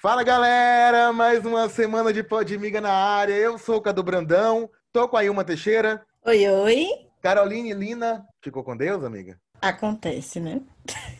Fala 0.00 0.22
galera, 0.22 1.12
mais 1.12 1.44
uma 1.44 1.68
semana 1.68 2.12
de 2.12 2.22
Podmiga 2.22 2.80
na 2.80 2.92
área. 2.92 3.34
Eu 3.34 3.58
sou 3.58 3.76
o 3.76 3.80
Cadu 3.80 4.02
Brandão, 4.02 4.70
tô 4.92 5.08
com 5.08 5.16
a 5.16 5.24
Ilma 5.24 5.44
Teixeira. 5.44 6.04
Oi, 6.24 6.48
oi. 6.48 6.86
Caroline 7.20 7.74
Lina. 7.74 8.24
Ficou 8.40 8.62
com 8.62 8.76
Deus, 8.76 9.02
amiga? 9.02 9.40
Acontece, 9.60 10.38
né? 10.38 10.60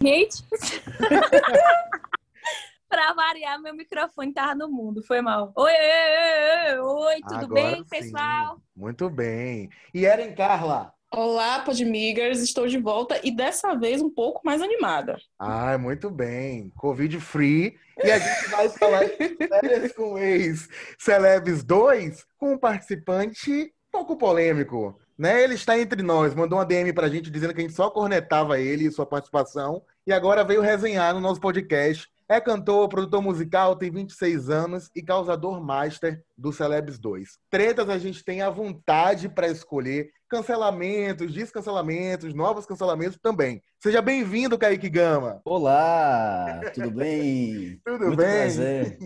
Gente, 0.00 0.44
pra 2.88 3.12
variar, 3.14 3.60
meu 3.60 3.74
microfone 3.74 4.32
tava 4.32 4.54
no 4.54 4.68
mundo, 4.68 5.02
foi 5.02 5.20
mal. 5.20 5.52
Oi, 5.56 5.72
oi, 5.72 5.72
oi, 5.72 6.78
oi, 6.78 7.04
oi, 7.06 7.20
tudo 7.22 7.44
Agora 7.44 7.54
bem, 7.54 7.76
sim. 7.76 7.84
pessoal? 7.88 8.60
Muito 8.76 9.10
bem. 9.10 9.68
E 9.92 10.06
Eren 10.06 10.32
Carla? 10.34 10.92
Olá, 11.12 11.60
Podmigers, 11.60 12.40
estou 12.40 12.66
de 12.66 12.78
volta 12.78 13.20
e 13.22 13.34
dessa 13.34 13.74
vez 13.74 14.02
um 14.02 14.10
pouco 14.10 14.40
mais 14.44 14.60
animada. 14.60 15.16
Ai, 15.38 15.78
muito 15.78 16.10
bem. 16.10 16.70
Covid 16.76 17.20
free. 17.20 17.78
E 18.02 18.10
a 18.10 18.18
gente 18.18 18.50
vai 18.50 18.68
falar 18.68 19.04
de 19.04 19.94
com 19.94 20.14
o 20.14 20.18
ex 20.18 20.68
Celebs 20.98 21.62
2 21.62 22.24
com 22.36 22.54
um 22.54 22.58
participante 22.58 23.72
pouco 23.90 24.16
polêmico. 24.16 24.98
Né? 25.16 25.44
Ele 25.44 25.54
está 25.54 25.78
entre 25.78 26.02
nós, 26.02 26.34
mandou 26.34 26.58
uma 26.58 26.66
DM 26.66 26.92
pra 26.92 27.08
gente 27.08 27.30
dizendo 27.30 27.54
que 27.54 27.60
a 27.60 27.62
gente 27.62 27.74
só 27.74 27.88
cornetava 27.88 28.60
ele 28.60 28.86
e 28.86 28.92
sua 28.92 29.06
participação. 29.06 29.82
E 30.06 30.12
agora 30.12 30.44
veio 30.44 30.60
resenhar 30.60 31.14
no 31.14 31.20
nosso 31.20 31.40
podcast. 31.40 32.08
É 32.28 32.40
cantor, 32.40 32.88
produtor 32.88 33.22
musical, 33.22 33.76
tem 33.76 33.90
26 33.90 34.50
anos 34.50 34.90
e 34.94 35.00
causador 35.00 35.62
master 35.62 36.20
do 36.36 36.52
Celebs 36.52 36.98
2. 36.98 37.28
Tretas 37.50 37.88
a 37.88 37.98
gente 37.98 38.22
tem 38.24 38.42
à 38.42 38.50
vontade 38.50 39.28
para 39.28 39.48
escolher. 39.48 40.10
Cancelamentos, 40.28 41.32
descancelamentos, 41.32 42.34
novos 42.34 42.66
cancelamentos 42.66 43.16
também. 43.22 43.62
Seja 43.80 44.02
bem-vindo, 44.02 44.58
Kaique 44.58 44.88
Gama. 44.88 45.40
Olá, 45.44 46.62
tudo 46.74 46.90
bem? 46.90 47.80
Tudo 47.86 48.06
Muito 48.06 48.16
bem? 48.16 48.26
prazer. 48.26 48.98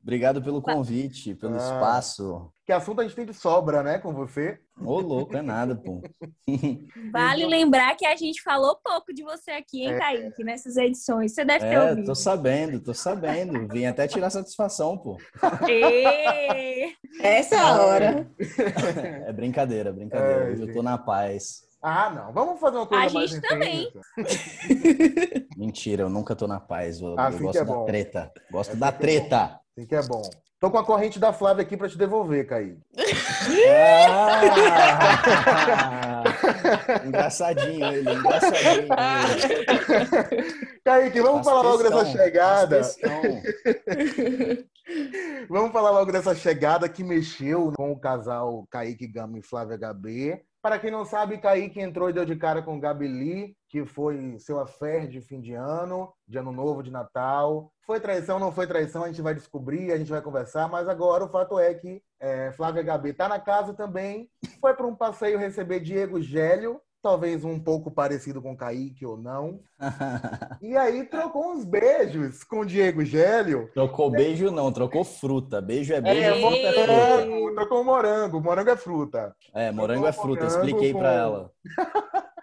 Obrigado 0.00 0.40
pelo 0.42 0.62
convite, 0.62 1.34
pelo 1.34 1.54
Ah. 1.54 1.58
espaço. 1.58 2.52
Que 2.64 2.72
assunto 2.72 3.00
a 3.00 3.04
gente 3.04 3.16
tem 3.16 3.26
de 3.26 3.34
sobra, 3.34 3.82
né, 3.82 3.98
com 3.98 4.12
você? 4.14 4.58
Ô, 4.80 5.00
louco, 5.00 5.36
é 5.36 5.42
nada, 5.42 5.74
pô. 5.74 6.00
Vale 7.12 7.46
lembrar 7.46 7.94
que 7.96 8.06
a 8.06 8.14
gente 8.16 8.40
falou 8.42 8.78
pouco 8.82 9.12
de 9.12 9.22
você 9.24 9.50
aqui, 9.50 9.82
hein, 9.82 9.94
É. 9.94 9.98
Kaique, 9.98 10.44
nessas 10.44 10.76
edições. 10.76 11.34
Você 11.34 11.44
deve 11.44 11.60
ter 11.66 11.74
É, 11.74 11.90
ouvido. 11.90 12.06
tô 12.06 12.14
sabendo, 12.14 12.80
tô 12.80 12.94
sabendo. 12.94 13.66
Vim 13.68 13.86
até 13.86 14.06
tirar 14.06 14.30
satisfação, 14.30 14.96
pô. 14.96 15.18
Ê! 16.54 16.92
Essa 17.20 17.54
é 17.56 17.58
a 17.58 17.82
hora. 17.82 18.30
É 19.26 19.32
brincadeira, 19.32 19.92
brincadeira. 19.92 20.44
É, 20.44 20.52
Hoje 20.52 20.62
eu 20.62 20.66
gente. 20.66 20.74
tô 20.76 20.82
na 20.82 20.96
paz. 20.98 21.64
Ah, 21.82 22.10
não. 22.10 22.32
Vamos 22.32 22.58
fazer 22.60 22.76
uma 22.78 22.86
coisa 22.86 23.04
A 23.06 23.10
mais 23.12 23.30
gente 23.30 23.38
intensa. 23.38 23.54
também. 23.54 23.92
Mentira, 25.56 26.02
eu 26.04 26.08
nunca 26.08 26.34
tô 26.34 26.46
na 26.46 26.58
paz. 26.60 27.00
Eu, 27.00 27.08
eu 27.08 27.18
Assim 27.20 27.36
que 27.38 27.42
gosto 27.44 27.58
é 27.58 27.64
da 27.64 27.72
bom. 27.74 27.84
treta. 27.84 28.32
Gosto 28.50 28.70
Assim 28.70 28.78
da 28.78 28.92
que 28.92 28.94
é 28.94 28.98
bom. 28.98 29.02
treta. 29.02 29.60
Assim 29.76 29.86
que 29.86 29.94
é 29.94 30.02
bom. 30.02 30.22
Tô 30.64 30.70
com 30.70 30.78
a 30.78 30.84
corrente 30.84 31.18
da 31.18 31.30
Flávia 31.30 31.60
aqui 31.60 31.76
pra 31.76 31.90
te 31.90 31.98
devolver, 31.98 32.46
Kaique. 32.46 32.78
Ah! 34.08 34.40
engraçadinho 37.04 37.84
ele, 37.84 38.10
engraçadinho 38.10 38.88
ele. 40.32 40.48
Kaique, 40.82 41.20
vamos 41.20 41.44
Faz 41.44 41.48
falar 41.48 41.60
logo 41.60 41.82
questão, 41.82 42.02
dessa 42.02 42.12
chegada. 42.16 42.80
Vamos 45.50 45.72
falar 45.72 45.90
logo 45.90 46.10
dessa 46.10 46.34
chegada 46.34 46.88
que 46.88 47.04
mexeu 47.04 47.70
com 47.76 47.92
o 47.92 47.98
casal 47.98 48.66
Kaique 48.70 49.06
Gama 49.06 49.38
e 49.38 49.42
Flávia 49.42 49.76
HB. 49.76 50.42
Para 50.64 50.78
quem 50.78 50.90
não 50.90 51.04
sabe, 51.04 51.36
Kaique 51.36 51.78
entrou 51.78 52.08
e 52.08 52.12
deu 52.14 52.24
de 52.24 52.36
cara 52.36 52.62
com 52.62 52.80
Gabi 52.80 53.06
Lee, 53.06 53.54
que 53.68 53.84
foi 53.84 54.38
seu 54.38 54.58
affair 54.58 55.06
de 55.06 55.20
fim 55.20 55.38
de 55.38 55.52
ano, 55.52 56.10
de 56.26 56.38
ano 56.38 56.50
novo, 56.50 56.82
de 56.82 56.90
Natal. 56.90 57.70
Foi 57.82 58.00
traição, 58.00 58.38
não 58.38 58.50
foi 58.50 58.66
traição, 58.66 59.04
a 59.04 59.08
gente 59.08 59.20
vai 59.20 59.34
descobrir, 59.34 59.92
a 59.92 59.98
gente 59.98 60.10
vai 60.10 60.22
conversar, 60.22 60.66
mas 60.66 60.88
agora 60.88 61.22
o 61.22 61.28
fato 61.28 61.58
é 61.58 61.74
que 61.74 62.02
é, 62.18 62.50
Flávia 62.52 62.82
HB 62.82 63.12
tá 63.12 63.28
na 63.28 63.38
casa 63.38 63.74
também. 63.74 64.30
Foi 64.58 64.72
para 64.72 64.86
um 64.86 64.96
passeio 64.96 65.38
receber 65.38 65.80
Diego 65.80 66.18
Gélio, 66.22 66.80
talvez 67.04 67.44
um 67.44 67.60
pouco 67.60 67.90
parecido 67.90 68.40
com 68.40 68.56
Kaique 68.56 69.04
ou 69.06 69.16
não. 69.16 69.60
E 70.62 70.76
aí 70.76 71.04
trocou 71.04 71.52
uns 71.52 71.64
beijos 71.64 72.42
com 72.42 72.64
Diego 72.64 73.04
Gélio. 73.04 73.68
Trocou 73.74 74.10
beijo 74.10 74.50
não, 74.50 74.72
trocou 74.72 75.04
fruta. 75.04 75.60
Beijo 75.60 75.92
é 75.92 76.00
beijo, 76.00 76.20
É, 76.22 76.40
fruta 76.40 76.56
é 76.56 76.72
fruta. 76.72 76.92
morango, 77.26 77.54
trocou 77.54 77.84
morango. 77.84 78.40
Morango 78.40 78.70
é 78.70 78.76
fruta. 78.76 79.36
É, 79.52 79.70
morango 79.70 80.06
é 80.06 80.12
fruta, 80.12 80.44
Morango 80.44 80.56
expliquei 80.66 80.92
com- 80.92 80.98
pra 80.98 81.12
ela. 81.12 81.50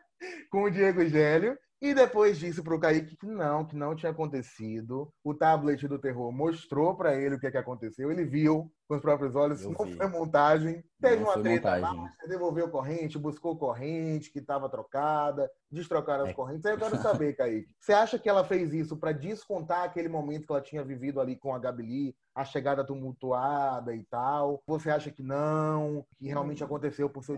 Com 0.51 0.63
o 0.63 0.69
Diego 0.71 1.03
Gélio. 1.05 1.57
E 1.81 1.95
depois 1.95 2.37
disse 2.37 2.61
pro 2.61 2.79
Kaique 2.79 3.17
que 3.17 3.25
não, 3.25 3.65
que 3.65 3.75
não 3.75 3.95
tinha 3.95 4.11
acontecido. 4.11 5.11
O 5.23 5.33
tablet 5.33 5.87
do 5.87 5.97
terror 5.97 6.31
mostrou 6.31 6.93
pra 6.95 7.15
ele 7.15 7.33
o 7.35 7.39
que, 7.39 7.47
é 7.47 7.51
que 7.51 7.57
aconteceu. 7.57 8.11
Ele 8.11 8.23
viu 8.23 8.71
com 8.91 8.95
os 8.97 9.01
próprios 9.01 9.35
olhos. 9.37 9.61
Eu 9.63 9.71
não 9.71 9.85
vi. 9.85 9.93
foi 9.95 10.07
montagem. 10.07 10.83
Teve 11.01 11.15
Não 11.23 11.23
uma 11.31 11.41
treta 11.41 11.71
montagem. 11.77 12.01
lá, 12.03 12.13
você 12.19 12.27
devolveu 12.27 12.69
corrente, 12.69 13.17
buscou 13.17 13.57
corrente 13.57 14.29
que 14.31 14.37
estava 14.39 14.69
trocada, 14.69 15.49
destrocaram 15.71 16.25
as 16.25 16.29
É. 16.29 16.33
correntes. 16.33 16.65
Aí 16.65 16.73
eu 16.73 16.77
quero 16.77 16.97
saber, 16.97 17.33
Kaique. 17.35 17.69
Você 17.79 17.93
acha 17.93 18.19
que 18.19 18.29
ela 18.29 18.43
fez 18.43 18.71
isso 18.73 18.95
pra 18.97 19.11
descontar 19.13 19.83
aquele 19.83 20.09
momento 20.09 20.45
que 20.45 20.51
ela 20.51 20.61
tinha 20.61 20.83
vivido 20.83 21.19
ali 21.21 21.35
com 21.37 21.55
a 21.55 21.59
Gabi 21.59 22.13
a 22.35 22.45
chegada 22.45 22.83
tumultuada 22.85 23.95
e 23.95 24.03
tal? 24.03 24.61
Você 24.67 24.89
acha 24.91 25.09
que 25.09 25.23
não? 25.23 26.05
Que 26.19 26.27
realmente 26.27 26.63
aconteceu 26.63 27.09
por 27.09 27.23
seu 27.23 27.35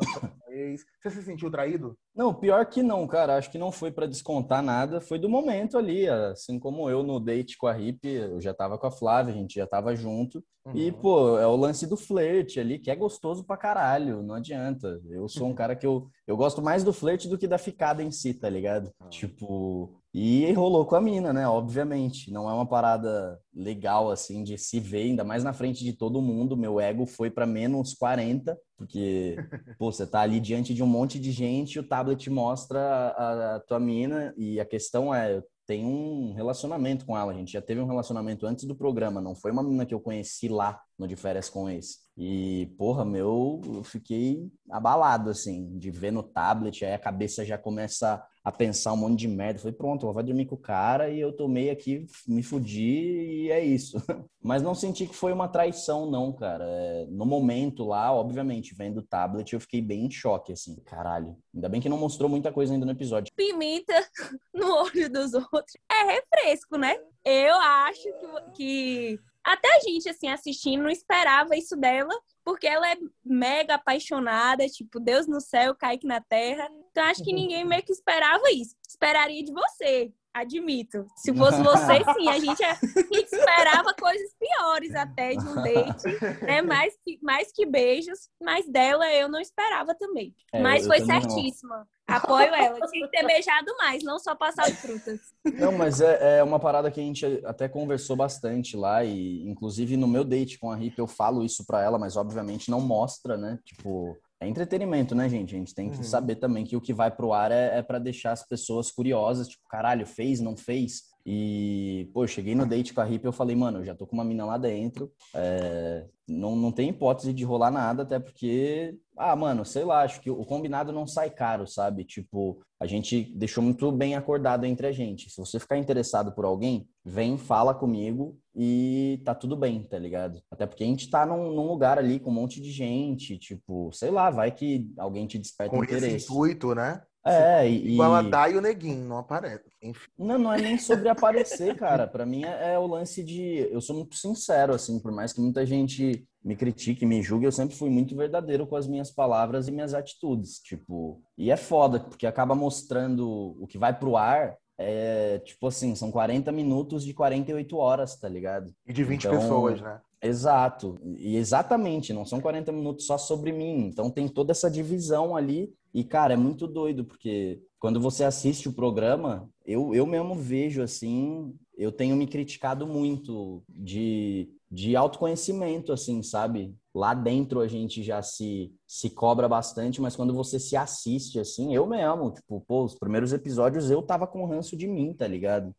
ex? 0.49 0.83
Você 1.01 1.09
se 1.11 1.23
sentiu 1.23 1.49
traído? 1.49 1.95
Não, 2.13 2.33
pior 2.33 2.65
que 2.65 2.83
não, 2.83 3.07
cara. 3.07 3.37
Acho 3.37 3.49
que 3.49 3.57
não 3.57 3.71
foi 3.71 3.91
pra 3.91 4.05
descontar 4.07 4.61
nada. 4.61 4.99
Foi 4.99 5.17
do 5.17 5.29
momento 5.29 5.77
ali. 5.77 6.07
Assim 6.09 6.59
como 6.59 6.89
eu 6.89 7.01
no 7.01 7.17
date 7.19 7.57
com 7.57 7.67
a 7.67 7.71
Rip, 7.73 8.05
eu 8.07 8.41
já 8.41 8.53
tava 8.53 8.77
com 8.77 8.87
a 8.87 8.91
Flávia, 8.91 9.33
a 9.33 9.37
gente 9.37 9.55
já 9.55 9.65
tava 9.65 9.95
junto. 9.95 10.43
E, 10.73 10.89
Uhum. 10.89 10.93
pô, 10.93 11.37
é 11.37 11.45
o 11.45 11.55
lance 11.55 11.85
do 11.85 11.97
flerte 11.97 12.59
ali, 12.59 12.79
que 12.79 12.89
é 12.89 12.95
gostoso 12.95 13.43
pra 13.43 13.57
caralho. 13.57 14.23
Não 14.23 14.35
adianta. 14.35 15.01
Eu 15.09 15.27
sou 15.27 15.47
um 15.47 15.53
cara 15.55 15.75
que 15.75 15.85
eu, 15.85 16.07
eu 16.25 16.37
gosto 16.37 16.61
mais 16.61 16.83
do 16.83 16.93
flerte 16.93 17.27
do 17.27 17.37
que 17.37 17.47
da 17.47 17.57
ficada 17.57 18.01
em 18.01 18.11
si, 18.11 18.33
tá 18.33 18.49
ligado? 18.49 18.91
Ah. 18.99 19.07
Tipo. 19.09 19.99
E 20.15 20.51
rolou 20.53 20.85
com 20.85 20.95
a 20.95 21.01
mina, 21.01 21.33
né? 21.33 21.47
Obviamente. 21.47 22.31
Não 22.31 22.47
é 22.49 22.53
uma 22.53 22.67
parada 22.67 23.39
legal, 23.53 24.11
assim, 24.11 24.43
de 24.43 24.57
se 24.59 24.79
ver, 24.79 25.03
ainda 25.05 25.23
mais 25.23 25.43
na 25.43 25.53
frente 25.53 25.83
de 25.83 25.91
todo 25.91 26.21
mundo. 26.21 26.55
Meu 26.55 26.79
ego 26.79 27.05
foi 27.07 27.31
pra 27.31 27.47
menos 27.47 27.95
40, 27.95 28.55
porque, 28.77 29.35
pô, 29.79 29.91
você 29.91 30.05
tá 30.05 30.21
ali 30.21 30.39
diante 30.39 30.71
de 30.71 30.83
um 30.83 30.87
monte 30.87 31.19
de 31.19 31.31
gente, 31.31 31.79
o 31.79 31.83
tablet 31.87 32.29
mostra 32.29 32.79
a, 32.79 33.55
a 33.55 33.59
tua 33.61 33.79
mina, 33.79 34.31
e 34.37 34.59
a 34.59 34.65
questão 34.65 35.13
é, 35.13 35.41
tenho 35.65 35.87
um 35.87 36.33
relacionamento 36.33 37.05
com 37.05 37.17
ela, 37.17 37.31
a 37.31 37.35
gente 37.35 37.53
já 37.53 37.61
teve 37.61 37.79
um 37.79 37.87
relacionamento 37.87 38.45
antes 38.45 38.65
do 38.65 38.75
programa, 38.75 39.21
não 39.21 39.35
foi 39.35 39.51
uma 39.51 39.63
menina 39.63 39.85
que 39.85 39.93
eu 39.93 39.99
conheci 39.99 40.47
lá 40.47 40.81
no 40.97 41.07
De 41.07 41.15
Férias 41.15 41.49
com 41.49 41.69
Ex. 41.69 41.99
E, 42.17 42.73
porra, 42.77 43.05
meu, 43.05 43.61
eu 43.65 43.83
fiquei 43.83 44.51
abalado, 44.69 45.29
assim, 45.29 45.77
de 45.77 45.89
ver 45.89 46.11
no 46.11 46.23
tablet, 46.23 46.83
aí 46.85 46.93
a 46.93 46.99
cabeça 46.99 47.45
já 47.45 47.57
começa 47.57 48.23
a 48.43 48.51
pensar 48.51 48.93
um 48.93 48.97
monte 48.97 49.19
de 49.19 49.27
merda. 49.27 49.59
Falei, 49.59 49.73
pronto, 49.73 50.11
vai 50.11 50.23
dormir 50.23 50.45
com 50.45 50.55
o 50.55 50.57
cara 50.57 51.09
e 51.09 51.19
eu 51.19 51.31
tomei 51.31 51.69
aqui, 51.69 52.05
me 52.27 52.43
fudi 52.43 53.45
e 53.45 53.51
é 53.51 53.63
isso. 53.63 53.97
Mas 54.43 54.61
não 54.61 54.75
senti 54.75 55.07
que 55.07 55.15
foi 55.15 55.31
uma 55.31 55.47
traição, 55.47 56.09
não, 56.09 56.33
cara. 56.33 56.65
É, 56.67 57.05
no 57.09 57.25
momento 57.25 57.85
lá, 57.85 58.13
obviamente, 58.13 58.75
vendo 58.75 58.97
o 58.97 59.03
tablet, 59.03 59.53
eu 59.53 59.61
fiquei 59.61 59.81
bem 59.81 60.05
em 60.05 60.11
choque, 60.11 60.51
assim. 60.51 60.75
Caralho. 60.83 61.37
Ainda 61.55 61.69
bem 61.69 61.79
que 61.79 61.87
não 61.87 61.97
mostrou 61.97 62.29
muita 62.29 62.51
coisa 62.51 62.73
ainda 62.73 62.85
no 62.85 62.91
episódio. 62.91 63.33
Pimenta 63.35 63.93
no 64.53 64.83
olho 64.83 65.09
dos 65.09 65.33
outros 65.33 65.77
é 65.89 66.13
refresco, 66.13 66.77
né? 66.77 66.97
Eu 67.23 67.55
acho 67.55 68.03
que, 68.03 68.51
que 68.53 69.19
até 69.43 69.75
a 69.75 69.79
gente, 69.79 70.07
assim, 70.07 70.29
assistindo, 70.29 70.83
não 70.83 70.89
esperava 70.89 71.55
isso 71.55 71.75
dela, 71.75 72.13
porque 72.43 72.65
ela 72.65 72.89
é 72.89 72.97
mega 73.23 73.75
apaixonada, 73.75 74.67
tipo, 74.67 74.99
Deus 74.99 75.27
no 75.27 75.41
céu, 75.41 75.75
Kaique 75.75 76.07
na 76.07 76.21
terra. 76.21 76.69
Então, 76.91 77.03
acho 77.03 77.23
que 77.23 77.33
ninguém 77.33 77.65
meio 77.65 77.83
que 77.83 77.91
esperava 77.91 78.49
isso. 78.51 78.75
Esperaria 78.87 79.43
de 79.43 79.51
você, 79.51 80.13
admito. 80.33 81.05
Se 81.15 81.33
fosse 81.33 81.61
você, 81.61 82.03
sim, 82.17 82.27
a 82.27 82.39
gente, 82.39 82.63
a 82.63 82.73
gente 82.73 83.25
esperava 83.31 83.93
coisas 83.93 84.31
piores 84.39 84.95
até 84.95 85.35
de 85.35 85.47
um 85.47 85.55
date, 85.55 86.43
né? 86.43 86.61
Mais 86.61 86.93
que, 87.03 87.19
mais 87.21 87.51
que 87.51 87.65
beijos, 87.65 88.29
mas 88.41 88.67
dela 88.67 89.11
eu 89.13 89.29
não 89.29 89.39
esperava 89.39 89.93
também. 89.95 90.33
É, 90.51 90.61
mas 90.61 90.87
foi 90.87 90.99
também 90.99 91.21
não. 91.21 91.29
certíssima. 91.29 91.87
Apoio 92.05 92.53
ela. 92.53 92.79
Tinha 92.87 93.07
que 93.07 93.17
ter 93.17 93.25
beijado 93.25 93.73
mais, 93.77 94.03
não 94.03 94.19
só 94.19 94.35
passar 94.35 94.65
de 94.69 94.75
frutas. 94.75 95.21
Não, 95.53 95.71
mas 95.71 96.01
é, 96.01 96.39
é 96.39 96.43
uma 96.43 96.59
parada 96.59 96.91
que 96.91 96.99
a 96.99 97.03
gente 97.03 97.25
até 97.45 97.69
conversou 97.69 98.15
bastante 98.15 98.75
lá 98.75 99.03
e 99.05 99.41
inclusive 99.47 99.95
no 99.95 100.07
meu 100.07 100.23
date 100.23 100.59
com 100.59 100.69
a 100.69 100.75
Rip 100.75 100.99
eu 100.99 101.07
falo 101.07 101.45
isso 101.45 101.65
pra 101.65 101.81
ela, 101.81 101.97
mas 101.97 102.17
obviamente 102.17 102.69
não 102.69 102.81
mostra, 102.81 103.37
né? 103.37 103.57
Tipo, 103.63 104.17
é 104.43 104.47
entretenimento, 104.47 105.15
né, 105.15 105.27
gente? 105.29 105.55
A 105.55 105.57
gente 105.57 105.73
tem 105.73 105.89
que 105.89 105.97
Uhum. 105.97 106.03
saber 106.03 106.35
também 106.35 106.63
que 106.65 106.75
o 106.75 106.81
que 106.81 106.93
vai 106.93 107.09
pro 107.09 107.33
ar 107.33 107.51
é, 107.51 107.77
é 107.77 107.81
para 107.81 107.99
deixar 107.99 108.31
as 108.31 108.47
pessoas 108.47 108.91
curiosas, 108.91 109.47
tipo, 109.47 109.63
caralho, 109.69 110.05
fez, 110.05 110.39
não 110.39 110.55
fez? 110.55 111.12
E, 111.25 112.09
pô, 112.13 112.27
cheguei 112.27 112.53
no 112.53 112.65
date 112.65 112.93
com 112.93 112.99
a 113.01 113.09
Hip 113.09 113.25
e 113.25 113.27
eu 113.27 113.31
falei, 113.31 113.55
mano, 113.55 113.79
eu 113.79 113.85
já 113.85 113.95
tô 113.95 114.05
com 114.05 114.15
uma 114.15 114.25
mina 114.25 114.45
lá 114.45 114.57
dentro. 114.57 115.11
é, 115.33 116.05
não, 116.27 116.55
não 116.55 116.71
tem 116.71 116.89
hipótese 116.89 117.33
de 117.33 117.43
rolar 117.43 117.71
nada, 117.71 118.03
até 118.03 118.17
porque, 118.19 118.97
ah, 119.17 119.35
mano, 119.35 119.65
sei 119.65 119.83
lá, 119.83 120.03
acho 120.03 120.21
que 120.21 120.29
o 120.29 120.45
combinado 120.45 120.91
não 120.91 121.05
sai 121.05 121.29
caro, 121.29 121.67
sabe? 121.67 122.05
Tipo, 122.05 122.61
a 122.79 122.85
gente 122.85 123.31
deixou 123.35 123.63
muito 123.63 123.91
bem 123.91 124.15
acordado 124.15 124.65
entre 124.65 124.87
a 124.87 124.91
gente. 124.91 125.29
Se 125.29 125.37
você 125.37 125.59
ficar 125.59 125.77
interessado 125.77 126.33
por 126.33 126.45
alguém, 126.45 126.87
vem, 127.03 127.37
fala 127.37 127.73
comigo 127.73 128.37
e 128.55 129.21
tá 129.25 129.35
tudo 129.35 129.55
bem, 129.55 129.83
tá 129.83 129.99
ligado? 129.99 130.41
Até 130.49 130.65
porque 130.65 130.83
a 130.83 130.87
gente 130.87 131.09
tá 131.09 131.25
num, 131.25 131.53
num 131.53 131.67
lugar 131.67 131.97
ali 131.97 132.19
com 132.19 132.29
um 132.29 132.33
monte 132.33 132.61
de 132.61 132.71
gente, 132.71 133.37
tipo, 133.37 133.91
sei 133.91 134.09
lá, 134.09 134.29
vai 134.29 134.51
que 134.51 134.89
alguém 134.97 135.27
te 135.27 135.37
desperta 135.37 135.75
Com 135.75 135.83
esse 135.83 135.95
interesse. 135.95 136.25
intuito, 136.25 136.73
né? 136.73 137.01
É, 137.25 137.69
e, 137.69 137.93
Igual 137.93 138.15
a 138.15 138.21
Dai 138.21 138.53
e 138.53 138.57
o 138.57 138.61
Neguinho, 138.61 139.07
não 139.07 139.17
aparece. 139.17 139.63
Enfim. 139.81 140.09
Não, 140.17 140.37
não 140.37 140.53
é 140.53 140.59
nem 140.59 140.77
sobre 140.77 141.07
aparecer, 141.07 141.75
cara. 141.75 142.05
Pra 142.05 142.25
mim 142.25 142.43
é, 142.43 142.73
é 142.73 142.79
o 142.79 142.85
lance 142.85 143.23
de. 143.23 143.67
Eu 143.71 143.79
sou 143.79 143.95
muito 143.95 144.15
sincero, 144.15 144.73
assim, 144.73 144.99
por 144.99 145.11
mais 145.11 145.31
que 145.31 145.39
muita 145.39 145.65
gente 145.65 146.27
me 146.43 146.55
critique, 146.55 147.05
me 147.05 147.21
julgue, 147.21 147.45
eu 147.45 147.51
sempre 147.51 147.75
fui 147.75 147.89
muito 147.89 148.15
verdadeiro 148.15 148.67
com 148.67 148.75
as 148.75 148.85
minhas 148.85 149.09
palavras 149.09 149.67
e 149.67 149.71
minhas 149.71 149.93
atitudes. 149.93 150.59
Tipo, 150.59 151.21
e 151.37 151.49
é 151.49 151.55
foda, 151.55 152.01
porque 152.01 152.27
acaba 152.27 152.53
mostrando 152.53 153.55
o 153.57 153.65
que 153.65 153.77
vai 153.77 153.97
pro 153.97 154.17
ar. 154.17 154.57
É, 154.77 155.39
tipo 155.39 155.67
assim, 155.67 155.95
são 155.95 156.11
40 156.11 156.51
minutos 156.51 157.05
de 157.05 157.13
48 157.13 157.77
horas, 157.77 158.19
tá 158.19 158.27
ligado? 158.27 158.73
E 158.85 158.91
de 158.91 159.03
20 159.03 159.27
Então, 159.27 159.39
pessoas, 159.39 159.79
né? 159.79 160.01
Exato. 160.23 160.97
E 161.17 161.35
exatamente, 161.35 162.13
não 162.13 162.25
são 162.25 162.39
40 162.39 162.71
minutos 162.71 163.05
só 163.05 163.17
sobre 163.17 163.51
mim. 163.51 163.87
Então 163.87 164.09
tem 164.09 164.27
toda 164.29 164.51
essa 164.51 164.71
divisão 164.71 165.35
ali. 165.35 165.73
E, 165.93 166.03
cara, 166.03 166.33
é 166.33 166.37
muito 166.37 166.65
doido, 166.65 167.03
porque 167.03 167.61
quando 167.77 167.99
você 167.99 168.23
assiste 168.23 168.69
o 168.69 168.73
programa, 168.73 169.49
eu, 169.65 169.93
eu 169.93 170.05
mesmo 170.07 170.33
vejo 170.33 170.81
assim, 170.81 171.53
eu 171.77 171.91
tenho 171.91 172.15
me 172.15 172.25
criticado 172.25 172.87
muito 172.87 173.63
de, 173.67 174.49
de 174.71 174.95
autoconhecimento, 174.95 175.91
assim, 175.91 176.23
sabe? 176.23 176.73
Lá 176.95 177.13
dentro 177.13 177.59
a 177.59 177.67
gente 177.67 178.03
já 178.03 178.21
se, 178.21 178.71
se 178.87 179.09
cobra 179.09 179.49
bastante, 179.49 179.99
mas 179.99 180.15
quando 180.15 180.33
você 180.33 180.59
se 180.59 180.75
assiste, 180.77 181.39
assim, 181.39 181.73
eu 181.73 181.87
mesmo, 181.87 182.31
tipo, 182.31 182.63
pô, 182.67 182.83
os 182.83 182.93
primeiros 182.93 183.33
episódios 183.33 183.89
eu 183.89 184.01
tava 184.01 184.27
com 184.27 184.45
ranço 184.45 184.77
de 184.77 184.87
mim, 184.87 185.13
tá 185.13 185.27
ligado? 185.27 185.73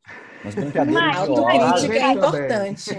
Mas 0.44 0.54
brincadeira 0.54 1.00
Mas. 1.00 1.16
Autocrítica 1.28 1.94
é 1.94 2.12
importante. 2.12 2.90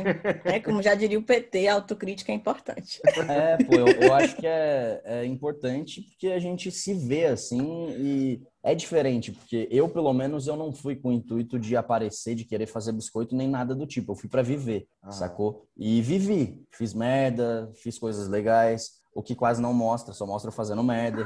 É 0.45 0.59
como 0.59 0.81
já 0.81 0.95
diria 0.95 1.19
o 1.19 1.23
PT, 1.23 1.67
autocrítica 1.67 2.31
é 2.31 2.35
importante. 2.35 3.01
É, 3.29 3.57
pô, 3.63 3.75
eu, 3.75 3.87
eu 3.87 4.13
acho 4.13 4.35
que 4.37 4.47
é, 4.47 5.01
é 5.03 5.25
importante 5.25 6.01
porque 6.01 6.27
a 6.27 6.39
gente 6.39 6.71
se 6.71 6.93
vê 6.93 7.25
assim 7.25 7.87
e 7.97 8.41
é 8.63 8.73
diferente, 8.73 9.31
porque 9.31 9.67
eu, 9.69 9.87
pelo 9.87 10.11
menos, 10.11 10.47
eu 10.47 10.55
não 10.55 10.73
fui 10.73 10.95
com 10.95 11.09
o 11.09 11.13
intuito 11.13 11.59
de 11.59 11.75
aparecer, 11.77 12.33
de 12.33 12.45
querer 12.45 12.65
fazer 12.65 12.93
biscoito, 12.93 13.35
nem 13.35 13.47
nada 13.47 13.75
do 13.75 13.85
tipo. 13.85 14.13
Eu 14.13 14.15
fui 14.15 14.27
pra 14.27 14.41
viver, 14.41 14.87
Ah. 15.03 15.11
sacou? 15.11 15.67
E 15.77 16.01
vivi. 16.01 16.63
Fiz 16.71 16.91
merda, 16.91 17.71
fiz 17.75 17.99
coisas 18.05 18.27
legais, 18.27 18.91
o 19.15 19.23
que 19.23 19.33
quase 19.33 19.59
não 19.59 19.73
mostra, 19.73 20.13
só 20.13 20.27
mostra 20.27 20.51
fazendo 20.51 20.83
merda. 20.83 21.25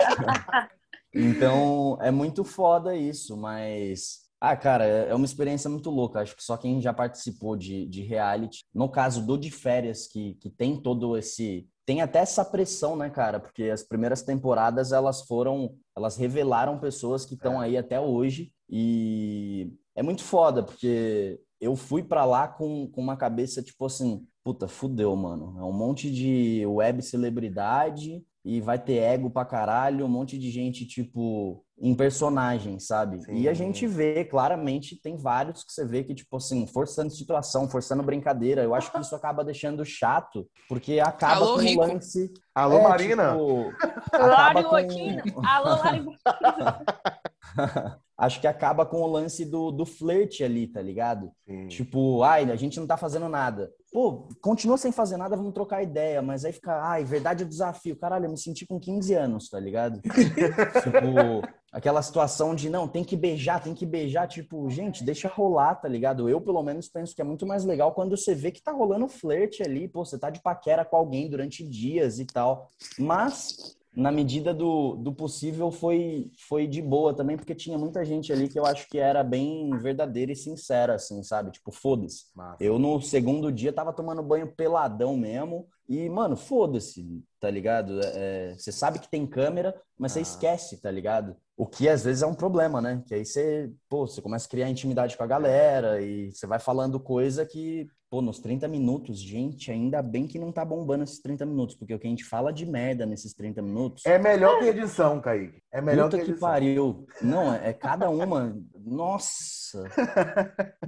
então, 1.12 1.98
é 2.00 2.10
muito 2.10 2.42
foda 2.42 2.96
isso, 2.96 3.36
mas... 3.36 4.20
Ah, 4.40 4.56
cara, 4.56 4.86
é 4.86 5.14
uma 5.14 5.26
experiência 5.26 5.68
muito 5.68 5.90
louca. 5.90 6.20
Acho 6.20 6.34
que 6.34 6.42
só 6.42 6.56
quem 6.56 6.80
já 6.80 6.94
participou 6.94 7.54
de, 7.54 7.84
de 7.84 8.00
reality, 8.00 8.64
no 8.72 8.88
caso 8.88 9.26
do 9.26 9.36
de 9.36 9.50
férias, 9.50 10.06
que, 10.06 10.32
que 10.40 10.48
tem 10.48 10.80
todo 10.80 11.18
esse. 11.18 11.68
Tem 11.84 12.00
até 12.00 12.20
essa 12.20 12.42
pressão, 12.42 12.96
né, 12.96 13.10
cara? 13.10 13.38
Porque 13.38 13.64
as 13.64 13.82
primeiras 13.82 14.22
temporadas 14.22 14.92
elas 14.92 15.20
foram. 15.26 15.74
Elas 15.94 16.16
revelaram 16.16 16.80
pessoas 16.80 17.26
que 17.26 17.34
estão 17.34 17.60
aí 17.60 17.76
até 17.76 18.00
hoje. 18.00 18.50
E 18.66 19.70
é 19.94 20.02
muito 20.02 20.24
foda, 20.24 20.62
porque 20.62 21.38
eu 21.60 21.76
fui 21.76 22.02
pra 22.02 22.24
lá 22.24 22.48
com, 22.48 22.88
com 22.88 23.00
uma 23.00 23.16
cabeça 23.16 23.62
tipo 23.62 23.84
assim: 23.84 24.26
puta, 24.42 24.66
fudeu, 24.66 25.14
mano. 25.14 25.56
É 25.58 25.62
um 25.62 25.72
monte 25.72 26.10
de 26.10 26.64
web 26.66 27.02
celebridade 27.02 28.22
e 28.44 28.60
vai 28.60 28.78
ter 28.78 28.96
ego 28.96 29.30
pra 29.30 29.44
caralho, 29.44 30.06
um 30.06 30.08
monte 30.08 30.38
de 30.38 30.50
gente, 30.50 30.86
tipo, 30.86 31.62
em 31.78 31.94
personagem, 31.94 32.78
sabe? 32.78 33.22
Sim. 33.22 33.34
E 33.34 33.48
a 33.48 33.52
gente 33.52 33.86
vê, 33.86 34.24
claramente, 34.24 35.00
tem 35.00 35.16
vários 35.18 35.62
que 35.62 35.70
você 35.72 35.84
vê 35.84 36.02
que, 36.02 36.14
tipo 36.14 36.38
assim, 36.38 36.66
forçando 36.66 37.10
situação, 37.10 37.68
forçando 37.68 38.02
brincadeira. 38.02 38.62
Eu 38.62 38.74
acho 38.74 38.90
que 38.90 38.98
isso 38.98 39.14
acaba 39.14 39.44
deixando 39.44 39.84
chato, 39.84 40.48
porque 40.68 41.00
acaba 41.00 41.36
Alô, 41.36 41.54
com 41.54 41.60
Rico. 41.60 41.82
o 41.82 41.86
lance. 41.86 42.32
Alô, 42.54 42.78
é, 42.78 42.82
Marina? 42.82 43.32
tipo, 43.32 43.72
acaba 44.10 44.64
com... 44.64 44.76
Loquina. 44.76 45.22
Alô, 45.44 45.76
Lari 45.76 46.04
Acho 48.20 48.38
que 48.38 48.46
acaba 48.46 48.84
com 48.84 49.00
o 49.00 49.06
lance 49.06 49.46
do, 49.46 49.70
do 49.70 49.86
flerte 49.86 50.44
ali, 50.44 50.66
tá 50.66 50.82
ligado? 50.82 51.32
Sim. 51.48 51.68
Tipo, 51.68 52.22
ai, 52.22 52.50
a 52.50 52.56
gente 52.56 52.78
não 52.78 52.86
tá 52.86 52.98
fazendo 52.98 53.30
nada. 53.30 53.72
Pô, 53.90 54.28
continua 54.42 54.76
sem 54.76 54.92
fazer 54.92 55.16
nada, 55.16 55.38
vamos 55.38 55.54
trocar 55.54 55.82
ideia. 55.82 56.20
Mas 56.20 56.44
aí 56.44 56.52
fica, 56.52 56.82
ai, 56.82 57.02
verdade 57.02 57.42
é 57.42 57.46
o 57.46 57.48
desafio. 57.48 57.96
Caralho, 57.96 58.26
eu 58.26 58.30
me 58.30 58.36
senti 58.36 58.66
com 58.66 58.78
15 58.78 59.14
anos, 59.14 59.48
tá 59.48 59.58
ligado? 59.58 60.02
tipo, 60.04 61.48
aquela 61.72 62.02
situação 62.02 62.54
de, 62.54 62.68
não, 62.68 62.86
tem 62.86 63.02
que 63.02 63.16
beijar, 63.16 63.62
tem 63.62 63.72
que 63.72 63.86
beijar. 63.86 64.28
Tipo, 64.28 64.68
gente, 64.68 65.02
deixa 65.02 65.26
rolar, 65.26 65.76
tá 65.76 65.88
ligado? 65.88 66.28
Eu, 66.28 66.42
pelo 66.42 66.62
menos, 66.62 66.90
penso 66.90 67.16
que 67.16 67.22
é 67.22 67.24
muito 67.24 67.46
mais 67.46 67.64
legal 67.64 67.94
quando 67.94 68.18
você 68.18 68.34
vê 68.34 68.50
que 68.50 68.62
tá 68.62 68.70
rolando 68.70 69.08
flerte 69.08 69.62
ali. 69.62 69.88
Pô, 69.88 70.04
você 70.04 70.18
tá 70.18 70.28
de 70.28 70.42
paquera 70.42 70.84
com 70.84 70.96
alguém 70.96 71.26
durante 71.26 71.66
dias 71.66 72.18
e 72.18 72.26
tal. 72.26 72.70
Mas 72.98 73.79
na 73.94 74.12
medida 74.12 74.54
do, 74.54 74.94
do 74.96 75.12
possível, 75.12 75.70
foi, 75.70 76.30
foi 76.48 76.66
de 76.66 76.80
boa 76.80 77.12
também, 77.14 77.36
porque 77.36 77.54
tinha 77.54 77.76
muita 77.76 78.04
gente 78.04 78.32
ali 78.32 78.48
que 78.48 78.58
eu 78.58 78.64
acho 78.64 78.88
que 78.88 78.98
era 78.98 79.22
bem 79.24 79.70
verdadeira 79.78 80.30
e 80.32 80.36
sincera, 80.36 80.94
assim, 80.94 81.22
sabe? 81.22 81.50
Tipo, 81.50 81.72
foda-se. 81.72 82.26
Eu, 82.60 82.78
no 82.78 83.00
segundo 83.00 83.50
dia, 83.50 83.72
tava 83.72 83.92
tomando 83.92 84.22
banho 84.22 84.46
peladão 84.54 85.16
mesmo. 85.16 85.66
E, 85.88 86.08
mano, 86.08 86.36
foda-se, 86.36 87.04
tá 87.40 87.50
ligado? 87.50 88.00
É, 88.00 88.54
Você 88.56 88.70
sabe 88.70 89.00
que 89.00 89.10
tem 89.10 89.26
câmera, 89.26 89.74
mas 89.98 90.12
você 90.12 90.20
Ah. 90.20 90.22
esquece, 90.22 90.80
tá 90.80 90.90
ligado? 90.90 91.34
O 91.60 91.66
que 91.66 91.90
às 91.90 92.02
vezes 92.04 92.22
é 92.22 92.26
um 92.26 92.32
problema, 92.32 92.80
né? 92.80 93.02
Que 93.06 93.16
aí 93.16 93.22
você, 93.22 93.70
pô, 93.86 94.06
você 94.06 94.22
começa 94.22 94.46
a 94.46 94.48
criar 94.48 94.70
intimidade 94.70 95.14
com 95.14 95.22
a 95.22 95.26
galera 95.26 96.00
e 96.00 96.32
você 96.32 96.46
vai 96.46 96.58
falando 96.58 96.98
coisa 96.98 97.44
que, 97.44 97.86
pô, 98.08 98.22
nos 98.22 98.38
30 98.38 98.66
minutos, 98.66 99.18
gente, 99.18 99.70
ainda 99.70 100.00
bem 100.00 100.26
que 100.26 100.38
não 100.38 100.50
tá 100.50 100.64
bombando 100.64 101.04
esses 101.04 101.20
30 101.20 101.44
minutos, 101.44 101.74
porque 101.74 101.92
o 101.94 101.98
que 101.98 102.06
a 102.06 102.10
gente 102.10 102.24
fala 102.24 102.50
de 102.50 102.64
merda 102.64 103.04
nesses 103.04 103.34
30 103.34 103.60
minutos. 103.60 104.06
É 104.06 104.18
melhor 104.18 104.58
que 104.58 104.68
edição, 104.68 105.20
Kaique. 105.20 105.60
É 105.70 105.82
melhor 105.82 106.04
Puta 106.04 106.16
que 106.16 106.24
que 106.24 106.30
edição. 106.30 106.48
pariu. 106.48 107.06
Não, 107.20 107.52
é, 107.52 107.68
é 107.68 107.72
cada 107.74 108.08
uma. 108.08 108.56
Nossa. 108.82 109.84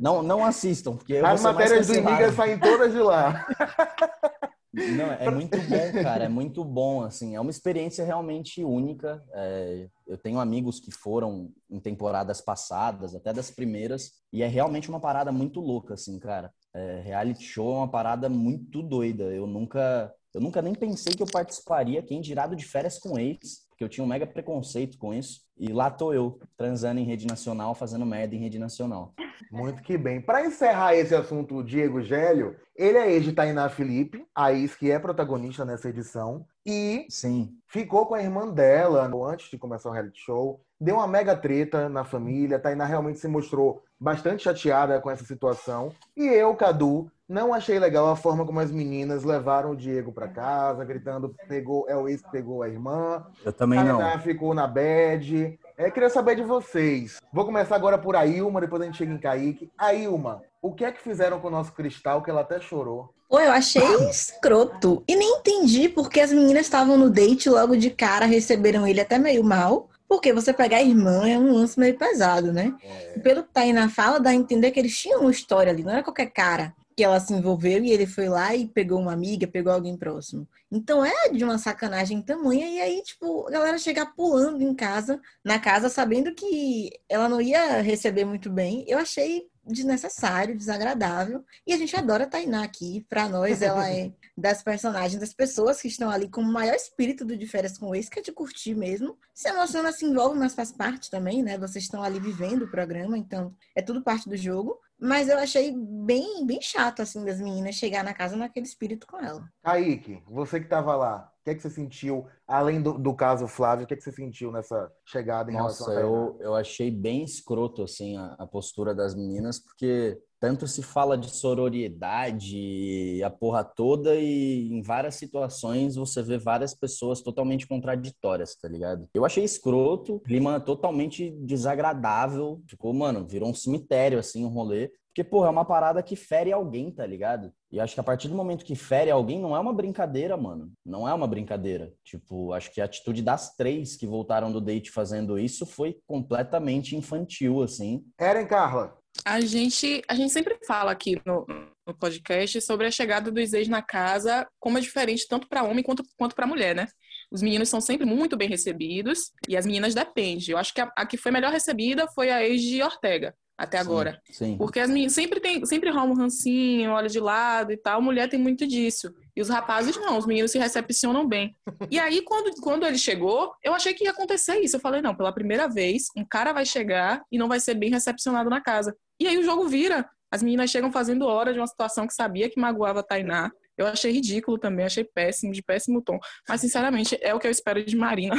Não, 0.01 0.23
não 0.23 0.43
assistam, 0.43 0.97
porque 0.97 1.13
eu 1.13 1.27
As 1.27 1.43
matérias 1.43 1.87
do. 1.87 1.97
Imiga 1.97 2.33
saem 2.33 2.59
todas 2.59 2.93
de 2.93 2.99
lá. 2.99 3.47
Não, 4.73 5.13
é 5.13 5.31
muito 5.31 5.59
bom, 5.59 6.03
cara. 6.03 6.25
É 6.25 6.29
muito 6.29 6.65
bom, 6.65 7.03
assim. 7.03 7.37
É 7.37 7.41
uma 7.41 7.51
experiência 7.51 8.05
realmente 8.05 8.65
única. 8.65 9.23
É, 9.35 9.89
eu 10.07 10.17
tenho 10.17 10.41
amigos 10.41 10.81
que 10.81 10.91
foram 10.91 11.51
em 11.71 11.79
temporadas 11.79 12.41
passadas, 12.41 13.15
até 13.15 13.33
das 13.33 13.51
primeiras, 13.51 14.13
e 14.33 14.43
é 14.43 14.47
realmente 14.47 14.89
uma 14.89 15.01
parada 15.01 15.31
muito 15.31 15.61
louca, 15.61 15.95
assim, 15.95 16.19
cara. 16.19 16.53
É, 16.75 17.03
reality 17.05 17.45
show 17.45 17.75
é 17.75 17.79
uma 17.79 17.91
parada 17.91 18.29
muito 18.31 18.83
doida. 18.83 19.25
Eu 19.25 19.47
nunca, 19.47 20.13
eu 20.33 20.41
nunca 20.41 20.63
nem 20.63 20.75
pensei 20.75 21.15
que 21.15 21.23
eu 21.23 21.31
participaria, 21.31 22.03
quem 22.03 22.21
dirá 22.21 22.47
de 22.47 22.65
férias 22.65 22.99
com 22.99 23.19
ex, 23.19 23.67
porque 23.83 23.85
eu 23.85 23.89
tinha 23.89 24.05
um 24.05 24.09
mega 24.09 24.27
preconceito 24.27 24.97
com 24.97 25.13
isso. 25.13 25.41
E 25.59 25.73
lá 25.73 25.91
tô 25.91 26.13
eu, 26.13 26.39
transando 26.57 27.01
em 27.01 27.05
rede 27.05 27.27
nacional, 27.27 27.75
fazendo 27.75 28.07
merda 28.07 28.35
em 28.35 28.39
rede 28.39 28.59
nacional. 28.59 29.13
Muito 29.51 29.83
que 29.83 29.99
bem. 29.99 30.21
Para 30.21 30.47
encerrar 30.47 30.95
esse 30.95 31.15
assunto, 31.15 31.57
o 31.57 31.65
Diego 31.65 32.01
Gélio, 32.01 32.57
ele 32.77 32.99
é 32.99 33.13
ex 33.13 33.25
de 33.25 33.33
Tainá 33.33 33.69
Felipe, 33.69 34.25
a 34.35 34.53
ex 34.53 34.75
que 34.75 34.91
é 34.91 34.99
protagonista 34.99 35.65
nessa 35.65 35.89
edição, 35.89 36.47
e 36.65 37.07
Sim. 37.11 37.51
ficou 37.67 38.07
com 38.07 38.15
a 38.15 38.23
irmã 38.23 38.49
dela 38.49 39.11
antes 39.29 39.51
de 39.51 39.59
começar 39.59 39.91
o 39.91 39.93
reality 39.93 40.21
show. 40.21 40.61
Deu 40.81 40.97
uma 40.97 41.07
mega 41.07 41.37
treta 41.37 41.89
na 41.89 42.05
família. 42.05 42.59
Tainá 42.59 42.85
realmente 42.85 43.19
se 43.19 43.29
mostrou 43.29 43.83
bastante 43.99 44.45
chateada 44.45 45.01
com 45.01 45.11
essa 45.11 45.25
situação. 45.25 45.93
E 46.17 46.25
eu, 46.25 46.55
Cadu, 46.55 47.11
não 47.33 47.55
achei 47.55 47.79
legal 47.79 48.09
a 48.09 48.15
forma 48.15 48.45
como 48.45 48.61
as 48.61 48.71
meninas 48.71 49.25
levaram 49.25 49.71
o 49.71 49.77
Diego 49.77 50.13
para 50.13 50.29
casa, 50.29 50.85
gritando: 50.85 51.35
pegou, 51.49 51.87
é 51.89 51.97
o 51.97 52.07
ex 52.07 52.21
que 52.21 52.31
pegou 52.31 52.63
a 52.63 52.69
irmã. 52.69 53.25
Eu 53.43 53.53
também 53.53 53.83
não. 53.83 53.99
Tainá 53.99 54.19
ficou 54.19 54.53
na 54.53 54.67
bad. 54.67 55.59
É, 55.79 55.91
queria 55.91 56.11
saber 56.11 56.37
de 56.37 56.43
vocês. 56.43 57.17
Vou 57.33 57.47
começar 57.47 57.75
agora 57.75 57.97
por 57.97 58.15
Ailma, 58.15 58.61
depois 58.61 58.83
a 58.83 58.85
gente 58.85 58.99
chega 58.99 59.13
em 59.13 59.19
Kaique. 59.19 59.71
Ailma, 59.79 60.43
o 60.61 60.75
que 60.75 60.85
é 60.85 60.93
que 60.93 61.01
fizeram 61.01 61.41
com 61.41 61.49
o 61.49 61.51
nosso 61.51 61.73
cristal 61.73 62.23
que 62.23 62.31
ela 62.31 62.43
até 62.43 62.61
chorou? 62.61 63.15
Pô, 63.29 63.41
eu 63.41 63.51
achei 63.51 63.83
escroto. 64.11 65.03
E 65.09 65.17
nem 65.17 65.39
entendi 65.39 65.89
porque 65.89 66.21
as 66.21 66.31
meninas 66.31 66.67
estavam 66.67 66.99
no 66.99 67.09
date 67.09 67.49
logo 67.49 67.75
de 67.77 67.89
cara, 67.89 68.27
receberam 68.27 68.87
ele 68.87 69.01
até 69.01 69.19
meio 69.19 69.43
mal. 69.43 69.89
Porque 70.07 70.35
você 70.35 70.53
pegar 70.53 70.77
a 70.77 70.83
irmã 70.83 71.27
é 71.27 71.39
um 71.39 71.55
lance 71.55 71.81
meio 71.81 71.97
pesado, 71.97 72.53
né? 72.53 72.75
Pelo 73.23 73.45
que 73.45 73.49
tá 73.49 73.63
aí 73.63 73.73
na 73.73 73.89
fala, 73.89 74.21
dá 74.21 74.29
a 74.29 74.35
entender 74.35 74.71
que 74.71 74.79
eles 74.79 74.95
tinham 74.95 75.23
uma 75.23 75.31
história 75.31 75.73
ali, 75.73 75.83
não 75.83 75.91
era 75.91 76.03
qualquer 76.03 76.27
cara 76.27 76.75
que 77.03 77.07
ela 77.07 77.19
se 77.19 77.35
envolveu 77.35 77.83
e 77.83 77.91
ele 77.91 78.07
foi 78.07 78.29
lá 78.29 78.55
e 78.55 78.69
pegou 78.69 79.01
uma 79.01 79.13
amiga, 79.13 79.45
pegou 79.45 79.73
alguém 79.73 79.97
próximo. 79.97 80.47
Então 80.71 81.05
é 81.05 81.31
de 81.31 81.43
uma 81.43 81.59
sacanagem 81.59 82.23
tamanha. 82.23 82.65
E 82.69 82.81
aí, 82.81 83.03
tipo, 83.03 83.45
a 83.49 83.51
galera 83.51 83.77
chegar 83.77 84.15
pulando 84.15 84.63
em 84.63 84.73
casa, 84.73 85.21
na 85.45 85.59
casa, 85.59 85.89
sabendo 85.89 86.33
que 86.33 86.91
ela 87.09 87.29
não 87.29 87.41
ia 87.41 87.81
receber 87.81 88.25
muito 88.25 88.49
bem. 88.49 88.85
Eu 88.87 88.99
achei 88.99 89.51
desnecessário, 89.67 90.57
desagradável. 90.57 91.45
E 91.67 91.73
a 91.73 91.77
gente 91.77 91.97
adora 91.97 92.23
a 92.23 92.29
Tainá 92.29 92.63
aqui. 92.63 93.05
Pra 93.09 93.29
nós, 93.29 93.61
ela 93.63 93.91
é 93.91 94.13
das 94.39 94.63
personagens, 94.63 95.19
das 95.19 95.35
pessoas 95.35 95.83
que 95.83 95.89
estão 95.89 96.09
ali 96.09 96.29
com 96.29 96.41
o 96.41 96.53
maior 96.53 96.77
espírito 96.77 97.25
do 97.25 97.37
de 97.37 97.49
férias 97.49 97.77
com 97.77 97.93
esse, 97.97 98.09
que 98.09 98.21
é 98.21 98.23
de 98.23 98.31
curtir 98.31 98.77
mesmo. 98.77 99.19
Se 99.35 99.49
emociona, 99.49 99.91
se 99.91 100.05
envolve, 100.05 100.39
mas 100.39 100.55
faz 100.55 100.71
parte 100.71 101.11
também, 101.11 101.43
né? 101.43 101.59
Vocês 101.59 101.83
estão 101.83 102.01
ali 102.01 102.21
vivendo 102.21 102.63
o 102.63 102.71
programa, 102.71 103.19
então 103.19 103.53
é 103.75 103.83
tudo 103.83 104.05
parte 104.05 104.29
do 104.29 104.37
jogo. 104.37 104.79
Mas 105.03 105.29
eu 105.29 105.37
achei 105.37 105.75
bem, 105.77 106.47
bem 106.47 106.61
chato, 106.63 107.03
assim, 107.03 107.25
das 107.25 107.41
meninas 107.41 107.75
chegar 107.75 108.05
na 108.05 108.15
casa 108.15 108.37
naquele 108.37 108.67
espírito 108.67 109.05
com 109.05 109.19
ela. 109.19 109.45
Kaique, 109.61 110.23
você 110.29 110.61
que 110.61 110.67
estava 110.67 110.95
lá, 110.95 111.33
o 111.41 111.45
que 111.45 111.51
é 111.51 111.55
que 111.57 111.61
você 111.61 111.71
sentiu, 111.71 112.29
além 112.47 112.81
do, 112.81 112.97
do 112.97 113.13
caso 113.13 113.49
Flávio, 113.49 113.85
o 113.85 113.89
que 113.89 113.95
é 113.95 113.97
que 113.97 114.03
você 114.05 114.13
sentiu 114.13 114.53
nessa 114.53 114.93
chegada 115.05 115.51
em 115.51 115.55
Nossa, 115.55 115.91
relação 115.91 115.97
a 115.97 116.01
eu, 116.01 116.39
eu 116.41 116.55
achei 116.55 116.89
bem 116.89 117.25
escroto, 117.25 117.83
assim, 117.83 118.17
a, 118.17 118.37
a 118.39 118.47
postura 118.47 118.95
das 118.95 119.13
meninas, 119.13 119.59
porque 119.59 120.21
tanto 120.43 120.67
se 120.67 120.83
fala 120.83 121.17
de 121.17 121.31
sororidade, 121.31 123.23
a 123.23 123.31
porra 123.31 123.63
toda, 123.63 124.17
e 124.17 124.73
em 124.73 124.83
várias 124.83 125.15
situações 125.15 125.95
você 125.95 126.21
vê 126.21 126.37
várias 126.37 126.75
pessoas 126.75 127.21
totalmente 127.21 127.65
contraditórias, 127.65 128.57
tá 128.57 128.69
ligado? 128.69 129.09
Eu 129.15 129.25
achei 129.25 129.45
escroto, 129.45 130.19
clima 130.19 130.59
totalmente 130.59 131.31
desagradável, 131.31 132.61
ficou, 132.69 132.93
mano, 132.93 133.25
virou 133.25 133.51
um 133.51 133.55
cemitério, 133.55 134.19
assim, 134.19 134.45
um 134.45 134.49
rolê. 134.49 134.91
Porque, 135.15 135.23
porra, 135.23 135.47
é 135.47 135.51
uma 135.51 135.65
parada 135.65 136.03
que 136.03 136.17
fere 136.17 136.51
alguém, 136.51 136.91
tá 136.91 137.07
ligado? 137.07 137.53
E 137.71 137.79
acho 137.79 137.95
que 137.95 138.01
a 138.01 138.05
partir 138.05 138.29
do 138.29 138.35
momento 138.35 138.65
que 138.65 138.75
fere 138.75 139.11
alguém, 139.11 139.39
não 139.39 139.55
é 139.55 139.61
uma 139.61 139.73
brincadeira, 139.73 140.37
mano. 140.39 140.73
Não 140.85 141.07
é 141.07 141.13
uma 141.13 141.27
brincadeira. 141.27 141.93
Tipo, 142.03 142.53
acho 142.53 142.73
que 142.73 142.81
a 142.81 142.87
atitude 142.87 143.23
das 143.23 143.55
três 143.55 143.95
que 143.95 144.07
voltaram 144.07 144.51
do 144.51 144.61
date 144.61 144.91
fazendo 144.91 145.39
isso 145.39 145.67
foi 145.67 145.99
completamente 146.07 146.97
infantil, 146.97 147.63
assim. 147.63 148.03
Eren 148.19 148.47
Carla. 148.47 149.02
A 149.25 149.41
gente, 149.41 150.03
a 150.09 150.15
gente 150.15 150.33
sempre 150.33 150.59
fala 150.67 150.91
aqui 150.91 151.21
no, 151.25 151.47
no 151.87 151.95
podcast 151.95 152.61
sobre 152.61 152.87
a 152.87 152.91
chegada 152.91 153.31
dos 153.31 153.53
ex 153.53 153.69
na 153.69 153.83
casa, 153.83 154.47
como 154.59 154.79
é 154.79 154.81
diferente 154.81 155.29
tanto 155.29 155.49
para 155.49 155.63
homem 155.63 155.83
quanto, 155.83 156.03
quanto 156.17 156.35
para 156.35 156.47
mulher, 156.47 156.75
né? 156.75 156.89
Os 157.31 157.41
meninos 157.41 157.69
são 157.69 157.81
sempre 157.81 158.05
muito 158.05 158.37
bem 158.37 158.49
recebidos 158.49 159.31
e 159.49 159.57
as 159.57 159.65
meninas 159.65 159.95
depende. 159.95 160.51
Eu 160.51 160.59
acho 160.59 160.75
que 160.75 160.81
a, 160.81 160.93
a 160.97 161.07
que 161.07 161.17
foi 161.17 161.31
melhor 161.31 161.53
recebida 161.53 162.07
foi 162.09 162.31
a 162.31 162.43
ex 162.43 162.63
de 162.63 162.83
Ortega 162.83 163.35
até 163.57 163.79
agora. 163.79 164.21
Sim. 164.31 164.57
Porque 164.57 164.81
as 164.81 164.89
meninas 164.89 165.13
sempre 165.13 165.39
tem, 165.39 165.65
sempre 165.67 165.91
rola 165.91 166.11
um 166.11 166.15
rancinho, 166.15 166.91
olha 166.91 167.09
de 167.09 167.21
lado 167.21 167.73
e 167.73 167.77
tal. 167.77 168.03
Mulher 168.03 168.29
tem 168.29 168.39
muito 168.39 168.67
disso. 168.67 169.15
E 169.37 169.41
os 169.41 169.49
rapazes 169.49 169.97
não, 169.97 170.19
os 170.19 170.27
meninos 170.27 170.51
se 170.51 170.59
recepcionam 170.59 171.27
bem. 171.27 171.57
E 171.91 171.99
aí, 171.99 172.23
quando, 172.23 172.55
quando 172.61 172.85
ele 172.87 172.99
chegou, 172.99 173.53
eu 173.63 173.75
achei 173.75 173.95
que 173.95 174.05
ia 174.05 174.11
acontecer 174.11 174.59
isso. 174.61 174.77
Eu 174.77 174.81
falei, 174.81 175.01
não, 175.01 175.15
pela 175.15 175.33
primeira 175.33 175.69
vez, 175.69 176.07
um 176.17 176.25
cara 176.25 176.53
vai 176.53 176.67
chegar 176.67 177.23
e 177.31 177.39
não 177.39 177.49
vai 177.49 177.61
ser 177.61 177.75
bem 177.75 177.91
recepcionado 177.91 178.51
na 178.51 178.61
casa. 178.61 178.95
E 179.21 179.27
aí 179.27 179.39
o 179.39 179.45
jogo 179.45 179.69
vira. 179.69 180.09
As 180.31 180.43
meninas 180.43 180.71
chegam 180.71 180.91
fazendo 180.91 181.27
hora 181.27 181.53
de 181.53 181.59
uma 181.59 181.67
situação 181.67 182.07
que 182.07 182.15
sabia 182.15 182.49
que 182.49 182.59
magoava 182.59 183.01
a 183.01 183.03
Tainá. 183.03 183.51
Eu 183.77 183.87
achei 183.87 184.13
ridículo 184.13 184.59
também, 184.59 184.85
achei 184.85 185.05
péssimo, 185.05 185.53
de 185.53 185.63
péssimo 185.63 186.03
tom. 186.03 186.19
Mas, 186.49 186.61
sinceramente, 186.61 187.19
é 187.21 187.35
o 187.35 187.39
que 187.39 187.47
eu 187.47 187.51
espero 187.51 187.85
de 187.85 187.97
Marina. 187.97 188.35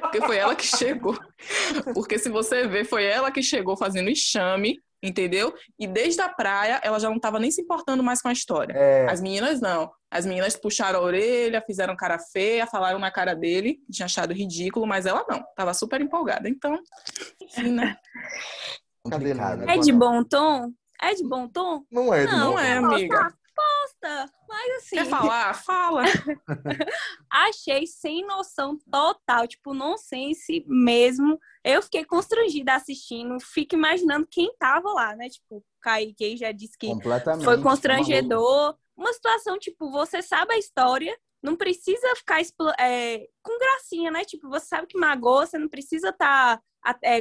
Porque 0.00 0.20
foi 0.20 0.36
ela 0.36 0.54
que 0.54 0.66
chegou. 0.66 1.18
Porque 1.94 2.18
se 2.18 2.28
você 2.28 2.66
ver, 2.66 2.84
foi 2.84 3.04
ela 3.04 3.30
que 3.30 3.42
chegou 3.42 3.76
fazendo 3.76 4.10
enxame, 4.10 4.78
entendeu? 5.02 5.54
E 5.78 5.86
desde 5.86 6.20
a 6.20 6.28
praia, 6.28 6.80
ela 6.82 6.98
já 6.98 7.08
não 7.08 7.16
estava 7.16 7.38
nem 7.38 7.50
se 7.50 7.62
importando 7.62 8.02
mais 8.02 8.20
com 8.20 8.28
a 8.28 8.32
história. 8.32 8.72
É, 8.74 9.06
As 9.10 9.20
meninas 9.20 9.60
não. 9.60 9.90
As 10.10 10.26
meninas 10.26 10.56
puxaram 10.56 11.00
a 11.00 11.02
orelha, 11.02 11.62
fizeram 11.66 11.96
cara 11.96 12.18
feia, 12.18 12.66
falaram 12.66 12.98
na 12.98 13.10
cara 13.10 13.34
dele, 13.34 13.78
tinha 13.90 14.06
achado 14.06 14.32
ridículo, 14.32 14.86
mas 14.86 15.06
ela 15.06 15.24
não. 15.28 15.42
Tava 15.56 15.74
super 15.74 16.00
empolgada. 16.00 16.48
Então, 16.48 16.78
enfim, 17.40 17.70
né? 17.70 17.96
É 19.68 19.78
de 19.78 19.92
bom 19.92 20.22
tom? 20.22 20.70
É 21.00 21.14
de 21.14 21.24
bom 21.26 21.48
tom? 21.48 21.84
Não 21.90 22.14
é, 22.14 22.26
de 22.26 22.32
Não, 22.32 22.52
Não 22.52 22.58
é, 22.58 22.76
amiga. 22.76 23.34
Mas 24.48 24.76
assim. 24.78 24.96
Quer 24.96 25.06
falar? 25.06 25.54
Fala. 25.62 26.02
achei 27.30 27.86
sem 27.86 28.26
noção 28.26 28.78
total, 28.90 29.46
tipo, 29.46 29.72
nonsense 29.74 30.64
mesmo. 30.66 31.38
Eu 31.64 31.82
fiquei 31.82 32.04
constrangida 32.04 32.74
assistindo, 32.74 33.38
fico 33.40 33.74
imaginando 33.74 34.26
quem 34.30 34.54
tava 34.58 34.90
lá, 34.92 35.14
né? 35.14 35.28
Tipo, 35.28 35.56
o 35.58 35.64
Kaique 35.80 36.36
já 36.36 36.52
disse 36.52 36.76
que 36.76 36.88
foi 36.88 37.56
maluco. 37.56 37.62
constrangedor. 37.62 38.76
Uma 38.96 39.12
situação, 39.12 39.58
tipo, 39.58 39.90
você 39.90 40.20
sabe 40.20 40.54
a 40.54 40.58
história, 40.58 41.16
não 41.42 41.56
precisa 41.56 42.14
ficar 42.16 42.40
é, 42.78 43.26
com 43.42 43.58
gracinha, 43.58 44.10
né? 44.10 44.24
Tipo, 44.24 44.48
você 44.48 44.66
sabe 44.66 44.86
que 44.86 44.98
magoou, 44.98 45.46
você 45.46 45.58
não 45.58 45.68
precisa 45.68 46.10
estar 46.10 46.60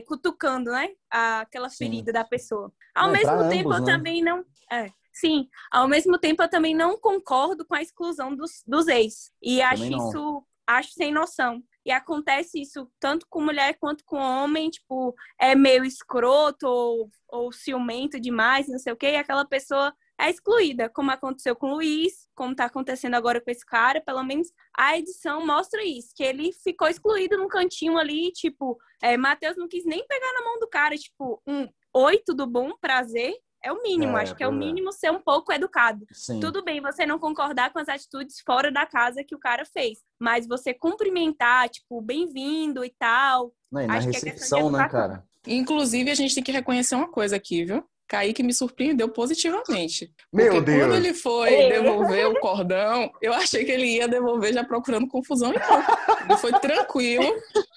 cutucando, 0.07 0.71
né? 0.71 0.89
A- 1.09 1.41
aquela 1.41 1.69
Sim. 1.69 1.77
ferida 1.77 2.11
da 2.11 2.23
pessoa. 2.23 2.71
Ao 2.93 3.05
Não, 3.07 3.13
mesmo 3.13 3.49
tempo, 3.49 3.71
ambos, 3.71 3.79
eu 3.79 3.85
né? 3.85 3.93
também 3.93 4.21
não. 4.23 4.43
É, 4.71 4.89
sim, 5.21 5.47
ao 5.71 5.87
mesmo 5.87 6.17
tempo, 6.17 6.41
eu 6.41 6.49
também 6.49 6.75
não 6.75 6.99
concordo 6.99 7.65
com 7.65 7.75
a 7.75 7.81
exclusão 7.81 8.35
dos, 8.35 8.63
dos 8.65 8.87
ex. 8.87 9.31
E 9.41 9.61
acho 9.61 9.85
isso, 9.85 10.45
acho 10.67 10.91
sem 10.93 11.13
noção. 11.13 11.63
E 11.85 11.91
acontece 11.91 12.61
isso 12.61 12.91
tanto 12.99 13.25
com 13.29 13.41
mulher 13.41 13.77
quanto 13.79 14.03
com 14.05 14.17
homem, 14.17 14.69
tipo, 14.69 15.15
é 15.39 15.55
meio 15.55 15.85
escroto 15.85 16.67
ou, 16.67 17.09
ou 17.27 17.51
ciumento 17.51 18.19
demais, 18.19 18.67
não 18.67 18.77
sei 18.77 18.93
o 18.93 18.97
quê, 18.97 19.11
e 19.11 19.15
aquela 19.15 19.45
pessoa 19.45 19.93
é 20.19 20.29
excluída, 20.29 20.87
como 20.87 21.09
aconteceu 21.09 21.55
com 21.55 21.71
o 21.71 21.73
Luiz, 21.75 22.27
como 22.35 22.55
tá 22.55 22.65
acontecendo 22.65 23.15
agora 23.15 23.41
com 23.41 23.49
esse 23.49 23.65
cara, 23.65 23.99
pelo 23.99 24.23
menos 24.23 24.49
a 24.77 24.95
edição 24.95 25.43
mostra 25.43 25.83
isso, 25.83 26.13
que 26.15 26.23
ele 26.23 26.53
ficou 26.53 26.87
excluído 26.87 27.37
num 27.37 27.47
cantinho 27.47 27.97
ali, 27.97 28.31
tipo, 28.31 28.77
é, 29.01 29.17
Matheus 29.17 29.57
não 29.57 29.67
quis 29.67 29.83
nem 29.83 30.05
pegar 30.05 30.33
na 30.33 30.43
mão 30.43 30.59
do 30.59 30.67
cara, 30.67 30.95
tipo, 30.95 31.41
um 31.47 31.67
oi, 31.93 32.19
tudo 32.23 32.45
bom, 32.45 32.71
prazer, 32.79 33.33
é 33.63 33.71
o 33.71 33.81
mínimo, 33.81 34.17
É, 34.17 34.21
acho 34.23 34.35
que 34.35 34.43
é 34.43 34.47
o 34.47 34.51
é. 34.51 34.55
mínimo 34.55 34.91
ser 34.91 35.11
um 35.11 35.19
pouco 35.21 35.51
educado. 35.51 36.05
Sim. 36.11 36.39
Tudo 36.39 36.63
bem 36.63 36.81
você 36.81 37.05
não 37.05 37.19
concordar 37.19 37.71
com 37.71 37.79
as 37.79 37.87
atitudes 37.89 38.37
fora 38.45 38.71
da 38.71 38.85
casa 38.85 39.23
que 39.23 39.35
o 39.35 39.39
cara 39.39 39.65
fez, 39.65 39.99
mas 40.19 40.47
você 40.47 40.73
cumprimentar, 40.73 41.69
tipo, 41.69 42.01
bem-vindo 42.01 42.83
e 42.85 42.89
tal. 42.97 43.53
Não, 43.71 43.81
e 43.81 43.87
na 43.87 43.93
Acho 43.97 44.09
que 44.09 44.17
é 44.17 44.19
recepção, 44.19 44.71
né, 44.71 44.79
educação. 44.79 44.89
cara? 44.89 45.23
Inclusive, 45.47 46.11
a 46.11 46.15
gente 46.15 46.35
tem 46.35 46.43
que 46.43 46.51
reconhecer 46.51 46.95
uma 46.95 47.07
coisa 47.09 47.35
aqui, 47.35 47.65
viu? 47.65 47.83
Kaique 48.07 48.43
me 48.43 48.53
surpreendeu 48.53 49.07
positivamente. 49.07 50.11
Meu 50.33 50.47
Porque 50.55 50.65
Deus. 50.65 50.81
quando 50.81 50.95
ele 50.95 51.13
foi 51.13 51.53
É. 51.53 51.69
devolver 51.81 52.27
o 52.27 52.39
cordão, 52.41 53.09
eu 53.21 53.33
achei 53.33 53.63
que 53.63 53.71
ele 53.71 53.85
ia 53.85 54.05
devolver 54.07 54.53
já 54.53 54.65
procurando 54.65 55.07
confusão 55.07 55.53
e 55.53 55.57
não. 55.57 56.25
Ele 56.29 56.37
foi 56.37 56.51
tranquilo. 56.59 57.23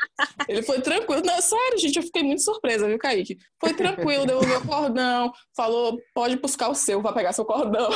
Ele 0.49 0.63
foi 0.63 0.81
tranquilo. 0.81 1.23
Não, 1.25 1.41
sério, 1.41 1.79
gente, 1.79 1.97
eu 1.97 2.03
fiquei 2.03 2.23
muito 2.23 2.43
surpresa, 2.43 2.87
viu, 2.87 2.99
Kaique? 2.99 3.37
Foi 3.61 3.75
tranquilo, 3.75 4.27
devolveu 4.27 4.59
o 4.59 4.67
cordão, 4.67 5.33
falou, 5.57 5.99
pode 6.15 6.37
buscar 6.37 6.69
o 6.69 6.75
seu, 6.75 7.01
vai 7.03 7.13
pegar 7.13 7.33
seu 7.33 7.45
cordão. 7.45 7.91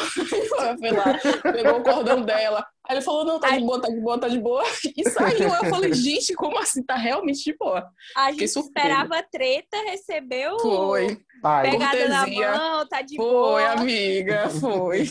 Ela 0.58 0.76
foi 0.78 0.90
lá, 0.90 1.18
pegou 1.52 1.78
o 1.78 1.82
cordão 1.82 2.22
dela. 2.22 2.66
Aí 2.88 2.96
ele 2.96 3.04
falou, 3.04 3.25
não, 3.25 3.38
tá 3.38 3.50
de 3.56 3.60
boa, 3.64 3.80
tá 3.80 3.88
de 3.88 4.00
boa, 4.00 4.18
tá 4.18 4.28
de 4.28 4.40
boa. 4.40 4.64
E 4.96 5.08
saiu. 5.10 5.48
Eu 5.48 5.64
falei, 5.70 5.92
gente, 5.92 6.34
como 6.34 6.58
assim? 6.58 6.82
Tá 6.82 6.96
realmente 6.96 7.44
de 7.44 7.56
boa. 7.56 7.87
A 8.16 8.30
Fiquei 8.30 8.46
gente 8.48 8.58
esperava 8.58 9.22
treta, 9.30 9.76
recebeu 9.87 10.58
Foi. 10.58 11.18
Ai, 11.44 11.70
pegada 11.70 12.08
na 12.08 12.16
cortesia. 12.25 12.50
mão, 12.56 12.88
tá 12.88 13.02
de 13.02 13.16
Foi, 13.16 13.26
boa. 13.26 13.70
amiga, 13.72 14.50
foi. 14.50 15.04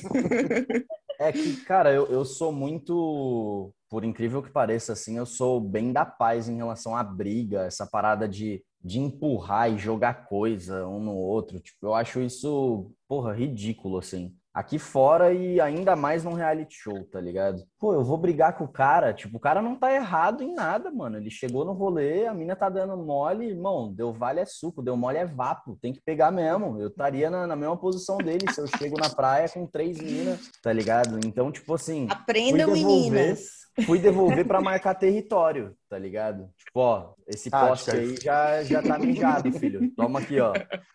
É 1.20 1.32
que, 1.32 1.56
cara, 1.66 1.92
eu, 1.92 2.06
eu 2.08 2.26
sou 2.26 2.52
muito, 2.52 3.72
por 3.90 4.04
incrível 4.04 4.42
que 4.42 4.52
pareça, 4.52 4.94
assim, 4.94 5.18
eu 5.18 5.26
sou 5.26 5.60
bem 5.62 5.92
da 5.94 6.06
paz 6.06 6.50
em 6.50 6.58
relação 6.58 6.96
à 6.96 7.04
briga, 7.04 7.64
essa 7.64 7.86
parada 7.86 8.28
de, 8.28 8.64
de 8.84 9.00
empurrar 9.00 9.72
e 9.72 9.78
jogar 9.78 10.26
coisa 10.26 10.88
um 10.88 11.00
no 11.00 11.16
outro. 11.16 11.60
Tipo, 11.60 11.88
eu 11.88 11.96
acho 11.96 12.20
isso, 12.22 12.92
porra, 13.08 13.34
ridículo, 13.34 13.98
assim. 13.98 14.36
Aqui 14.54 14.80
fora 14.80 15.32
e 15.32 15.62
ainda 15.62 15.96
mais 15.96 16.24
num 16.24 16.34
reality 16.34 16.74
show, 16.76 17.04
tá 17.12 17.22
ligado? 17.22 17.64
Pô, 17.80 17.94
eu 17.94 18.04
vou 18.04 18.18
brigar 18.18 18.58
com 18.58 18.64
o 18.64 18.68
cara, 18.68 19.14
tipo, 19.14 19.38
o 19.38 19.40
cara 19.40 19.62
não 19.62 19.76
tá 19.76 19.94
errado 19.94 20.42
em 20.42 20.52
nada, 20.52 20.90
mano. 20.90 21.16
Ele 21.18 21.30
chegou 21.30 21.64
no 21.64 21.74
rolê, 21.74 22.26
a 22.26 22.34
mina 22.34 22.56
tá 22.56 22.68
dando 22.68 22.98
mole, 22.98 23.46
irmão, 23.46 23.94
deu 23.94 24.12
vale 24.12 24.40
é 24.40 24.46
suco, 24.48 24.82
deu 24.82 24.98
mole 24.98 25.20
é 25.20 25.28
vapo, 25.28 25.78
tem 25.80 25.94
que 25.94 26.02
pegar 26.02 26.32
mesmo. 26.32 26.82
Eu 26.82 26.88
estaria 26.88 27.30
na, 27.30 27.46
na 27.46 27.56
mesma 27.56 27.78
posição 27.78 28.18
dele 28.18 28.52
se 28.52 28.60
eu 28.60 28.66
chego 28.66 29.00
na 29.00 29.12
praia 29.12 29.48
com 29.48 29.68
três 29.68 30.00
minas, 30.00 30.50
tá 30.64 30.74
ligado? 30.74 31.20
Então, 31.24 31.52
tipo 31.52 31.76
assim, 31.76 32.08
Aprendam, 32.10 32.74
devolver. 32.74 32.86
meninas. 32.88 33.67
Fui 33.86 34.00
devolver 34.00 34.46
pra 34.46 34.62
marcar 34.62 34.96
território, 34.96 35.76
tá 35.90 35.98
ligado? 35.98 36.50
Tipo, 36.58 36.80
ó, 36.80 37.14
esse 37.28 37.50
poste 37.50 37.92
aí 37.92 38.16
já, 38.22 38.64
já 38.64 38.82
tá 38.82 38.98
mijado, 38.98 39.52
filho. 39.54 39.92
Toma 39.96 40.20
aqui, 40.20 40.40
ó. 40.40 40.54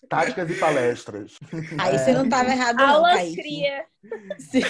táticas 0.08 0.50
e 0.50 0.54
palestras. 0.54 1.38
Aí 1.78 1.98
você 1.98 2.12
não 2.12 2.28
tava 2.28 2.50
errado, 2.50 2.76
não, 2.76 2.88
Aulas 2.96 3.14
Kaique. 3.14 3.36
cria. 3.36 3.84
Sim. 4.38 4.60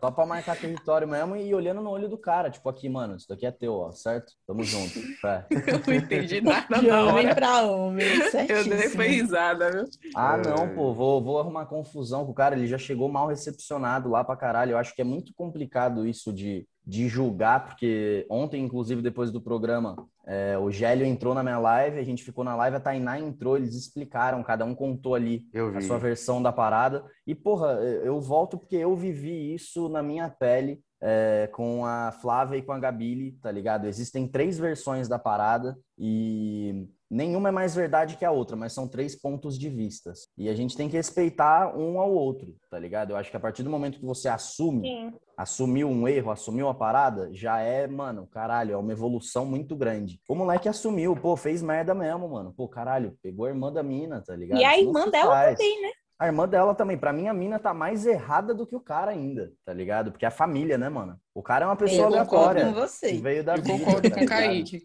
Só 0.00 0.12
pra 0.12 0.24
marcar 0.24 0.56
território 0.56 1.08
mesmo 1.08 1.34
e 1.34 1.52
olhando 1.52 1.80
no 1.80 1.90
olho 1.90 2.08
do 2.08 2.16
cara. 2.16 2.48
Tipo, 2.50 2.68
aqui, 2.68 2.88
mano, 2.88 3.16
isso 3.16 3.28
daqui 3.28 3.44
é 3.44 3.50
teu, 3.50 3.74
ó, 3.74 3.90
certo? 3.90 4.32
Tamo 4.46 4.62
junto. 4.62 4.96
É. 5.26 5.44
Eu 5.50 5.80
não 5.84 5.92
entendi 5.94 6.38
nada 6.40 6.78
De 6.78 6.86
na 6.86 7.02
homem 7.04 7.26
hora. 7.26 7.34
pra 7.34 7.62
homem, 7.62 8.06
Eu 8.06 8.18
dei 8.20 8.30
certíssimo. 8.30 8.90
foi 8.94 9.08
risada, 9.08 9.72
viu? 9.72 9.84
Ah, 10.14 10.36
É. 10.38 10.48
não, 10.48 10.68
pô, 10.72 10.94
vou, 10.94 11.20
vou 11.20 11.40
arrumar 11.40 11.66
confusão 11.66 12.24
com 12.24 12.30
o 12.30 12.34
cara. 12.34 12.54
Ele 12.56 12.68
já 12.68 12.78
chegou 12.78 13.08
mal 13.08 13.26
recepcionado 13.26 14.08
lá 14.08 14.22
pra 14.22 14.36
caralho. 14.36 14.70
Eu 14.72 14.78
acho 14.78 14.94
que 14.94 15.02
é 15.02 15.04
muito 15.04 15.34
complicado 15.34 16.06
isso 16.06 16.32
de, 16.32 16.64
de 16.88 17.06
julgar, 17.06 17.66
porque 17.66 18.26
ontem, 18.30 18.64
inclusive, 18.64 19.02
depois 19.02 19.30
do 19.30 19.42
programa, 19.42 19.94
é, 20.26 20.56
o 20.56 20.70
Gélio 20.70 21.04
entrou 21.04 21.34
na 21.34 21.42
minha 21.42 21.58
live, 21.58 21.98
a 21.98 22.02
gente 22.02 22.24
ficou 22.24 22.42
na 22.42 22.56
live, 22.56 22.78
a 22.78 22.80
Tainá 22.80 23.20
entrou, 23.20 23.58
eles 23.58 23.74
explicaram, 23.74 24.42
cada 24.42 24.64
um 24.64 24.74
contou 24.74 25.14
ali 25.14 25.46
a 25.76 25.82
sua 25.82 25.98
versão 25.98 26.42
da 26.42 26.50
parada. 26.50 27.04
E, 27.26 27.34
porra, 27.34 27.72
eu 28.02 28.18
volto 28.18 28.56
porque 28.56 28.76
eu 28.76 28.96
vivi 28.96 29.52
isso 29.52 29.90
na 29.90 30.02
minha 30.02 30.30
pele 30.30 30.80
é, 30.98 31.50
com 31.52 31.84
a 31.84 32.10
Flávia 32.10 32.56
e 32.56 32.62
com 32.62 32.72
a 32.72 32.78
Gabile, 32.78 33.32
tá 33.42 33.52
ligado? 33.52 33.86
Existem 33.86 34.26
três 34.26 34.58
versões 34.58 35.08
da 35.08 35.18
parada 35.18 35.76
e 35.98 36.88
nenhuma 37.10 37.48
é 37.48 37.52
mais 37.52 37.74
verdade 37.74 38.16
que 38.16 38.24
a 38.24 38.30
outra, 38.30 38.56
mas 38.56 38.72
são 38.72 38.86
três 38.88 39.14
pontos 39.14 39.58
de 39.58 39.68
vistas. 39.68 40.28
E 40.36 40.48
a 40.48 40.54
gente 40.54 40.76
tem 40.76 40.88
que 40.88 40.96
respeitar 40.96 41.76
um 41.76 41.98
ao 42.00 42.10
outro, 42.12 42.54
tá 42.70 42.78
ligado? 42.78 43.10
Eu 43.10 43.16
acho 43.16 43.30
que 43.30 43.36
a 43.36 43.40
partir 43.40 43.62
do 43.62 43.70
momento 43.70 43.98
que 43.98 44.04
você 44.06 44.28
assume, 44.28 44.88
Sim. 44.88 45.12
assumiu 45.36 45.88
um 45.88 46.06
erro, 46.06 46.30
assumiu 46.30 46.68
a 46.68 46.74
parada, 46.74 47.28
já 47.32 47.60
é, 47.60 47.86
mano, 47.86 48.26
caralho, 48.26 48.72
é 48.72 48.76
uma 48.76 48.92
evolução 48.92 49.44
muito 49.46 49.74
grande. 49.76 50.20
O 50.28 50.34
moleque 50.34 50.68
assumiu, 50.68 51.16
pô, 51.16 51.36
fez 51.36 51.62
merda 51.62 51.94
mesmo, 51.94 52.28
mano. 52.28 52.52
Pô, 52.56 52.68
caralho, 52.68 53.16
pegou 53.22 53.46
a 53.46 53.50
irmã 53.50 53.72
da 53.72 53.82
mina, 53.82 54.22
tá 54.24 54.34
ligado? 54.36 54.60
E 54.60 54.64
a 54.64 54.78
irmã 54.78 55.08
dela 55.08 55.32
faz. 55.34 55.58
também, 55.58 55.82
né? 55.82 55.90
A 56.20 56.26
irmã 56.26 56.48
dela 56.48 56.74
também. 56.74 56.98
Pra 56.98 57.12
mim, 57.12 57.28
a 57.28 57.32
mina 57.32 57.60
tá 57.60 57.72
mais 57.72 58.04
errada 58.04 58.52
do 58.52 58.66
que 58.66 58.74
o 58.74 58.80
cara 58.80 59.12
ainda, 59.12 59.52
tá 59.64 59.72
ligado? 59.72 60.10
Porque 60.10 60.24
é 60.24 60.28
a 60.28 60.32
família, 60.32 60.76
né, 60.76 60.88
mano? 60.88 61.16
O 61.32 61.40
cara 61.44 61.64
é 61.64 61.68
uma 61.68 61.76
pessoa 61.76 62.08
Eu 62.08 62.24
concordo 62.24 62.34
aleatória. 62.34 62.64
com 62.66 62.72
você. 62.72 63.12
que 63.12 63.18
veio 63.22 63.44
da 63.44 63.54
Eu 63.56 63.62
vida, 63.62 63.78
concordo 63.78 64.10
tá 64.10 64.16
com 64.16 64.24
o? 64.24 64.28
Kaique. 64.28 64.82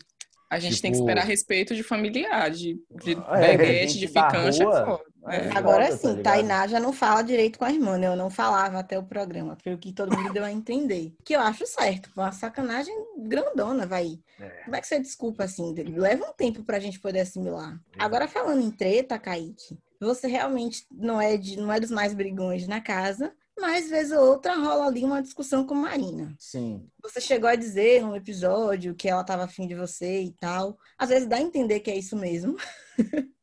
A 0.53 0.59
gente 0.59 0.81
tem 0.81 0.91
que 0.91 0.97
Tipo- 0.97 1.09
esperar 1.09 1.25
respeito 1.25 1.75
de 1.75 1.83
familiar, 1.83 2.49
de, 2.51 2.79
de 3.03 3.11
É, 3.31 3.57
beguete, 3.57 3.97
de 3.99 4.07
ficante. 4.07 4.61
é 4.61 4.65
rua. 4.65 5.01
É. 5.09 5.13
É. 5.25 5.51
Agora 5.57 5.87
tá 5.87 5.95
sim, 5.97 6.07
ligado? 6.15 6.23
Tainá 6.23 6.67
já 6.67 6.79
não 6.81 6.91
fala 6.91 7.21
direito 7.21 7.57
com 7.57 7.63
a 7.63 7.71
irmã, 7.71 7.97
né? 7.97 8.07
Eu 8.07 8.15
não 8.15 8.29
falava 8.29 8.79
até 8.79 8.99
o 8.99 9.03
programa. 9.03 9.57
Foi 9.63 9.73
o 9.73 9.77
que 9.77 9.93
todo 9.93 10.15
mundo 10.15 10.33
deu 10.33 10.43
a 10.43 10.51
entender. 10.51 11.13
Que 11.23 11.33
eu 11.35 11.39
acho 11.39 11.65
certo. 11.65 12.09
Uma 12.15 12.31
sacanagem 12.33 12.93
grandona, 13.19 13.85
vai. 13.87 14.19
É. 14.39 14.49
Como 14.65 14.75
é 14.75 14.81
que 14.81 14.87
você 14.87 14.99
desculpa 14.99 15.45
assim? 15.45 15.73
Leva 15.95 16.25
um 16.25 16.33
tempo 16.33 16.63
pra 16.63 16.79
gente 16.79 16.99
poder 16.99 17.21
assimilar. 17.21 17.79
Agora, 17.97 18.27
falando 18.27 18.61
em 18.61 18.69
treta, 18.71 19.17
Kaique, 19.17 19.77
você 19.99 20.27
realmente 20.27 20.85
não 20.91 21.21
é, 21.21 21.37
de, 21.37 21.55
não 21.57 21.71
é 21.71 21.79
dos 21.79 21.89
mais 21.91 22.13
brigões 22.13 22.67
na 22.67 22.81
casa, 22.81 23.31
mas 23.59 23.89
vez 23.89 24.11
ou 24.11 24.19
outra 24.19 24.55
rola 24.55 24.87
ali 24.87 25.03
uma 25.03 25.21
discussão 25.21 25.65
com 25.65 25.75
Marina. 25.75 26.35
Sim. 26.39 26.87
Você 27.01 27.21
chegou 27.21 27.49
a 27.49 27.55
dizer 27.55 28.01
num 28.01 28.15
episódio 28.15 28.95
que 28.95 29.07
ela 29.07 29.23
tava 29.23 29.43
afim 29.43 29.67
de 29.67 29.75
você 29.75 30.21
e 30.21 30.31
tal. 30.33 30.77
Às 30.97 31.09
vezes 31.09 31.27
dá 31.27 31.37
a 31.37 31.41
entender 31.41 31.79
que 31.79 31.91
é 31.91 31.97
isso 31.97 32.15
mesmo. 32.15 32.57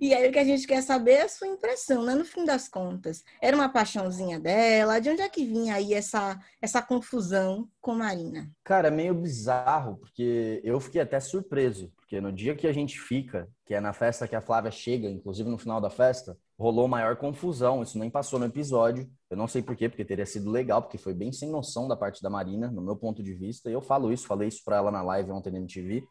E 0.00 0.14
aí 0.14 0.28
o 0.28 0.32
que 0.32 0.38
a 0.38 0.44
gente 0.44 0.66
quer 0.66 0.82
saber 0.82 1.12
é 1.12 1.22
a 1.22 1.28
sua 1.28 1.48
impressão, 1.48 2.04
né? 2.04 2.14
No 2.14 2.24
fim 2.24 2.44
das 2.44 2.68
contas. 2.68 3.24
Era 3.40 3.56
uma 3.56 3.68
paixãozinha 3.68 4.38
dela? 4.38 5.00
De 5.00 5.10
onde 5.10 5.22
é 5.22 5.28
que 5.28 5.44
vinha 5.44 5.74
aí 5.74 5.94
essa, 5.94 6.38
essa 6.60 6.82
confusão 6.82 7.68
com 7.80 7.94
Marina? 7.94 8.50
Cara, 8.62 8.88
é 8.88 8.90
meio 8.90 9.14
bizarro, 9.14 9.96
porque 9.96 10.60
eu 10.62 10.78
fiquei 10.80 11.00
até 11.00 11.18
surpreso. 11.20 11.92
Porque 11.96 12.20
no 12.20 12.32
dia 12.32 12.54
que 12.54 12.66
a 12.66 12.72
gente 12.72 13.00
fica, 13.00 13.48
que 13.64 13.74
é 13.74 13.80
na 13.80 13.92
festa 13.92 14.28
que 14.28 14.36
a 14.36 14.40
Flávia 14.40 14.70
chega, 14.70 15.08
inclusive 15.08 15.48
no 15.48 15.58
final 15.58 15.80
da 15.80 15.90
festa, 15.90 16.38
rolou 16.58 16.88
maior 16.88 17.16
confusão. 17.16 17.82
Isso 17.82 17.98
nem 17.98 18.10
passou 18.10 18.38
no 18.38 18.46
episódio. 18.46 19.08
Eu 19.30 19.36
não 19.36 19.46
sei 19.46 19.62
porquê, 19.62 19.88
porque 19.88 20.04
teria 20.04 20.26
sido 20.26 20.50
legal, 20.50 20.82
porque 20.82 20.98
foi 20.98 21.14
bem 21.14 21.32
sem 21.32 21.50
noção 21.50 21.86
da 21.86 21.96
parte 21.96 22.22
da 22.22 22.28
Marina, 22.28 22.70
no 22.70 22.82
meu 22.82 22.96
ponto 22.96 23.22
de 23.22 23.34
vista. 23.34 23.70
E 23.70 23.72
eu 23.72 23.80
falo 23.80 24.12
isso, 24.12 24.26
falei 24.26 24.48
isso 24.48 24.62
pra 24.64 24.76
ela 24.76 24.90
na 24.90 25.02
live 25.02 25.30
ontem 25.30 25.52
na 25.52 25.58
MTV. 25.58 26.04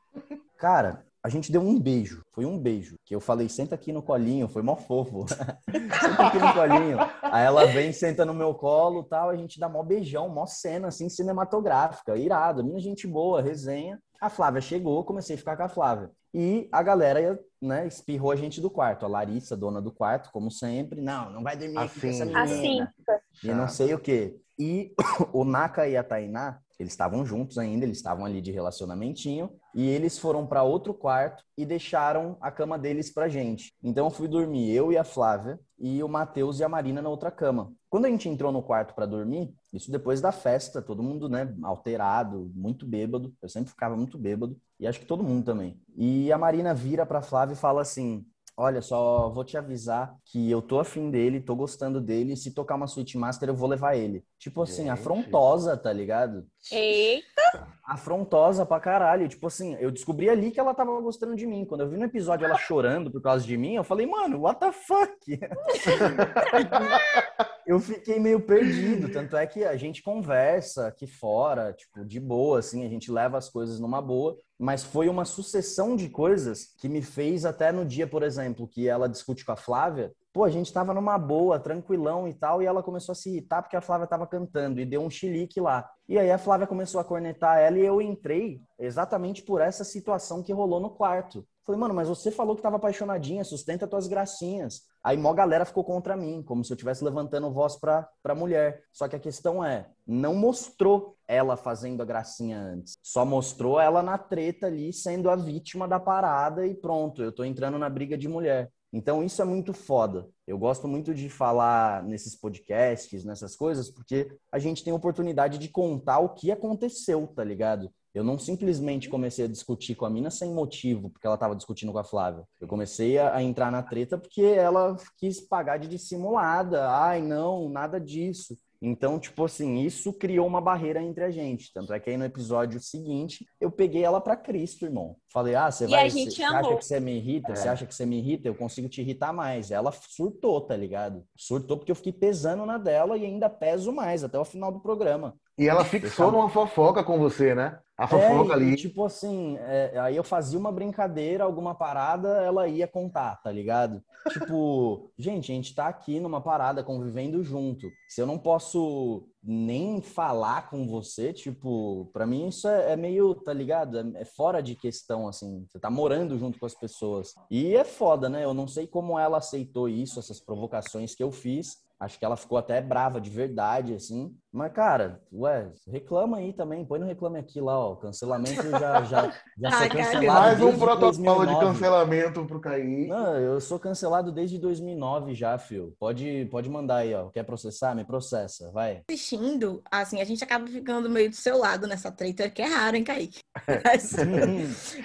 Cara, 0.57 1.05
a 1.23 1.29
gente 1.29 1.51
deu 1.51 1.61
um 1.61 1.77
beijo. 1.77 2.23
Foi 2.31 2.45
um 2.45 2.57
beijo. 2.57 2.95
Que 3.03 3.13
eu 3.13 3.19
falei, 3.19 3.49
senta 3.49 3.75
aqui 3.75 3.91
no 3.91 4.01
colinho. 4.01 4.47
Foi 4.47 4.61
mó 4.61 4.75
fofo. 4.75 5.25
senta 5.27 6.27
aqui 6.27 6.39
no 6.39 6.53
colinho. 6.53 6.97
Aí 7.21 7.45
ela 7.45 7.65
vem, 7.65 7.91
senta 7.91 8.23
no 8.23 8.33
meu 8.33 8.53
colo 8.53 9.03
tal. 9.03 9.29
A 9.29 9.35
gente 9.35 9.59
dá 9.59 9.67
mó 9.67 9.83
beijão, 9.83 10.29
mó 10.29 10.45
cena, 10.45 10.87
assim, 10.87 11.09
cinematográfica. 11.09 12.15
Irado. 12.15 12.63
Minha 12.63 12.79
gente 12.79 13.05
boa, 13.05 13.41
resenha. 13.41 13.99
A 14.21 14.29
Flávia 14.29 14.61
chegou, 14.61 15.03
comecei 15.03 15.35
a 15.35 15.39
ficar 15.39 15.55
com 15.57 15.63
a 15.63 15.69
Flávia. 15.69 16.11
E 16.33 16.67
a 16.71 16.83
galera, 16.83 17.39
né, 17.61 17.87
espirrou 17.87 18.31
a 18.31 18.35
gente 18.35 18.59
do 18.61 18.69
quarto. 18.69 19.05
A 19.05 19.09
Larissa, 19.09 19.55
dona 19.55 19.81
do 19.81 19.91
quarto, 19.91 20.29
como 20.31 20.51
sempre. 20.51 21.01
Não, 21.01 21.31
não 21.31 21.43
vai 21.43 21.55
dormir 21.55 21.77
aqui 21.77 21.99
com 21.99 22.07
essa 22.07 22.23
Assim. 22.23 22.61
menina. 22.61 22.93
Assim. 23.07 23.47
E 23.47 23.53
não 23.53 23.67
sei 23.67 23.93
o 23.93 23.99
quê. 23.99 24.35
E 24.59 24.93
o 25.33 25.43
Naka 25.43 25.87
e 25.87 25.95
a 25.95 26.03
Tainá, 26.03 26.59
eles 26.79 26.93
estavam 26.93 27.25
juntos 27.25 27.57
ainda, 27.57 27.85
eles 27.85 27.97
estavam 27.97 28.25
ali 28.25 28.39
de 28.39 28.51
relacionamentinho, 28.51 29.51
e 29.73 29.87
eles 29.87 30.19
foram 30.19 30.45
para 30.45 30.61
outro 30.63 30.93
quarto 30.93 31.43
e 31.57 31.65
deixaram 31.65 32.37
a 32.39 32.51
cama 32.51 32.77
deles 32.77 33.11
pra 33.11 33.27
gente. 33.27 33.73
Então 33.83 34.05
eu 34.05 34.11
fui 34.11 34.27
dormir, 34.27 34.71
eu 34.71 34.91
e 34.91 34.97
a 34.97 35.03
Flávia, 35.03 35.59
e 35.79 36.03
o 36.03 36.07
Matheus 36.07 36.59
e 36.59 36.63
a 36.63 36.69
Marina 36.69 37.01
na 37.01 37.09
outra 37.09 37.31
cama. 37.31 37.71
Quando 37.89 38.05
a 38.05 38.09
gente 38.09 38.29
entrou 38.29 38.51
no 38.51 38.61
quarto 38.61 38.93
para 38.93 39.05
dormir, 39.05 39.53
isso 39.77 39.91
depois 39.91 40.21
da 40.21 40.31
festa, 40.31 40.81
todo 40.81 41.03
mundo, 41.03 41.29
né, 41.29 41.55
alterado, 41.63 42.51
muito 42.55 42.85
bêbado. 42.85 43.33
Eu 43.41 43.49
sempre 43.49 43.69
ficava 43.69 43.95
muito 43.95 44.17
bêbado, 44.17 44.59
e 44.79 44.87
acho 44.87 44.99
que 44.99 45.05
todo 45.05 45.23
mundo 45.23 45.45
também. 45.45 45.79
E 45.95 46.31
a 46.31 46.37
Marina 46.37 46.73
vira 46.73 47.05
pra 47.05 47.21
Flávia 47.21 47.53
e 47.53 47.57
fala 47.57 47.81
assim: 47.81 48.25
Olha, 48.59 48.81
só 48.81 49.29
vou 49.29 49.43
te 49.43 49.55
avisar 49.55 50.17
que 50.25 50.49
eu 50.49 50.63
tô 50.63 50.79
afim 50.79 51.11
dele, 51.11 51.39
tô 51.39 51.55
gostando 51.55 52.01
dele, 52.01 52.33
e 52.33 52.37
se 52.37 52.55
tocar 52.55 52.73
uma 52.73 52.87
Switch 52.87 53.13
Master 53.13 53.49
eu 53.49 53.55
vou 53.55 53.69
levar 53.69 53.95
ele. 53.95 54.25
Tipo 54.39 54.63
assim, 54.63 54.85
Gente. 54.85 54.89
afrontosa, 54.89 55.77
tá 55.77 55.93
ligado? 55.93 56.43
Eita, 56.71 57.67
Afrontosa 57.83 58.65
pra 58.65 58.79
caralho. 58.79 59.29
Tipo 59.29 59.45
assim, 59.45 59.75
eu 59.79 59.91
descobri 59.91 60.27
ali 60.27 60.49
que 60.49 60.59
ela 60.59 60.73
tava 60.73 60.99
gostando 60.99 61.35
de 61.35 61.45
mim. 61.45 61.65
Quando 61.65 61.81
eu 61.81 61.89
vi 61.89 61.97
no 61.97 62.05
episódio 62.05 62.45
ela 62.45 62.57
chorando 62.57 63.11
por 63.11 63.21
causa 63.21 63.45
de 63.45 63.55
mim, 63.55 63.75
eu 63.75 63.83
falei, 63.83 64.07
mano, 64.07 64.41
what 64.41 64.59
the 64.59 64.71
fuck? 64.71 65.15
eu 67.65 67.79
fiquei 67.79 68.19
meio 68.19 68.41
perdido. 68.41 69.11
Tanto 69.11 69.37
é 69.37 69.45
que 69.45 69.63
a 69.63 69.77
gente 69.77 70.01
conversa 70.01 70.87
aqui 70.87 71.05
fora, 71.05 71.73
tipo, 71.73 72.03
de 72.03 72.19
boa, 72.19 72.59
assim, 72.59 72.85
a 72.85 72.89
gente 72.89 73.11
leva 73.11 73.37
as 73.37 73.49
coisas 73.49 73.79
numa 73.79 74.01
boa. 74.01 74.37
Mas 74.59 74.83
foi 74.83 75.07
uma 75.07 75.23
sucessão 75.23 75.95
de 75.95 76.09
coisas 76.09 76.73
que 76.79 76.89
me 76.89 77.01
fez 77.01 77.45
até 77.45 77.71
no 77.71 77.85
dia, 77.85 78.07
por 78.07 78.23
exemplo, 78.23 78.67
que 78.67 78.87
ela 78.87 79.07
discute 79.07 79.45
com 79.45 79.51
a 79.51 79.55
Flávia. 79.55 80.11
Pô, 80.33 80.43
a 80.43 80.49
gente 80.49 80.73
tava 80.73 80.93
numa 80.93 81.17
boa, 81.17 81.59
tranquilão 81.59 82.27
e 82.27 82.33
tal, 82.33 82.61
e 82.61 82.65
ela 82.65 82.81
começou 82.81 83.13
a 83.13 83.15
se 83.15 83.29
irritar 83.29 83.61
porque 83.61 83.75
a 83.75 83.81
Flávia 83.81 84.07
tava 84.07 84.25
cantando 84.25 84.79
e 84.79 84.85
deu 84.85 85.01
um 85.01 85.09
chilique 85.09 85.59
lá. 85.59 85.87
E 86.07 86.17
aí 86.17 86.31
a 86.31 86.37
Flávia 86.37 86.67
começou 86.67 86.99
a 86.99 87.03
cornetar 87.03 87.57
ela 87.57 87.77
e 87.77 87.85
eu 87.85 88.01
entrei 88.01 88.61
exatamente 88.79 89.43
por 89.43 89.61
essa 89.61 89.83
situação 89.83 90.41
que 90.41 90.53
rolou 90.53 90.79
no 90.79 90.89
quarto. 90.89 91.45
Falei, 91.67 91.81
mano, 91.81 91.93
mas 91.93 92.07
você 92.07 92.31
falou 92.31 92.55
que 92.55 92.61
tava 92.61 92.77
apaixonadinha, 92.77 93.43
sustenta 93.43 93.85
tuas 93.85 94.07
gracinhas. 94.07 94.83
Aí 95.03 95.17
mó 95.17 95.33
galera 95.33 95.65
ficou 95.65 95.83
contra 95.83 96.15
mim, 96.15 96.41
como 96.41 96.63
se 96.63 96.71
eu 96.71 96.75
estivesse 96.75 97.03
levantando 97.03 97.51
voz 97.51 97.75
pra, 97.75 98.07
pra 98.23 98.33
mulher. 98.33 98.83
Só 98.93 99.05
que 99.05 99.17
a 99.17 99.19
questão 99.19 99.61
é, 99.61 99.89
não 100.07 100.33
mostrou 100.33 101.17
ela 101.27 101.57
fazendo 101.57 102.01
a 102.01 102.05
gracinha 102.05 102.57
antes. 102.57 102.97
Só 103.03 103.25
mostrou 103.25 103.81
ela 103.81 104.01
na 104.01 104.17
treta 104.17 104.67
ali, 104.67 104.93
sendo 104.93 105.29
a 105.29 105.35
vítima 105.35 105.89
da 105.89 105.99
parada 105.99 106.65
e 106.65 106.73
pronto, 106.73 107.21
eu 107.21 107.33
tô 107.33 107.43
entrando 107.43 107.77
na 107.77 107.89
briga 107.89 108.17
de 108.17 108.29
mulher. 108.29 108.71
Então 108.93 109.21
isso 109.21 109.41
é 109.41 109.45
muito 109.45 109.73
foda. 109.73 110.25
Eu 110.47 110.57
gosto 110.57 110.87
muito 110.87 111.13
de 111.13 111.29
falar 111.29 112.01
nesses 112.01 112.33
podcasts, 112.33 113.25
nessas 113.25 113.57
coisas, 113.57 113.91
porque 113.91 114.31
a 114.49 114.57
gente 114.57 114.85
tem 114.85 114.93
oportunidade 114.93 115.57
de 115.57 115.67
contar 115.67 116.19
o 116.19 116.29
que 116.29 116.49
aconteceu, 116.49 117.27
tá 117.27 117.43
ligado? 117.43 117.91
Eu 118.17 118.23
não 118.23 118.39
simplesmente 118.39 119.09
comecei 119.09 119.45
a 119.45 119.47
discutir 119.47 119.93
com 119.93 120.03
a 120.03 120.09
mina 120.09 120.31
sem 120.31 120.51
motivo, 120.51 121.11
porque 121.11 121.27
ela 121.27 121.37
tava 121.37 121.55
discutindo 121.55 121.91
com 121.91 121.99
a 121.99 122.03
Flávia. 122.03 122.43
Eu 122.59 122.67
comecei 122.67 123.19
a, 123.19 123.35
a 123.35 123.43
entrar 123.43 123.71
na 123.71 123.83
treta 123.83 124.17
porque 124.17 124.41
ela 124.41 124.95
quis 125.17 125.39
pagar 125.39 125.77
de 125.77 125.87
dissimulada. 125.87 126.89
Ai, 126.89 127.21
não, 127.21 127.69
nada 127.69 127.99
disso. 127.99 128.57
Então, 128.81 129.19
tipo 129.19 129.45
assim, 129.45 129.79
isso 129.79 130.13
criou 130.13 130.45
uma 130.45 130.61
barreira 130.61 131.01
entre 131.01 131.23
a 131.23 131.31
gente. 131.31 131.71
Tanto 131.73 131.93
é 131.93 131.99
que 131.99 132.09
aí 132.09 132.17
no 132.17 132.25
episódio 132.25 132.79
seguinte, 132.79 133.45
eu 133.59 133.71
peguei 133.71 134.03
ela 134.03 134.21
pra 134.21 134.35
Cristo, 134.35 134.85
irmão. 134.85 135.15
Falei, 135.31 135.55
ah, 135.55 135.69
você 135.69 135.85
E 135.85 135.87
vai. 135.87 136.05
a 136.05 136.09
gente 136.09 136.35
Você 136.35 136.43
acha 136.43 136.75
que 136.75 136.85
você 136.85 136.99
me 136.99 137.17
irrita? 137.17 137.51
É. 137.51 137.55
Você 137.55 137.69
acha 137.69 137.85
que 137.85 137.93
você 137.95 138.05
me 138.05 138.17
irrita? 138.17 138.47
Eu 138.47 138.55
consigo 138.55 138.87
te 138.87 139.01
irritar 139.01 139.33
mais. 139.33 139.71
Ela 139.71 139.91
surtou, 139.91 140.61
tá 140.61 140.75
ligado? 140.75 141.23
Surtou 141.35 141.77
porque 141.77 141.91
eu 141.91 141.95
fiquei 141.95 142.13
pesando 142.13 142.65
na 142.65 142.77
dela 142.77 143.17
e 143.17 143.25
ainda 143.25 143.49
peso 143.49 143.91
mais 143.91 144.23
até 144.23 144.37
o 144.37 144.45
final 144.45 144.71
do 144.71 144.79
programa. 144.79 145.35
E 145.57 145.67
ela 145.67 145.83
fixou 145.83 146.31
numa 146.31 146.49
fofoca 146.49 147.03
com 147.03 147.17
você, 147.17 147.55
né? 147.55 147.79
A 147.97 148.05
fofoca 148.07 148.51
É, 148.51 148.55
ali. 148.55 148.73
e, 148.73 148.75
tipo 148.75 149.03
assim, 149.03 149.57
é, 149.59 149.97
aí 149.99 150.15
eu 150.15 150.23
fazia 150.23 150.59
uma 150.59 150.71
brincadeira, 150.71 151.43
alguma 151.43 151.73
parada, 151.73 152.27
ela 152.43 152.67
ia 152.67 152.87
contar, 152.87 153.37
tá 153.41 153.51
ligado? 153.51 154.03
Tipo, 154.31 155.11
gente, 155.17 155.51
a 155.51 155.55
gente 155.55 155.73
tá 155.73 155.87
aqui 155.87 156.19
numa 156.19 156.39
parada, 156.39 156.83
convivendo 156.83 157.43
junto. 157.43 157.87
Se 158.07 158.21
eu 158.21 158.27
não 158.27 158.37
posso 158.37 159.27
nem 159.41 159.99
falar 160.01 160.69
com 160.69 160.87
você, 160.87 161.33
tipo, 161.33 162.09
pra 162.13 162.27
mim 162.27 162.49
isso 162.49 162.67
é, 162.67 162.91
é 162.91 162.95
meio, 162.95 163.33
tá 163.33 163.51
ligado? 163.51 163.97
É, 163.97 164.21
é 164.21 164.25
fora 164.25 164.61
de 164.61 164.75
questão, 164.75 165.27
assim. 165.27 165.65
Você 165.67 165.79
tá 165.79 165.89
morando 165.89 166.37
junto 166.37 166.59
com 166.59 166.65
as 166.67 166.75
pessoas. 166.75 167.33
E 167.49 167.75
é 167.75 167.83
foda, 167.83 168.29
né? 168.29 168.43
Eu 168.43 168.53
não 168.53 168.67
sei 168.67 168.85
como 168.85 169.17
ela 169.17 169.39
aceitou 169.39 169.89
isso, 169.89 170.19
essas 170.19 170.39
provocações 170.39 171.15
que 171.15 171.23
eu 171.23 171.31
fiz. 171.31 171.86
Acho 171.99 172.19
que 172.19 172.25
ela 172.25 172.37
ficou 172.37 172.59
até 172.59 172.79
brava 172.79 173.19
de 173.19 173.29
verdade, 173.29 173.93
assim. 173.95 174.35
Mas, 174.51 174.71
cara, 174.71 175.19
ué, 175.33 175.71
reclama 175.87 176.37
aí 176.37 176.53
também. 176.53 176.85
Põe 176.85 176.99
no 176.99 177.05
Reclame 177.07 177.39
Aqui 177.39 177.59
lá, 177.59 177.77
ó. 177.77 177.95
Cancelamento 177.95 178.69
já, 178.69 179.03
já, 179.03 179.33
já 179.57 179.71
sou 179.71 179.89
cancelado 179.89 180.39
Mais 180.39 180.61
um 180.61 180.77
protocolo 180.77 181.11
de 181.11 181.23
2009. 181.23 181.65
cancelamento 181.65 182.45
pro 182.45 182.59
Kaique. 182.61 183.07
Não, 183.07 183.35
eu 183.37 183.59
sou 183.59 183.79
cancelado 183.79 184.31
desde 184.31 184.59
2009 184.59 185.33
já, 185.33 185.57
fio. 185.57 185.95
Pode, 185.99 186.47
pode 186.51 186.69
mandar 186.69 186.97
aí, 186.97 187.13
ó. 187.15 187.29
Quer 187.29 187.43
processar? 187.43 187.95
Me 187.95 188.03
processa, 188.05 188.71
vai. 188.71 189.01
Assistindo, 189.09 189.81
assim, 189.91 190.21
a 190.21 190.25
gente 190.25 190.43
acaba 190.43 190.67
ficando 190.67 191.09
meio 191.09 191.29
do 191.31 191.35
seu 191.35 191.57
lado 191.57 191.87
nessa 191.87 192.11
treta, 192.11 192.47
que 192.49 192.61
é 192.61 192.67
raro, 192.67 192.95
hein, 192.95 193.03
Kaique? 193.03 193.39
Mas, 193.83 194.13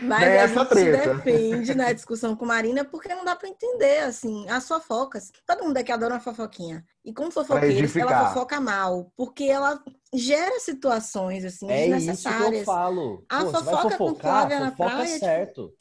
mas 0.02 0.22
a 0.22 0.26
Nessa 0.26 0.60
gente 0.60 0.68
treta. 0.68 1.02
se 1.02 1.14
defende 1.14 1.74
na 1.74 1.92
discussão 1.92 2.36
com 2.36 2.44
Marina 2.44 2.84
porque 2.84 3.08
não 3.14 3.24
dá 3.24 3.34
pra 3.34 3.48
entender, 3.48 4.00
assim, 4.00 4.46
as 4.48 4.68
fofocas. 4.68 5.30
Todo 5.46 5.64
mundo 5.64 5.76
aqui 5.78 5.90
adora 5.90 6.14
uma 6.14 6.20
fofoquinha. 6.20 6.81
E 7.04 7.12
como 7.12 7.30
fofoqueiros, 7.32 7.96
ela 7.96 8.28
fofoca 8.28 8.60
mal, 8.60 9.10
porque 9.16 9.44
ela 9.44 9.80
gera 10.14 10.60
situações, 10.60 11.44
assim, 11.44 11.68
É 11.70 11.86
isso 11.86 11.88
que 11.88 11.92
eu 11.94 11.98
desnecessárias. 11.98 12.64
falo. 12.64 13.24
A 13.28 13.40
Pô, 13.40 13.46
você 13.46 13.52
vai 13.52 13.62
fofoca 13.74 13.82
com 13.82 13.90
fofocar, 14.08 14.20
Flávia 14.48 14.60
na 14.60 14.70
fofoca 14.70 14.90
praia, 14.90 15.06
tipo- 15.06 15.18
certo. 15.24 15.72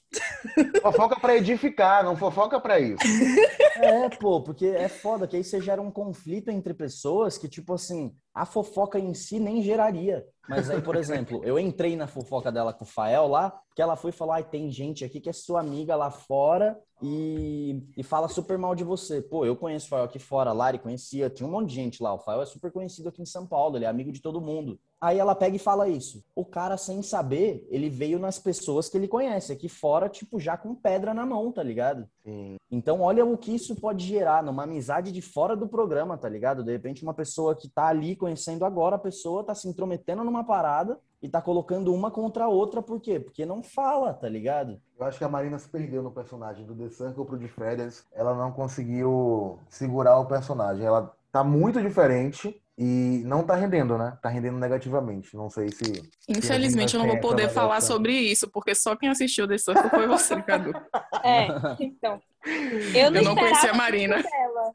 Fofoca 0.82 1.20
pra 1.20 1.38
edificar, 1.38 2.04
não 2.04 2.18
fofoca 2.18 2.60
pra 2.60 2.80
isso. 2.80 2.98
É, 3.78 4.10
pô, 4.10 4.42
porque 4.42 4.66
é 4.66 4.90
foda 4.90 5.26
que 5.28 5.38
aí 5.38 5.44
você 5.44 5.62
gera 5.62 5.82
um 5.82 5.90
conflito 5.92 6.50
entre 6.50 6.74
pessoas 6.74 7.38
que, 7.38 7.48
tipo 7.48 7.74
assim, 7.74 8.14
a 8.34 8.46
fofoca 8.46 9.00
em 9.00 9.14
si 9.14 9.40
nem 9.40 9.62
geraria. 9.62 10.26
Mas 10.50 10.70
aí, 10.70 10.82
por 10.82 10.96
exemplo, 10.98 11.42
eu 11.46 11.58
entrei 11.58 11.96
na 11.96 12.08
fofoca 12.08 12.52
dela 12.52 12.74
com 12.74 12.84
o 12.84 12.88
Fael 12.88 13.28
lá, 13.28 13.54
porque 13.72 13.82
ela 13.82 13.96
foi 13.96 14.12
falar, 14.12 14.36
ai, 14.36 14.44
tem 14.44 14.70
gente 14.70 15.06
aqui 15.06 15.22
que 15.22 15.30
é 15.30 15.34
sua 15.34 15.62
amiga 15.62 15.96
lá 15.96 16.12
fora 16.12 16.78
e, 17.02 17.82
e 17.96 18.04
fala 18.04 18.28
super 18.28 18.58
mal 18.58 18.76
de 18.76 18.84
você. 18.84 19.22
Pô, 19.22 19.46
eu 19.46 19.56
conheço 19.56 19.86
o 19.86 19.90
Fael 19.90 20.04
aqui 20.04 20.20
fora, 20.20 20.50
a 20.50 20.54
Lari 20.54 20.78
conhecia, 20.78 21.30
tinha 21.30 21.48
um 21.48 21.52
monte 21.52 21.70
de 21.70 21.76
gente 21.76 22.04
lá. 22.04 22.14
O 22.14 22.20
Fael 22.20 22.42
é 22.42 22.46
super 22.46 22.70
conhecido 22.70 23.08
aqui 23.08 23.22
em 23.22 23.26
São 23.26 23.48
Paulo, 23.48 23.78
ele 23.78 23.86
é 23.86 23.88
amigo 23.88 24.12
de 24.12 24.22
todo 24.22 24.42
mundo. 24.42 24.78
Aí 25.00 25.18
ela 25.18 25.34
pega 25.34 25.56
e 25.56 25.60
fala 25.60 25.88
isso. 25.88 26.22
O 26.36 26.44
cara, 26.44 26.76
sem 26.76 27.02
saber, 27.02 27.66
ele 27.72 27.90
veio 27.90 28.20
nas 28.20 28.38
pessoas 28.38 28.90
que 28.90 28.98
ele 28.98 29.08
conhece. 29.08 29.54
Aqui 29.54 29.70
fora, 29.70 30.10
tipo, 30.10 30.38
já 30.38 30.58
com 30.58 30.76
pedra 30.76 31.14
na 31.14 31.26
mão, 31.26 31.50
tá 31.50 31.64
ligado? 31.64 32.10
Então, 32.70 33.00
olha 33.00 33.26
o 33.26 33.38
que 33.38 33.56
isso 33.56 33.74
pode 33.78 34.06
gerar 34.06 34.44
numa 34.44 34.64
amizade 34.64 35.14
de 35.14 35.22
fora 35.22 35.56
do 35.56 35.68
programa, 35.68 36.18
tá 36.18 36.28
ligado? 36.28 36.62
De 36.62 36.74
repente, 36.74 37.04
uma 37.04 37.14
pessoa 37.14 37.56
que 37.56 37.70
tá 37.70 37.88
ali 37.88 38.18
conhecendo 38.18 38.66
agora, 38.66 38.98
a 38.98 39.00
pessoa 39.00 39.46
tá 39.46 39.56
se 39.56 39.68
intrometendo 39.68 40.26
numa 40.26 40.44
parada 40.44 41.00
e 41.22 41.30
tá 41.30 41.42
colocando 41.42 41.94
uma 41.94 42.10
contra 42.10 42.46
a 42.46 42.50
outra, 42.50 42.82
por 42.82 43.00
quê? 43.00 43.20
Porque 43.20 43.46
não 43.46 43.62
fala, 43.62 44.14
tá 44.14 44.28
ligado? 44.28 44.82
Eu 45.00 45.06
acho 45.06 45.18
que 45.18 45.24
a 45.24 45.30
Marina 45.30 45.60
se 45.60 45.70
perdeu 45.70 46.02
no 46.02 46.12
personagem 46.12 46.66
do 46.66 46.76
The 46.76 46.90
Circle 46.90 47.26
pro 47.26 47.38
de 47.38 47.48
férias. 47.48 48.06
Ela 48.12 48.36
não 48.36 48.52
conseguiu 48.52 49.60
segurar 49.70 50.18
o 50.18 50.26
personagem. 50.26 50.86
Ela 50.86 51.14
tá 51.32 51.44
muito 51.44 51.82
diferente 51.82 52.60
e 52.78 53.22
não 53.26 53.44
tá 53.44 53.56
rendendo, 53.56 53.98
né? 53.98 54.18
Tá 54.22 54.30
rendendo 54.30 54.58
negativamente. 54.58 55.36
Não 55.36 55.50
sei 55.50 55.70
se. 55.70 56.10
Infelizmente, 56.28 56.96
eu 56.96 57.00
não 57.00 57.08
vou 57.08 57.20
poder 57.20 57.50
falar 57.50 57.82
sobre 57.82 58.14
isso, 58.14 58.50
porque 58.50 58.74
só 58.74 58.96
quem 58.96 59.10
assistiu 59.10 59.48
The 59.48 59.58
Circle 59.58 59.90
foi 59.90 60.08
você, 60.08 60.42
Cadu. 60.42 60.74
É, 61.24 61.48
então. 61.80 62.20
Eu 62.96 63.12
não, 63.12 63.22
Eu 63.22 63.26
não 63.26 63.36
conhecia 63.36 63.72
a 63.72 63.74
esperava 63.74 63.78
Marina. 63.78 64.16
muito 64.16 64.30
dela. 64.30 64.72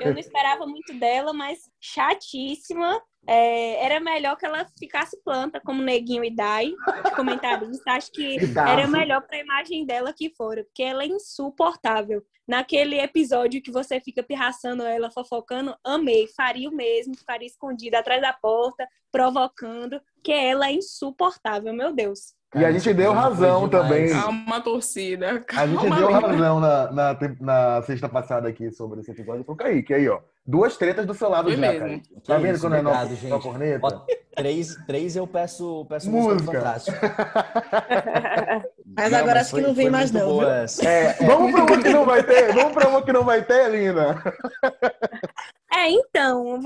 Eu 0.00 0.12
não 0.12 0.18
esperava 0.18 0.66
muito 0.66 0.94
dela, 0.94 1.32
mas 1.32 1.58
chatíssima. 1.80 3.00
É, 3.24 3.84
era 3.84 4.00
melhor 4.00 4.36
que 4.36 4.44
ela 4.44 4.66
ficasse 4.76 5.16
planta 5.22 5.60
como 5.60 5.80
Neguinho 5.80 6.24
e 6.24 6.34
Dai, 6.34 6.66
de 7.04 7.10
comentarista. 7.14 7.92
Acho 7.92 8.10
que 8.10 8.36
era 8.56 8.88
melhor 8.88 9.22
para 9.22 9.36
a 9.36 9.40
imagem 9.40 9.86
dela 9.86 10.12
que 10.12 10.30
fora, 10.34 10.64
porque 10.64 10.82
ela 10.82 11.04
é 11.04 11.06
insuportável. 11.06 12.22
Naquele 12.48 12.98
episódio 12.98 13.62
que 13.62 13.70
você 13.70 14.00
fica 14.00 14.22
pirraçando 14.22 14.82
ela, 14.82 15.10
fofocando, 15.10 15.76
amei, 15.84 16.26
faria 16.26 16.68
o 16.68 16.74
mesmo, 16.74 17.16
ficaria 17.16 17.46
escondida 17.46 18.00
atrás 18.00 18.20
da 18.20 18.32
porta, 18.32 18.88
provocando, 19.12 20.00
que 20.24 20.32
ela 20.32 20.66
é 20.66 20.72
insuportável, 20.72 21.72
meu 21.72 21.92
Deus. 21.92 22.34
E 22.54 22.64
a 22.64 22.70
gente 22.70 22.92
deu 22.92 23.12
razão 23.12 23.66
também. 23.68 24.10
Calma, 24.10 24.60
torcida. 24.60 25.42
A 25.56 25.66
gente 25.66 25.80
Calma, 25.88 25.96
deu 25.96 26.10
razão 26.10 26.60
na, 26.60 26.92
na, 26.92 27.18
na 27.40 27.82
sexta 27.82 28.08
passada 28.08 28.46
aqui 28.48 28.70
sobre 28.70 29.00
esse 29.00 29.10
episódio 29.10 29.42
pro 29.44 29.56
Kaique. 29.56 29.94
Aí, 29.94 30.06
ó. 30.08 30.20
Duas 30.44 30.76
tretas 30.76 31.06
do 31.06 31.14
seu 31.14 31.28
lado 31.30 31.44
Foi 31.44 31.56
já, 31.56 31.60
mesmo. 31.60 31.86
Kaique. 31.86 32.14
Tá 32.26 32.36
Que 32.36 32.42
vendo 32.42 32.54
isso, 32.56 32.64
quando 32.64 32.74
é 32.74 32.82
nosso, 32.82 33.14
gente. 33.14 33.42
corneta? 33.42 33.86
Ó, 33.86 34.06
três, 34.36 34.76
três 34.86 35.16
eu 35.16 35.26
peço, 35.26 35.86
peço 35.88 36.10
Música. 36.10 36.34
música 36.34 36.52
fantástica. 36.52 37.14
Mas 38.94 39.12
agora 39.14 39.40
acho 39.40 39.54
que 39.54 39.60
não 39.62 39.72
vem 39.72 39.88
mais 39.88 40.10
não. 40.10 40.42
É, 40.42 40.66
vamos 41.24 41.52
pra 41.52 41.62
uma 41.64 41.82
que 41.82 41.88
não 41.88 42.04
vai 42.04 42.22
ter? 42.22 42.52
Vamos 42.52 42.72
pra 42.74 42.88
uma 42.88 43.02
que 43.02 43.12
não 43.12 43.24
vai 43.24 43.42
ter, 43.42 43.70
Lina? 43.70 44.22
É, 45.74 45.88
então, 45.90 46.60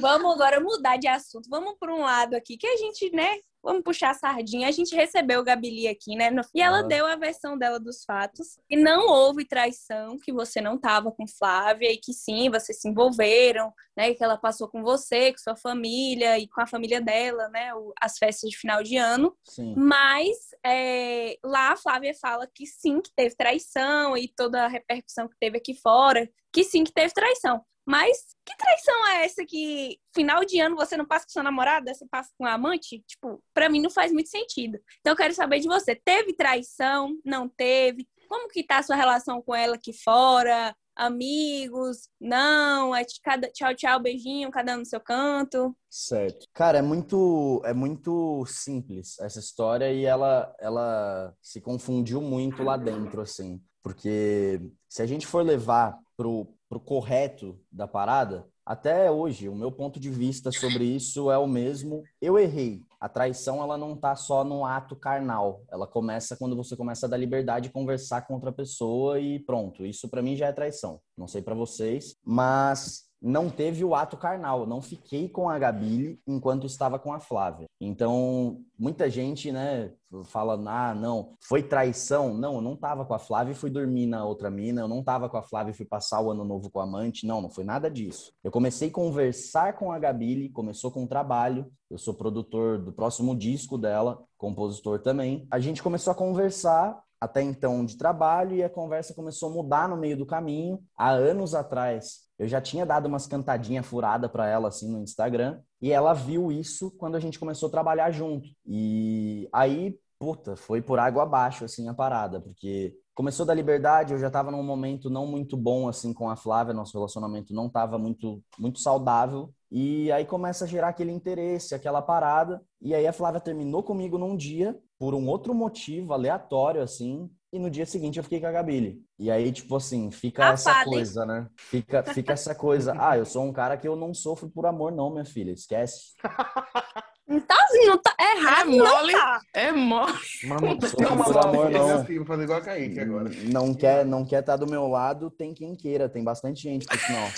vamos 0.00 0.34
agora 0.34 0.60
mudar 0.60 0.96
de 0.96 1.08
assunto. 1.08 1.50
Vamos 1.50 1.74
para 1.76 1.92
um 1.92 2.02
lado 2.02 2.36
aqui 2.36 2.56
que 2.56 2.68
a 2.68 2.76
gente, 2.76 3.10
né? 3.12 3.28
Vamos 3.64 3.82
puxar 3.82 4.10
a 4.10 4.14
sardinha. 4.14 4.68
A 4.68 4.70
gente 4.70 4.94
recebeu 4.94 5.40
o 5.40 5.44
Gabili 5.44 5.88
aqui, 5.88 6.14
né? 6.14 6.30
E 6.54 6.60
ela 6.60 6.80
Ah. 6.80 6.82
deu 6.82 7.06
a 7.06 7.16
versão 7.16 7.56
dela 7.56 7.80
dos 7.80 8.04
fatos. 8.04 8.58
E 8.68 8.76
não 8.76 9.08
houve 9.08 9.44
traição, 9.46 10.18
que 10.22 10.32
você 10.32 10.60
não 10.60 10.74
estava 10.76 11.10
com 11.10 11.26
Flávia 11.26 11.90
e 11.90 11.96
que 11.96 12.12
sim, 12.12 12.50
vocês 12.50 12.78
se 12.80 12.88
envolveram, 12.88 13.72
né? 13.96 14.10
E 14.10 14.14
que 14.14 14.22
ela 14.22 14.36
passou 14.36 14.68
com 14.68 14.82
você, 14.82 15.32
com 15.32 15.38
sua 15.38 15.56
família 15.56 16.38
e 16.38 16.46
com 16.46 16.60
a 16.60 16.66
família 16.66 17.00
dela, 17.00 17.48
né? 17.48 17.74
o- 17.74 17.92
As 18.00 18.18
festas 18.18 18.50
de 18.50 18.56
final 18.58 18.82
de 18.82 18.96
ano. 18.98 19.34
Sim. 19.44 19.74
Mas 19.76 20.36
é, 20.64 21.38
lá 21.42 21.72
a 21.72 21.76
Flávia 21.76 22.12
fala 22.20 22.46
que 22.54 22.66
sim, 22.66 23.00
que 23.00 23.10
teve 23.16 23.34
traição 23.34 24.16
e 24.16 24.28
toda 24.28 24.64
a 24.64 24.68
repercussão 24.68 25.26
que 25.28 25.36
teve 25.40 25.56
aqui 25.56 25.74
fora, 25.74 26.28
que 26.52 26.62
sim, 26.64 26.84
que 26.84 26.92
teve 26.92 27.12
traição. 27.14 27.64
Mas 27.86 28.34
que 28.44 28.56
traição 28.56 29.06
é 29.08 29.24
essa 29.24 29.44
que 29.46 29.98
final 30.14 30.44
de 30.44 30.58
ano 30.60 30.76
você 30.76 30.96
não 30.96 31.04
passa 31.04 31.26
com 31.26 31.32
sua 31.32 31.42
namorada, 31.42 31.92
você 31.92 32.06
passa 32.06 32.30
com 32.38 32.46
a 32.46 32.54
amante? 32.54 33.04
Tipo, 33.06 33.42
pra 33.52 33.68
mim 33.68 33.80
não 33.80 33.90
faz 33.90 34.12
muito 34.12 34.28
sentido. 34.28 34.78
Então 35.00 35.12
eu 35.12 35.16
quero 35.16 35.34
saber 35.34 35.60
de 35.60 35.68
você, 35.68 35.94
teve 35.94 36.32
traição? 36.32 37.16
Não 37.24 37.48
teve? 37.48 38.08
Como 38.28 38.48
que 38.48 38.64
tá 38.64 38.78
a 38.78 38.82
sua 38.82 38.96
relação 38.96 39.42
com 39.42 39.54
ela 39.54 39.76
aqui 39.76 39.92
fora? 39.92 40.74
Amigos? 40.96 42.08
Não? 42.20 42.94
É 42.94 43.02
de 43.04 43.20
cada 43.20 43.50
tchau, 43.50 43.74
tchau, 43.74 44.00
beijinho, 44.00 44.50
cada 44.50 44.74
um 44.74 44.78
no 44.78 44.86
seu 44.86 45.00
canto? 45.00 45.76
Certo. 45.90 46.46
Cara, 46.54 46.78
é 46.78 46.82
muito, 46.82 47.60
é 47.64 47.74
muito 47.74 48.44
simples 48.46 49.18
essa 49.20 49.40
história 49.40 49.92
e 49.92 50.04
ela, 50.04 50.54
ela 50.60 51.34
se 51.42 51.60
confundiu 51.60 52.20
muito 52.20 52.62
lá 52.62 52.76
dentro, 52.76 53.20
assim. 53.20 53.60
Porque 53.82 54.60
se 54.88 55.02
a 55.02 55.06
gente 55.06 55.26
for 55.26 55.44
levar 55.44 55.98
pro, 56.16 56.46
pro 56.68 56.80
correto 56.80 57.58
da 57.70 57.86
parada, 57.86 58.46
até 58.66 59.10
hoje, 59.10 59.46
o 59.46 59.54
meu 59.54 59.70
ponto 59.70 60.00
de 60.00 60.08
vista 60.08 60.50
sobre 60.50 60.84
isso 60.84 61.30
é 61.30 61.36
o 61.36 61.46
mesmo. 61.46 62.02
Eu 62.18 62.38
errei. 62.38 62.82
A 62.98 63.10
traição, 63.10 63.62
ela 63.62 63.76
não 63.76 63.94
tá 63.94 64.16
só 64.16 64.42
no 64.42 64.64
ato 64.64 64.96
carnal. 64.96 65.62
Ela 65.70 65.86
começa 65.86 66.34
quando 66.34 66.56
você 66.56 66.74
começa 66.74 67.04
a 67.04 67.08
dar 67.08 67.18
liberdade 67.18 67.68
de 67.68 67.72
conversar 67.74 68.22
com 68.22 68.32
outra 68.32 68.50
pessoa 68.50 69.20
e 69.20 69.38
pronto. 69.38 69.84
Isso 69.84 70.08
pra 70.08 70.22
mim 70.22 70.34
já 70.34 70.46
é 70.46 70.52
traição. 70.52 70.98
Não 71.14 71.28
sei 71.28 71.42
pra 71.42 71.54
vocês, 71.54 72.16
mas 72.24 73.04
não 73.24 73.48
teve 73.48 73.82
o 73.82 73.94
ato 73.94 74.18
carnal. 74.18 74.66
Não 74.66 74.82
fiquei 74.82 75.30
com 75.30 75.48
a 75.48 75.58
Gabi 75.58 76.20
enquanto 76.26 76.66
estava 76.66 76.98
com 76.98 77.10
a 77.10 77.18
Flávia. 77.18 77.64
Então, 77.80 78.60
muita 78.78 79.08
gente, 79.08 79.50
né, 79.50 79.90
fala, 80.24 80.62
ah, 80.70 80.94
não, 80.94 81.32
foi 81.40 81.62
traição. 81.62 82.34
Não, 82.34 82.56
eu 82.56 82.60
não 82.60 82.76
tava 82.76 83.06
com 83.06 83.14
a 83.14 83.18
Flávia 83.18 83.52
e 83.52 83.56
fui 83.56 83.70
dormir 83.70 84.06
na 84.06 84.26
outra 84.26 84.50
mina. 84.50 84.82
Eu 84.82 84.88
não 84.88 85.02
tava 85.02 85.30
com 85.30 85.38
a 85.38 85.42
Flávia 85.42 85.70
e 85.70 85.74
fui 85.74 85.86
passar 85.86 86.20
o 86.20 86.30
ano 86.30 86.44
novo 86.44 86.70
com 86.70 86.80
a 86.80 86.84
amante. 86.84 87.26
Não, 87.26 87.40
não 87.40 87.48
foi 87.48 87.64
nada 87.64 87.90
disso. 87.90 88.30
Eu 88.44 88.50
comecei 88.50 88.88
a 88.88 88.92
conversar 88.92 89.72
com 89.78 89.90
a 89.90 89.98
Gabi, 89.98 90.50
começou 90.50 90.90
com 90.90 91.04
o 91.04 91.08
trabalho. 91.08 91.66
Eu 91.90 91.96
sou 91.96 92.12
produtor 92.12 92.78
do 92.78 92.92
próximo 92.92 93.34
disco 93.34 93.78
dela, 93.78 94.22
compositor 94.36 95.00
também. 95.00 95.46
A 95.50 95.58
gente 95.58 95.82
começou 95.82 96.10
a 96.10 96.14
conversar 96.14 97.02
até 97.24 97.40
então 97.40 97.84
de 97.86 97.96
trabalho 97.96 98.54
e 98.54 98.62
a 98.62 98.68
conversa 98.68 99.14
começou 99.14 99.48
a 99.48 99.52
mudar 99.52 99.88
no 99.88 99.96
meio 99.96 100.16
do 100.16 100.26
caminho. 100.26 100.78
Há 100.96 101.10
anos 101.10 101.54
atrás, 101.54 102.23
eu 102.38 102.48
já 102.48 102.60
tinha 102.60 102.84
dado 102.84 103.06
umas 103.06 103.26
cantadinhas 103.26 103.86
furadas 103.86 104.30
para 104.30 104.48
ela 104.48 104.68
assim 104.68 104.90
no 104.90 105.00
Instagram 105.00 105.60
e 105.80 105.92
ela 105.92 106.12
viu 106.12 106.50
isso 106.50 106.90
quando 106.92 107.14
a 107.14 107.20
gente 107.20 107.38
começou 107.38 107.68
a 107.68 107.72
trabalhar 107.72 108.10
junto. 108.10 108.48
E 108.66 109.48
aí, 109.52 109.98
puta, 110.18 110.56
foi 110.56 110.82
por 110.82 110.98
água 110.98 111.22
abaixo 111.22 111.64
assim 111.64 111.88
a 111.88 111.94
parada, 111.94 112.40
porque 112.40 112.94
começou 113.14 113.46
da 113.46 113.54
liberdade, 113.54 114.12
eu 114.12 114.18
já 114.18 114.30
tava 114.30 114.50
num 114.50 114.62
momento 114.62 115.08
não 115.08 115.26
muito 115.26 115.56
bom 115.56 115.88
assim 115.88 116.12
com 116.12 116.28
a 116.28 116.36
Flávia, 116.36 116.74
nosso 116.74 116.96
relacionamento 116.96 117.54
não 117.54 117.68
tava 117.68 117.98
muito 117.98 118.42
muito 118.58 118.80
saudável. 118.80 119.52
E 119.70 120.10
aí 120.12 120.24
começa 120.24 120.64
a 120.64 120.68
gerar 120.68 120.88
aquele 120.88 121.10
interesse, 121.10 121.74
aquela 121.74 122.00
parada. 122.00 122.62
E 122.80 122.94
aí 122.94 123.06
a 123.06 123.12
Flávia 123.12 123.40
terminou 123.40 123.82
comigo 123.82 124.16
num 124.16 124.36
dia, 124.36 124.78
por 124.98 125.14
um 125.14 125.26
outro 125.28 125.52
motivo 125.52 126.12
aleatório, 126.12 126.80
assim. 126.80 127.28
E 127.54 127.58
no 127.60 127.70
dia 127.70 127.86
seguinte 127.86 128.16
eu 128.16 128.24
fiquei 128.24 128.40
com 128.40 128.48
a 128.48 128.50
Gabile. 128.50 129.00
E 129.16 129.30
aí, 129.30 129.52
tipo 129.52 129.76
assim, 129.76 130.10
fica 130.10 130.48
essa 130.48 130.84
coisa, 130.84 131.24
né? 131.24 131.46
Fica, 131.56 132.02
fica 132.02 132.32
essa 132.32 132.52
coisa. 132.52 132.96
Ah, 132.98 133.16
eu 133.16 133.24
sou 133.24 133.44
um 133.44 133.52
cara 133.52 133.76
que 133.76 133.86
eu 133.86 133.94
não 133.94 134.12
sofro 134.12 134.50
por 134.50 134.66
amor, 134.66 134.90
não, 134.90 135.08
minha 135.08 135.24
filha. 135.24 135.52
Esquece. 135.52 136.14
Não 137.26 137.40
tá 137.40 137.54
assim, 137.54 137.86
não 137.86 137.96
tá 137.96 138.14
É 138.20 138.36
errado, 138.36 138.70
não 138.70 138.86
mole, 138.86 139.12
tá. 139.12 139.40
é 139.54 139.72
mole. 139.72 140.12
Mas 140.44 140.60
não 140.60 140.68
não, 140.68 141.24
por 141.24 141.38
amor, 141.38 141.70
não. 141.70 142.04
Vou 142.04 142.26
fazer 142.26 142.42
igual 142.42 142.58
a 142.58 142.62
Kaique 142.62 143.00
agora. 143.00 143.30
Não 143.50 143.72
quer, 143.74 144.04
não 144.04 144.24
quer 144.26 144.40
estar 144.40 144.56
do 144.56 144.66
meu 144.66 144.86
lado, 144.86 145.30
tem 145.30 145.54
quem 145.54 145.74
queira, 145.74 146.06
tem 146.08 146.22
bastante 146.22 146.60
gente, 146.62 146.86
por 146.86 146.98
sinal. 146.98 147.28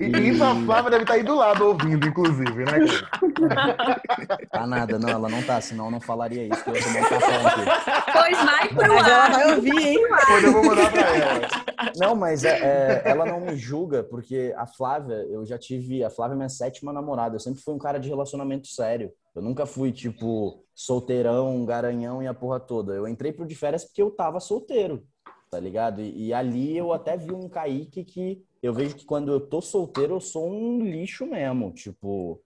E 0.00 0.06
isso 0.28 0.42
a 0.42 0.54
Flávia 0.54 0.90
deve 0.90 1.04
estar 1.04 1.14
aí 1.14 1.22
do 1.22 1.36
lado 1.36 1.66
ouvindo, 1.66 2.06
inclusive, 2.08 2.64
né? 2.64 2.72
cara? 2.72 4.00
Tá 4.50 4.66
nada, 4.66 4.98
não, 4.98 5.08
ela 5.08 5.28
não 5.28 5.42
tá, 5.42 5.60
senão 5.60 5.86
eu 5.86 5.90
não 5.92 6.00
falaria 6.00 6.42
isso, 6.44 6.64
que 6.64 6.70
eu 6.70 6.74
aqui. 6.74 8.12
Pois 8.12 8.44
vai 8.44 8.68
pro 8.68 8.94
Mas 8.94 9.06
ela 9.06 9.24
ar. 9.24 9.30
vai 9.30 9.54
ouvir, 9.54 9.78
hein? 9.78 9.98
Depois 10.02 10.44
eu 10.44 10.52
vou 10.52 10.64
mandar 10.64 10.90
pra 10.90 11.16
ela. 11.16 11.48
Não, 11.96 12.14
mas 12.14 12.44
é, 12.44 12.58
é, 12.58 13.02
ela 13.04 13.24
não 13.24 13.40
me 13.40 13.56
julga, 13.56 14.02
porque 14.02 14.52
a 14.56 14.66
Flávia, 14.66 15.14
eu 15.30 15.44
já 15.46 15.58
tive. 15.58 16.02
A 16.02 16.10
Flávia 16.10 16.34
é 16.34 16.36
minha 16.36 16.48
sétima 16.48 16.92
namorada. 16.92 17.36
Eu 17.36 17.40
sempre 17.40 17.62
fui 17.62 17.74
um 17.74 17.78
cara 17.78 17.98
de 17.98 18.08
relacionamento 18.08 18.66
sério. 18.68 19.12
Eu 19.38 19.42
nunca 19.42 19.64
fui, 19.66 19.92
tipo, 19.92 20.64
solteirão, 20.74 21.64
garanhão 21.64 22.22
e 22.22 22.26
a 22.26 22.34
porra 22.34 22.58
toda. 22.58 22.92
Eu 22.92 23.06
entrei 23.06 23.32
pro 23.32 23.46
de 23.46 23.54
férias 23.54 23.84
porque 23.84 24.02
eu 24.02 24.10
tava 24.10 24.40
solteiro, 24.40 25.06
tá 25.48 25.60
ligado? 25.60 26.00
E, 26.00 26.26
e 26.26 26.34
ali 26.34 26.76
eu 26.76 26.92
até 26.92 27.16
vi 27.16 27.32
um 27.32 27.48
Kaique 27.48 28.04
que 28.04 28.44
eu 28.60 28.74
vejo 28.74 28.96
que 28.96 29.04
quando 29.04 29.30
eu 29.30 29.40
tô 29.40 29.60
solteiro, 29.60 30.14
eu 30.14 30.20
sou 30.20 30.50
um 30.50 30.84
lixo 30.84 31.24
mesmo. 31.24 31.70
Tipo, 31.72 32.42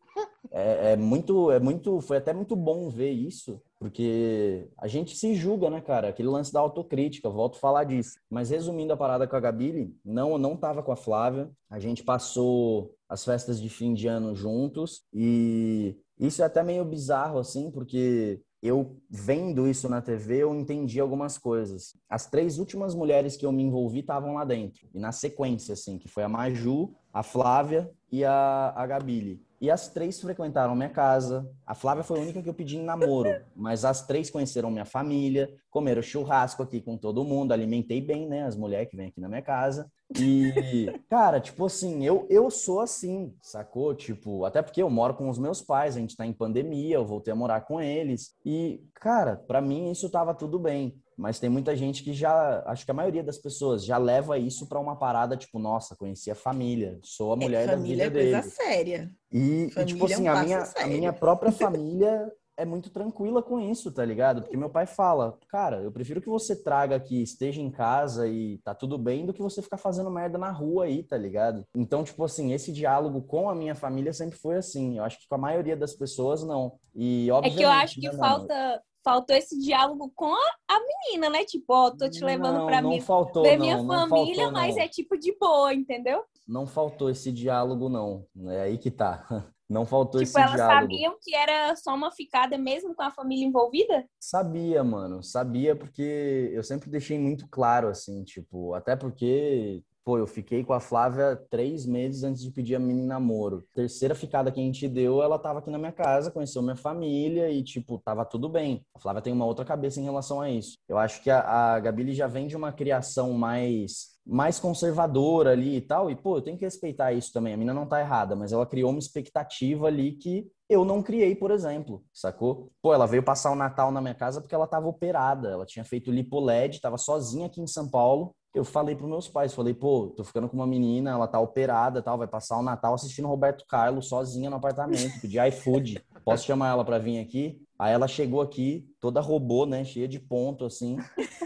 é, 0.51 0.93
é 0.93 0.97
muito, 0.97 1.51
é 1.51 1.59
muito, 1.59 2.01
foi 2.03 2.19
até 2.19 2.35
muito 2.35 2.55
bom 2.55 2.91
ver 2.91 3.11
isso, 3.11 3.61
porque 3.79 4.69
a 4.77 4.87
gente 4.87 5.17
se 5.17 5.35
julga, 5.35 5.71
né, 5.71 5.81
cara? 5.81 6.09
Aquele 6.09 6.29
lance 6.29 6.53
da 6.53 6.61
autocrítica, 6.61 7.31
volto 7.31 7.57
a 7.57 7.61
falar 7.61 7.85
disso. 7.85 8.19
Mas 8.29 8.51
resumindo 8.51 8.93
a 8.93 8.97
parada 8.97 9.27
com 9.27 9.35
a 9.35 9.41
Gabi, 9.41 9.97
não, 10.05 10.33
eu 10.33 10.39
não 10.39 10.57
tava 10.57 10.83
com 10.83 10.93
a 10.93 10.97
Flávia. 10.97 11.51
A 11.71 11.79
gente 11.79 12.05
passou 12.05 12.95
as 13.09 13.25
festas 13.25 13.61
de 13.61 13.69
fim 13.69 13.95
de 13.95 14.07
ano 14.07 14.35
juntos 14.35 15.03
e 15.13 15.97
isso 16.19 16.43
é 16.43 16.47
até 16.47 16.63
meio 16.63 16.85
bizarro, 16.85 17.39
assim, 17.39 17.71
porque 17.71 18.41
eu 18.63 18.97
vendo 19.11 19.67
isso 19.67 19.89
na 19.89 20.01
TV, 20.01 20.39
eu 20.39 20.55
entendi 20.55 21.01
algumas 21.01 21.37
coisas. 21.37 21.97
As 22.09 22.27
três 22.27 22.59
últimas 22.59 22.95
mulheres 22.95 23.37
que 23.37 23.45
eu 23.45 23.51
me 23.51 23.63
envolvi 23.63 24.01
estavam 24.01 24.35
lá 24.35 24.45
dentro. 24.45 24.87
E 24.95 25.01
na 25.01 25.11
sequência, 25.11 25.73
assim, 25.73 25.99
que 25.99 26.09
foi 26.09 26.23
a 26.23 26.29
Maju, 26.29 26.95
a 27.13 27.25
Flávia 27.25 27.91
e 28.11 28.25
a, 28.25 28.73
a 28.77 28.87
Gabile. 28.87 29.43
E 29.63 29.71
as 29.71 29.87
três 29.87 30.21
frequentaram 30.21 30.75
minha 30.75 30.89
casa. 30.89 31.49
A 31.65 31.73
Flávia 31.73 32.03
foi 32.03 32.19
a 32.19 32.23
única 32.23 32.43
que 32.43 32.49
eu 32.49 32.55
pedi 32.55 32.77
em 32.77 32.83
namoro, 32.83 33.33
mas 33.55 33.85
as 33.85 34.05
três 34.05 34.29
conheceram 34.29 34.73
minha 34.73 34.85
família, 34.85 35.49
comeram 35.71 36.03
churrasco 36.03 36.65
aqui 36.65 36.81
com 36.81 36.97
todo 36.97 37.23
mundo, 37.23 37.53
alimentei 37.53 38.01
bem, 38.01 38.29
né, 38.29 38.43
as 38.43 38.57
mulheres 38.57 38.91
que 38.91 38.97
vêm 38.97 39.07
aqui 39.07 39.21
na 39.21 39.29
minha 39.29 39.41
casa. 39.41 39.89
E, 40.19 40.93
cara, 41.09 41.41
tipo 41.41 41.65
assim, 41.65 42.05
eu, 42.05 42.27
eu 42.29 42.51
sou 42.51 42.81
assim, 42.81 43.33
sacou? 43.41 43.95
Tipo, 43.95 44.45
até 44.45 44.61
porque 44.63 44.83
eu 44.83 44.91
moro 44.91 45.15
com 45.15 45.29
os 45.29 45.39
meus 45.39 45.63
pais, 45.63 45.97
a 45.97 46.01
gente 46.01 46.17
tá 46.17 46.27
em 46.27 46.33
pandemia, 46.33 46.97
eu 46.97 47.07
voltei 47.07 47.33
a 47.33 47.37
morar 47.37 47.61
com 47.61 47.81
eles. 47.81 48.35
E, 48.45 48.83
cara, 48.95 49.37
pra 49.37 49.61
mim 49.61 49.93
isso 49.93 50.11
tava 50.11 50.35
tudo 50.35 50.59
bem. 50.59 51.01
Mas 51.23 51.39
tem 51.39 51.49
muita 51.49 51.77
gente 51.77 52.03
que 52.03 52.13
já, 52.13 52.65
acho 52.67 52.85
que 52.85 52.91
a 52.91 52.95
maioria 52.95 53.23
das 53.23 53.39
pessoas 53.39 53.85
já 53.85 53.97
leva 53.97 54.37
isso 54.39 54.69
pra 54.69 54.81
uma 54.81 54.97
parada, 54.97 55.37
tipo, 55.37 55.57
nossa, 55.61 55.95
conheci 55.95 56.33
a 56.33 56.35
família, 56.35 56.99
sou 57.01 57.33
a 57.33 57.37
mulher 57.37 57.65
da 57.65 57.75
Família 57.75 58.11
vida 58.11 58.19
é 58.19 58.23
coisa 58.23 58.41
dele. 58.41 58.53
séria. 58.53 59.11
E, 59.31 59.39
e, 59.39 59.71
Família 59.71 59.87
tipo 59.87 60.05
é 60.05 60.09
um 60.09 60.13
assim, 60.13 60.27
a 60.27 60.43
minha, 60.43 60.73
a 60.79 60.87
minha 60.89 61.13
própria 61.13 61.53
família 61.53 62.29
é 62.57 62.65
muito 62.65 62.91
tranquila 62.91 63.41
com 63.41 63.61
isso, 63.61 63.93
tá 63.93 64.05
ligado? 64.05 64.43
Porque 64.43 64.57
meu 64.57 64.69
pai 64.69 64.85
fala, 64.85 65.39
cara, 65.49 65.77
eu 65.81 65.93
prefiro 65.93 66.21
que 66.21 66.29
você 66.29 66.61
traga 66.61 66.97
aqui, 66.97 67.23
esteja 67.23 67.61
em 67.61 67.71
casa 67.71 68.27
e 68.27 68.59
tá 68.59 68.75
tudo 68.75 68.99
bem, 68.99 69.25
do 69.25 69.33
que 69.33 69.41
você 69.41 69.63
ficar 69.63 69.79
fazendo 69.79 70.11
merda 70.11 70.37
na 70.37 70.51
rua 70.51 70.87
aí, 70.87 71.05
tá 71.05 71.17
ligado? 71.17 71.65
Então, 71.75 72.03
tipo 72.03 72.25
assim, 72.25 72.53
esse 72.53 72.73
diálogo 72.73 73.23
com 73.23 73.49
a 73.49 73.55
minha 73.55 73.77
família 73.77 74.13
sempre 74.13 74.37
foi 74.37 74.57
assim. 74.57 74.99
Eu 74.99 75.05
acho 75.05 75.21
que 75.21 75.29
com 75.29 75.37
a 75.37 75.39
maioria 75.39 75.77
das 75.77 75.95
pessoas, 75.95 76.43
não. 76.43 76.73
E, 76.95 77.29
É 77.29 77.33
obviamente, 77.33 77.59
que 77.59 77.65
eu 77.65 77.71
acho 77.71 78.01
que 78.01 78.09
né, 78.09 78.19
falta, 78.19 78.83
faltou 79.05 79.35
esse 79.37 79.59
diálogo 79.59 80.13
com 80.15 80.33
a, 80.69 80.81
menina, 80.81 81.29
né? 81.29 81.45
Tipo, 81.45 81.73
ó, 81.75 81.91
tô 81.91 82.09
te 82.09 82.25
levando 82.25 82.59
não, 82.59 82.67
pra 82.67 82.81
não 82.81 82.91
mim 82.91 83.01
faltou, 83.01 83.43
ver 83.43 83.57
não, 83.57 83.65
minha 83.65 83.83
não 83.83 84.09
família, 84.09 84.45
faltou, 84.45 84.53
mas 84.53 84.77
é 84.77 84.89
tipo 84.89 85.17
de 85.19 85.37
boa, 85.39 85.73
entendeu? 85.75 86.25
Não 86.47 86.67
faltou 86.67 87.11
esse 87.11 87.31
diálogo, 87.33 87.89
não. 87.89 88.27
É 88.51 88.63
aí 88.63 88.79
que 88.79 88.91
tá. 88.91 89.27
Não 89.71 89.87
faltou 89.87 90.21
tipo, 90.21 90.25
esse 90.25 90.39
elas 90.39 90.57
diálogo. 90.57 90.81
sabiam 90.83 91.17
que 91.19 91.35
era 91.35 91.75
só 91.77 91.95
uma 91.95 92.13
ficada 92.13 92.59
mesmo 92.59 92.95
com 92.95 93.03
a 93.03 93.11
família 93.11 93.47
envolvida? 93.47 94.05
Sabia, 94.21 94.85
mano. 94.85 95.23
Sabia 95.23 95.75
porque 95.75 96.51
eu 96.53 96.63
sempre 96.63 96.91
deixei 96.91 97.19
muito 97.19 97.49
claro, 97.49 97.89
assim, 97.89 98.23
tipo, 98.23 98.75
até 98.75 98.95
porque, 98.95 99.83
pô, 100.05 100.19
eu 100.19 100.27
fiquei 100.27 100.65
com 100.65 100.73
a 100.73 100.81
Flávia 100.81 101.37
três 101.51 101.87
meses 101.87 102.25
antes 102.25 102.43
de 102.43 102.51
pedir 102.51 102.77
a 102.77 102.81
em 102.81 103.07
namoro. 103.07 103.65
Terceira 103.75 104.15
ficada 104.15 104.51
que 104.51 104.61
a 104.61 104.63
gente 104.63 104.89
deu, 104.89 105.23
ela 105.23 105.39
tava 105.39 105.61
aqui 105.61 105.71
na 105.71 105.79
minha 105.79 105.93
casa, 105.93 106.31
conheceu 106.31 106.63
minha 106.63 106.77
família 106.77 107.51
e, 107.51 107.63
tipo, 107.63 107.99
tava 108.05 108.25
tudo 108.25 108.49
bem. 108.49 108.85
A 108.95 108.99
Flávia 108.99 109.23
tem 109.23 109.33
uma 109.33 109.47
outra 109.47 109.65
cabeça 109.65 110.01
em 110.01 110.05
relação 110.05 110.41
a 110.41 110.51
isso. 110.51 110.77
Eu 110.89 110.99
acho 110.99 111.23
que 111.23 111.31
a, 111.31 111.41
a 111.41 111.81
Gabile 111.81 112.15
já 112.15 112.27
vem 112.27 112.47
de 112.47 112.57
uma 112.57 112.73
criação 112.73 113.33
mais 113.33 114.13
mais 114.25 114.61
conservadora 114.61 115.51
ali 115.51 115.77
e 115.77 115.81
tal, 115.81 116.09
e 116.09 116.15
pô, 116.15 116.37
eu 116.37 116.43
tenho 116.43 116.57
que 116.57 116.65
respeitar 116.65 117.13
isso 117.13 117.33
também. 117.33 117.55
A 117.55 117.57
mina 117.57 117.75
não 117.75 117.87
tá 117.87 118.01
errada, 118.01 118.37
mas 118.37 118.53
ela 118.53 118.65
criou 118.65 118.91
uma 118.91 118.99
expectativa 118.99 119.89
ali 119.89 120.13
que 120.13 120.49
eu 120.69 120.85
não 120.85 121.03
criei, 121.03 121.35
por 121.35 121.51
exemplo, 121.51 122.05
sacou? 122.13 122.71
Pô, 122.81 122.95
ela 122.95 123.07
veio 123.07 123.23
passar 123.23 123.51
o 123.51 123.57
Natal 123.57 123.91
na 123.91 124.01
minha 124.01 124.15
casa 124.15 124.41
porque 124.41 124.55
ela 124.55 124.67
tava 124.67 124.87
operada, 124.87 125.51
ela 125.51 125.67
tinha 125.67 125.85
feito 125.85 126.11
lipoled, 126.11 126.81
tava 126.81 126.97
sozinha 126.97 127.47
aqui 127.47 127.61
em 127.61 127.67
São 127.67 127.91
Paulo. 127.91 128.35
Eu 128.55 128.65
falei 128.65 128.95
pros 128.95 129.09
meus 129.09 129.29
pais, 129.29 129.55
falei, 129.55 129.73
pô, 129.73 130.13
tô 130.15 130.23
ficando 130.23 130.47
com 130.47 130.57
uma 130.57 130.67
menina, 130.67 131.11
ela 131.11 131.27
tá 131.27 131.41
operada, 131.41 132.03
tal, 132.03 132.19
vai 132.19 132.27
passar 132.27 132.59
o 132.59 132.63
Natal 132.63 132.93
assistindo 132.93 133.27
Roberto 133.27 133.65
Carlos 133.67 134.09
sozinha 134.09 134.51
no 134.51 134.57
apartamento, 134.57 135.21
pedi 135.23 135.39
iFood. 135.49 136.05
Posso 136.23 136.45
chamar 136.45 136.71
ela 136.71 136.85
pra 136.85 136.99
vir 136.99 137.19
aqui? 137.19 137.63
Aí 137.79 137.93
ela 137.93 138.07
chegou 138.07 138.41
aqui, 138.43 138.87
toda 139.01 139.21
robô, 139.21 139.65
né, 139.65 139.85
cheia 139.85 140.07
de 140.07 140.21
ponto 140.21 140.67
assim. 140.67 140.99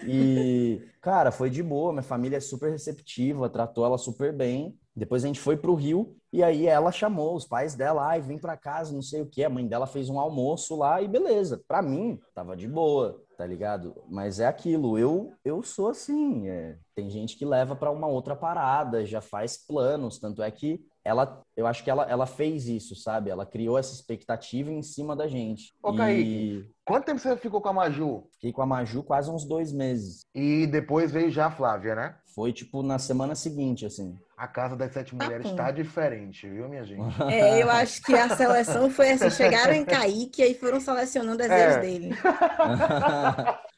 E, 0.05 0.83
cara, 1.01 1.31
foi 1.31 1.49
de 1.49 1.63
boa, 1.63 1.93
minha 1.93 2.03
família 2.03 2.37
é 2.37 2.41
super 2.41 2.71
receptiva, 2.71 3.49
tratou 3.49 3.87
ela 3.87 3.97
super 3.97 4.33
bem. 4.33 4.77
Depois 4.95 5.25
a 5.25 5.29
gente 5.29 5.41
foi 5.41 5.57
pro 5.57 5.75
Rio 5.75 6.17
e 6.33 6.43
aí 6.43 6.67
ela 6.67 6.91
chamou 6.91 7.37
os 7.37 7.47
pais 7.47 7.75
dela, 7.75 8.07
ai, 8.07 8.21
vem 8.21 8.39
pra 8.39 8.57
casa, 8.57 8.93
não 8.93 9.03
sei 9.03 9.23
o 9.23 9.27
que. 9.27 9.45
A 9.45 9.49
mãe 9.49 9.67
dela 9.67 9.87
fez 9.87 10.11
um 10.11 10.19
almoço 10.19 10.77
lá 10.77 11.01
e 11.01 11.09
beleza. 11.09 11.63
Pra 11.69 11.81
mim, 11.81 12.19
tava 12.35 12.57
de 12.57 12.67
boa, 12.67 13.23
tá 13.37 13.47
ligado? 13.47 13.95
Mas 14.09 14.41
é 14.41 14.47
aquilo, 14.47 14.99
eu 14.99 15.33
eu 15.45 15.63
sou 15.63 15.89
assim. 15.89 16.49
é, 16.49 16.77
Tem 16.95 17.09
gente 17.11 17.37
que 17.37 17.45
leva 17.45 17.77
pra 17.77 17.91
uma 17.91 18.07
outra 18.07 18.35
parada, 18.35 19.05
já 19.05 19.21
faz 19.21 19.57
planos. 19.57 20.19
Tanto 20.19 20.43
é 20.43 20.51
que 20.51 20.81
ela, 21.05 21.41
eu 21.57 21.67
acho 21.67 21.85
que 21.85 21.91
ela, 21.91 22.05
ela 22.11 22.27
fez 22.27 22.67
isso, 22.67 22.97
sabe? 22.97 23.31
Ela 23.31 23.47
criou 23.47 23.79
essa 23.79 23.95
expectativa 23.95 24.73
em 24.73 24.83
cima 24.83 25.15
da 25.15 25.29
gente. 25.29 25.73
Ô, 25.83 25.93
e 25.93 25.97
Kaique. 25.97 26.71
Quanto 26.85 27.05
tempo 27.05 27.21
você 27.21 27.37
ficou 27.37 27.61
com 27.61 27.69
a 27.69 27.73
Maju? 27.73 28.25
fiquei 28.33 28.53
com 28.53 28.63
a 28.63 28.67
Maju 28.67 29.03
quase 29.03 29.31
uns 29.31 29.45
dois 29.45 29.73
meses. 29.73 30.23
E 30.35 30.67
depois 30.67 31.13
veio 31.13 31.31
já 31.31 31.47
a 31.47 31.51
Flávia, 31.51 31.95
né? 31.95 32.17
Foi 32.35 32.53
tipo 32.53 32.83
na 32.83 32.99
semana 32.99 33.35
seguinte, 33.35 33.87
assim. 33.87 34.19
A 34.37 34.47
casa 34.47 34.77
das 34.77 34.93
sete 34.93 35.15
mulheres 35.15 35.49
bom. 35.49 35.57
tá 35.57 35.71
diferente, 35.71 36.47
viu, 36.47 36.69
minha 36.69 36.85
gente? 36.85 37.23
É, 37.23 37.63
eu 37.63 37.71
acho 37.71 38.03
que 38.03 38.15
a 38.15 38.29
seleção 38.37 38.91
foi 38.91 39.13
assim, 39.13 39.31
chegaram 39.31 39.73
em 39.73 39.83
Kaique 39.85 40.43
e 40.43 40.45
aí 40.45 40.55
foram 40.55 40.79
selecionando 40.79 41.43
as 41.43 41.51
É. 41.51 41.81
dele. 41.81 42.11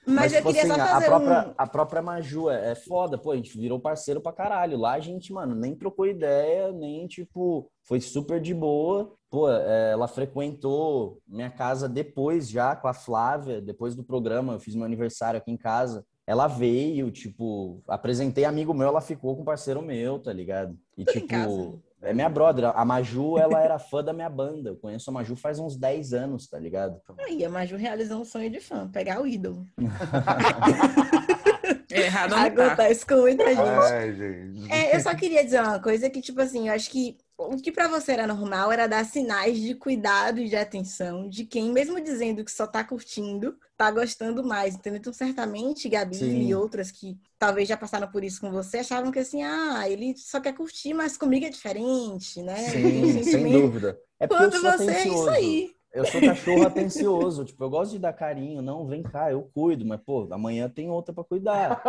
Mas, 0.06 0.32
eu 0.32 0.38
tipo 0.38 0.52
queria 0.54 0.62
assim, 0.72 0.74
só 0.74 0.80
a- 0.82 0.86
fazer 0.88 1.04
a 1.04 1.08
própria, 1.08 1.48
um... 1.48 1.54
a 1.58 1.66
própria 1.66 2.02
Maju 2.02 2.50
é, 2.50 2.72
é 2.72 2.74
foda, 2.74 3.18
pô, 3.18 3.30
a 3.30 3.36
gente 3.36 3.56
virou 3.58 3.78
parceiro 3.78 4.20
pra 4.22 4.32
caralho. 4.32 4.78
Lá 4.78 4.94
a 4.94 5.00
gente, 5.00 5.32
mano, 5.32 5.54
nem 5.54 5.76
trocou 5.76 6.06
ideia, 6.06 6.72
nem, 6.72 7.06
tipo, 7.06 7.70
foi 7.86 8.00
super 8.00 8.40
de 8.40 8.54
boa. 8.54 9.14
Pô, 9.30 9.50
é, 9.50 9.92
ela 9.92 10.08
frequentou 10.08 11.18
minha 11.28 11.50
casa 11.50 11.86
depois 11.88 12.48
já 12.48 12.74
com 12.74 12.88
a 12.88 12.94
Flávia, 12.94 13.60
depois 13.60 13.94
do 13.94 14.02
programa, 14.02 14.54
eu 14.54 14.58
fiz 14.60 14.74
meu 14.74 14.86
aniversário 14.86 15.38
aqui 15.38 15.50
em 15.52 15.58
casa. 15.58 16.02
Ela 16.28 16.46
veio, 16.46 17.10
tipo, 17.10 17.82
apresentei 17.88 18.44
amigo 18.44 18.74
meu, 18.74 18.88
ela 18.88 19.00
ficou 19.00 19.34
com 19.34 19.42
parceiro 19.42 19.80
meu, 19.80 20.18
tá 20.18 20.30
ligado? 20.30 20.78
E, 20.94 21.02
casa. 21.02 21.48
tipo, 21.48 21.82
é 22.02 22.12
minha 22.12 22.28
brother. 22.28 22.66
A 22.66 22.84
Maju, 22.84 23.38
ela 23.38 23.62
era 23.62 23.78
fã 23.78 24.04
da 24.04 24.12
minha 24.12 24.28
banda. 24.28 24.68
Eu 24.68 24.76
conheço 24.76 25.08
a 25.08 25.12
Maju 25.14 25.34
faz 25.34 25.58
uns 25.58 25.74
10 25.74 26.12
anos, 26.12 26.46
tá 26.46 26.58
ligado? 26.58 27.00
Aí, 27.20 27.42
a 27.42 27.48
Maju 27.48 27.76
realizou 27.76 28.20
um 28.20 28.26
sonho 28.26 28.50
de 28.50 28.60
fã, 28.60 28.86
pegar 28.90 29.22
o 29.22 29.26
ídolo. 29.26 29.64
Errado 31.90 32.32
não 32.32 32.36
tá. 32.36 32.44
Acontece 32.44 33.06
com 33.06 33.22
muita 33.22 33.46
gente. 33.46 33.60
Ai, 33.60 34.14
gente. 34.14 34.70
É, 34.70 34.94
eu 34.94 35.00
só 35.00 35.14
queria 35.14 35.42
dizer 35.42 35.62
uma 35.62 35.80
coisa 35.80 36.10
que, 36.10 36.20
tipo 36.20 36.42
assim, 36.42 36.68
eu 36.68 36.74
acho 36.74 36.90
que 36.90 37.16
o 37.38 37.56
que 37.56 37.70
pra 37.70 37.86
você 37.86 38.12
era 38.12 38.26
normal 38.26 38.72
era 38.72 38.88
dar 38.88 39.04
sinais 39.04 39.58
de 39.60 39.74
cuidado 39.74 40.40
e 40.40 40.48
de 40.48 40.56
atenção 40.56 41.28
de 41.28 41.44
quem, 41.44 41.70
mesmo 41.72 42.00
dizendo 42.00 42.44
que 42.44 42.50
só 42.50 42.66
tá 42.66 42.82
curtindo, 42.82 43.56
tá 43.76 43.90
gostando 43.90 44.42
mais, 44.42 44.74
entendeu? 44.74 44.98
Então, 44.98 45.12
certamente, 45.12 45.88
Gabi 45.88 46.16
Sim. 46.16 46.48
e 46.48 46.54
outras 46.54 46.90
que 46.90 47.16
talvez 47.38 47.68
já 47.68 47.76
passaram 47.76 48.10
por 48.10 48.24
isso 48.24 48.40
com 48.40 48.50
você, 48.50 48.78
achavam 48.78 49.12
que 49.12 49.20
assim, 49.20 49.42
ah, 49.44 49.88
ele 49.88 50.16
só 50.16 50.40
quer 50.40 50.52
curtir, 50.52 50.92
mas 50.92 51.16
comigo 51.16 51.46
é 51.46 51.50
diferente, 51.50 52.42
né? 52.42 52.56
Sim, 52.56 53.22
sem 53.22 53.52
dúvida. 53.52 53.98
É 54.18 54.26
Quando 54.26 54.60
você 54.60 54.90
é 54.90 55.08
isso 55.08 55.30
aí. 55.30 55.77
Eu 55.92 56.04
sou 56.06 56.20
cachorro 56.20 56.66
atencioso. 56.66 57.44
Tipo, 57.44 57.64
eu 57.64 57.70
gosto 57.70 57.92
de 57.92 57.98
dar 57.98 58.12
carinho. 58.12 58.60
Não, 58.62 58.86
vem 58.86 59.02
cá, 59.02 59.32
eu 59.32 59.42
cuido. 59.54 59.84
Mas, 59.86 60.00
pô, 60.04 60.28
amanhã 60.30 60.68
tem 60.68 60.90
outra 60.90 61.14
pra 61.14 61.24
cuidar. 61.24 61.80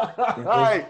Ai, 0.47 0.87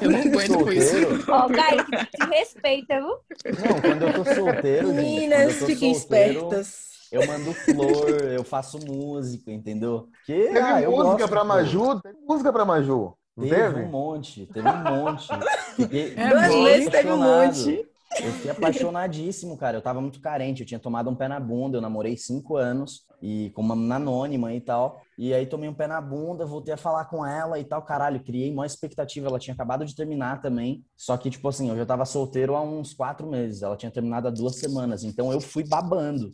Eu 0.00 0.10
não 0.10 0.18
aguento 0.20 0.64
com 0.64 0.72
isso. 0.72 0.90
solteiro- 0.92 1.24
Ó, 1.28 1.48
Kaique, 1.48 1.90
te 2.06 2.26
respeita, 2.30 2.96
viu? 2.98 3.08
Não, 3.08 3.80
quando 3.80 4.02
eu 4.02 4.12
tô 4.14 4.34
solteiro, 4.34 4.86
gente, 4.88 4.96
Meninas, 4.96 5.52
eu 5.54 5.60
tô 5.60 5.66
fiquem 5.66 5.94
solteiro, 5.94 6.32
espertas. 6.40 6.86
eu 7.12 7.26
mando 7.26 7.52
flor, 7.52 8.22
eu 8.32 8.42
faço 8.44 8.78
música, 8.86 9.52
entendeu? 9.52 10.08
Que, 10.24 10.32
Teve 10.46 10.58
ah, 10.58 10.74
música 10.90 10.90
gosto, 11.18 11.28
pra 11.28 11.40
pô. 11.40 11.46
Maju? 11.46 12.00
Teve 12.00 12.18
música 12.26 12.52
pra 12.52 12.64
Maju? 12.64 13.14
Não 13.36 13.44
Teve 13.46 13.54
teve? 13.74 13.80
um 13.82 13.88
monte, 13.90 14.46
teve 14.46 14.66
um 14.68 14.82
monte. 14.82 15.28
Fiquei 15.76 16.14
É, 16.16 16.90
teve 16.90 17.12
um 17.12 17.18
monte. 17.18 17.86
Eu 18.20 18.32
fiquei 18.32 18.50
apaixonadíssimo, 18.50 19.56
cara. 19.56 19.76
Eu 19.76 19.82
tava 19.82 20.00
muito 20.00 20.20
carente, 20.20 20.62
eu 20.62 20.66
tinha 20.66 20.80
tomado 20.80 21.10
um 21.10 21.14
pé 21.14 21.28
na 21.28 21.38
bunda, 21.40 21.76
eu 21.76 21.82
namorei 21.82 22.16
cinco 22.16 22.56
anos 22.56 23.04
e 23.20 23.50
com 23.54 23.62
uma 23.62 23.96
anônima 23.96 24.54
e 24.54 24.60
tal. 24.60 25.00
E 25.18 25.34
aí 25.34 25.46
tomei 25.46 25.68
um 25.68 25.74
pé 25.74 25.86
na 25.86 26.00
bunda, 26.00 26.46
voltei 26.46 26.72
a 26.72 26.76
falar 26.76 27.06
com 27.06 27.24
ela 27.26 27.58
e 27.58 27.64
tal, 27.64 27.82
caralho, 27.82 28.22
criei 28.22 28.52
maior 28.52 28.66
expectativa. 28.66 29.26
Ela 29.28 29.38
tinha 29.38 29.54
acabado 29.54 29.84
de 29.84 29.94
terminar 29.94 30.40
também. 30.40 30.84
Só 30.96 31.16
que, 31.16 31.30
tipo 31.30 31.48
assim, 31.48 31.68
eu 31.68 31.76
já 31.76 31.84
tava 31.84 32.04
solteiro 32.04 32.54
há 32.54 32.62
uns 32.62 32.94
quatro 32.94 33.26
meses. 33.26 33.62
Ela 33.62 33.76
tinha 33.76 33.90
terminado 33.90 34.28
há 34.28 34.30
duas 34.30 34.56
semanas. 34.56 35.04
Então 35.04 35.32
eu 35.32 35.40
fui 35.40 35.64
babando. 35.64 36.30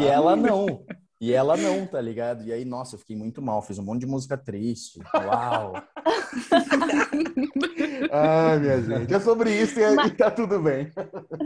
e 0.00 0.06
ela 0.06 0.36
não. 0.36 0.84
E 1.18 1.32
ela 1.32 1.56
não, 1.56 1.86
tá 1.86 2.00
ligado? 2.00 2.44
E 2.44 2.52
aí, 2.52 2.64
nossa, 2.64 2.94
eu 2.94 2.98
fiquei 2.98 3.16
muito 3.16 3.40
mal. 3.40 3.62
Fiz 3.62 3.78
um 3.78 3.82
monte 3.82 4.00
de 4.00 4.06
música 4.06 4.36
triste. 4.36 5.00
Uau. 5.14 5.72
Ai, 8.12 8.58
minha 8.58 8.82
gente. 8.82 9.14
É 9.14 9.20
sobre 9.20 9.50
isso 9.50 9.78
e, 9.78 9.94
Mas- 9.94 10.08
e 10.12 10.14
tá 10.14 10.30
tudo 10.30 10.60
bem. 10.60 10.90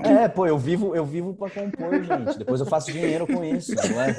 É, 0.04 0.28
pô, 0.28 0.46
eu 0.46 0.58
vivo, 0.58 0.94
eu 0.94 1.04
vivo 1.04 1.34
pra 1.34 1.50
compor, 1.50 2.02
gente. 2.02 2.38
Depois 2.38 2.60
eu 2.60 2.66
faço 2.66 2.92
dinheiro 2.92 3.26
com 3.26 3.44
isso, 3.44 3.74
não 3.74 4.00
é? 4.00 4.14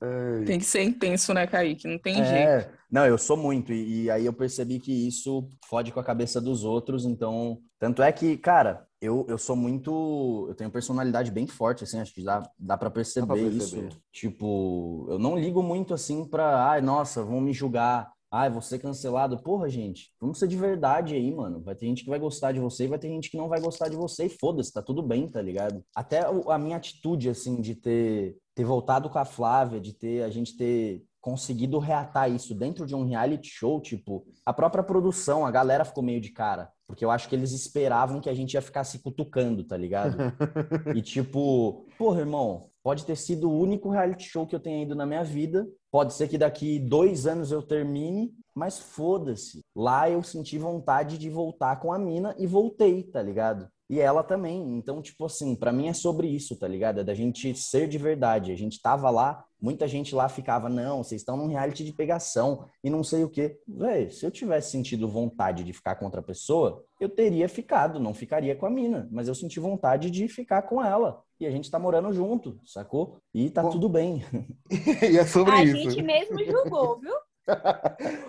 Ai. 0.00 0.44
Tem 0.44 0.58
que 0.58 0.64
ser 0.64 0.82
intenso, 0.82 1.32
né, 1.32 1.46
Kaique? 1.46 1.86
Não 1.88 1.98
tem 1.98 2.14
jeito. 2.16 2.28
É, 2.28 2.68
não, 2.90 3.06
eu 3.06 3.16
sou 3.18 3.36
muito, 3.36 3.72
e, 3.72 4.04
e 4.04 4.10
aí 4.10 4.26
eu 4.26 4.32
percebi 4.32 4.78
que 4.78 5.08
isso 5.08 5.48
fode 5.68 5.92
com 5.92 6.00
a 6.00 6.04
cabeça 6.04 6.40
dos 6.40 6.64
outros, 6.64 7.04
então. 7.04 7.58
Tanto 7.78 8.02
é 8.02 8.10
que, 8.12 8.36
cara, 8.36 8.86
eu, 9.00 9.26
eu 9.28 9.36
sou 9.36 9.54
muito. 9.56 10.46
Eu 10.48 10.54
tenho 10.54 10.70
personalidade 10.70 11.30
bem 11.30 11.46
forte, 11.46 11.84
assim, 11.84 12.00
acho 12.00 12.14
que 12.14 12.22
dá, 12.22 12.42
dá 12.58 12.76
pra 12.78 12.90
perceber, 12.90 13.26
perceber. 13.50 13.88
isso. 13.88 14.00
Tipo, 14.12 15.06
eu 15.10 15.18
não 15.18 15.36
ligo 15.38 15.62
muito 15.62 15.92
assim 15.92 16.24
pra. 16.24 16.70
Ai, 16.70 16.80
nossa, 16.80 17.22
vão 17.22 17.40
me 17.40 17.52
julgar. 17.52 18.10
Vou 18.50 18.60
ser 18.60 18.78
cancelado. 18.78 19.42
Porra, 19.42 19.68
gente, 19.68 20.10
vamos 20.20 20.38
ser 20.38 20.48
de 20.48 20.56
verdade 20.56 21.14
aí, 21.14 21.32
mano. 21.32 21.62
Vai 21.62 21.74
ter 21.74 21.86
gente 21.86 22.02
que 22.02 22.10
vai 22.10 22.18
gostar 22.18 22.52
de 22.52 22.60
você 22.60 22.84
e 22.84 22.88
vai 22.88 22.98
ter 22.98 23.08
gente 23.08 23.30
que 23.30 23.36
não 23.36 23.48
vai 23.48 23.60
gostar 23.60 23.88
de 23.88 23.96
você. 23.96 24.26
E 24.26 24.28
foda-se, 24.28 24.72
tá 24.72 24.82
tudo 24.82 25.02
bem, 25.02 25.28
tá 25.28 25.40
ligado? 25.40 25.84
Até 25.94 26.22
a 26.48 26.58
minha 26.58 26.76
atitude, 26.76 27.28
assim, 27.28 27.60
de 27.60 27.74
ter, 27.74 28.36
ter 28.54 28.64
voltado 28.64 29.08
com 29.08 29.18
a 29.18 29.24
Flávia, 29.24 29.80
de 29.80 29.92
ter 29.92 30.22
a 30.24 30.30
gente 30.30 30.56
ter 30.56 31.04
conseguido 31.24 31.78
reatar 31.78 32.30
isso 32.30 32.54
dentro 32.54 32.84
de 32.84 32.94
um 32.94 33.06
reality 33.06 33.48
show, 33.48 33.80
tipo, 33.80 34.26
a 34.44 34.52
própria 34.52 34.84
produção, 34.84 35.46
a 35.46 35.50
galera 35.50 35.82
ficou 35.82 36.04
meio 36.04 36.20
de 36.20 36.28
cara. 36.28 36.70
Porque 36.86 37.02
eu 37.02 37.10
acho 37.10 37.30
que 37.30 37.34
eles 37.34 37.50
esperavam 37.52 38.20
que 38.20 38.28
a 38.28 38.34
gente 38.34 38.52
ia 38.52 38.60
ficar 38.60 38.84
se 38.84 38.98
cutucando, 38.98 39.64
tá 39.64 39.74
ligado? 39.74 40.18
E 40.94 41.00
tipo, 41.00 41.86
porra, 41.96 42.20
irmão, 42.20 42.68
pode 42.82 43.06
ter 43.06 43.16
sido 43.16 43.48
o 43.48 43.58
único 43.58 43.88
reality 43.88 44.24
show 44.24 44.46
que 44.46 44.54
eu 44.54 44.60
tenha 44.60 44.82
ido 44.82 44.94
na 44.94 45.06
minha 45.06 45.24
vida. 45.24 45.66
Pode 45.94 46.12
ser 46.12 46.26
que 46.26 46.36
daqui 46.36 46.80
dois 46.80 47.24
anos 47.24 47.52
eu 47.52 47.62
termine, 47.62 48.34
mas 48.52 48.80
foda-se. 48.80 49.60
Lá 49.76 50.10
eu 50.10 50.24
senti 50.24 50.58
vontade 50.58 51.16
de 51.16 51.30
voltar 51.30 51.76
com 51.76 51.92
a 51.92 51.98
mina 52.00 52.34
e 52.36 52.48
voltei, 52.48 53.04
tá 53.04 53.22
ligado? 53.22 53.68
E 53.88 54.00
ela 54.00 54.22
também. 54.22 54.76
Então, 54.76 55.02
tipo 55.02 55.26
assim, 55.26 55.54
pra 55.54 55.72
mim 55.72 55.88
é 55.88 55.92
sobre 55.92 56.26
isso, 56.26 56.58
tá 56.58 56.66
ligado? 56.66 57.00
É 57.00 57.04
da 57.04 57.14
gente 57.14 57.54
ser 57.54 57.86
de 57.86 57.98
verdade. 57.98 58.50
A 58.50 58.56
gente 58.56 58.80
tava 58.80 59.10
lá, 59.10 59.44
muita 59.60 59.86
gente 59.86 60.14
lá 60.14 60.28
ficava, 60.28 60.68
não, 60.68 61.02
vocês 61.02 61.20
estão 61.20 61.36
num 61.36 61.48
reality 61.48 61.84
de 61.84 61.92
pegação 61.92 62.64
e 62.82 62.88
não 62.88 63.04
sei 63.04 63.24
o 63.24 63.28
quê. 63.28 63.58
Véi, 63.68 64.10
se 64.10 64.24
eu 64.24 64.30
tivesse 64.30 64.70
sentido 64.70 65.08
vontade 65.08 65.62
de 65.64 65.72
ficar 65.72 65.96
com 65.96 66.06
outra 66.06 66.22
pessoa, 66.22 66.82
eu 66.98 67.08
teria 67.08 67.48
ficado, 67.48 68.00
não 68.00 68.14
ficaria 68.14 68.56
com 68.56 68.66
a 68.66 68.70
mina. 68.70 69.08
Mas 69.12 69.28
eu 69.28 69.34
senti 69.34 69.60
vontade 69.60 70.10
de 70.10 70.28
ficar 70.28 70.62
com 70.62 70.82
ela. 70.82 71.22
E 71.38 71.46
a 71.46 71.50
gente 71.50 71.70
tá 71.70 71.78
morando 71.78 72.12
junto, 72.12 72.58
sacou? 72.64 73.18
E 73.34 73.50
tá 73.50 73.62
Bom, 73.62 73.70
tudo 73.70 73.88
bem. 73.88 74.24
e 75.02 75.18
é 75.18 75.26
sobre 75.26 75.52
A 75.52 75.62
isso. 75.64 75.76
gente 75.76 76.02
mesmo 76.02 76.42
julgou, 76.42 77.00
viu? 77.00 77.12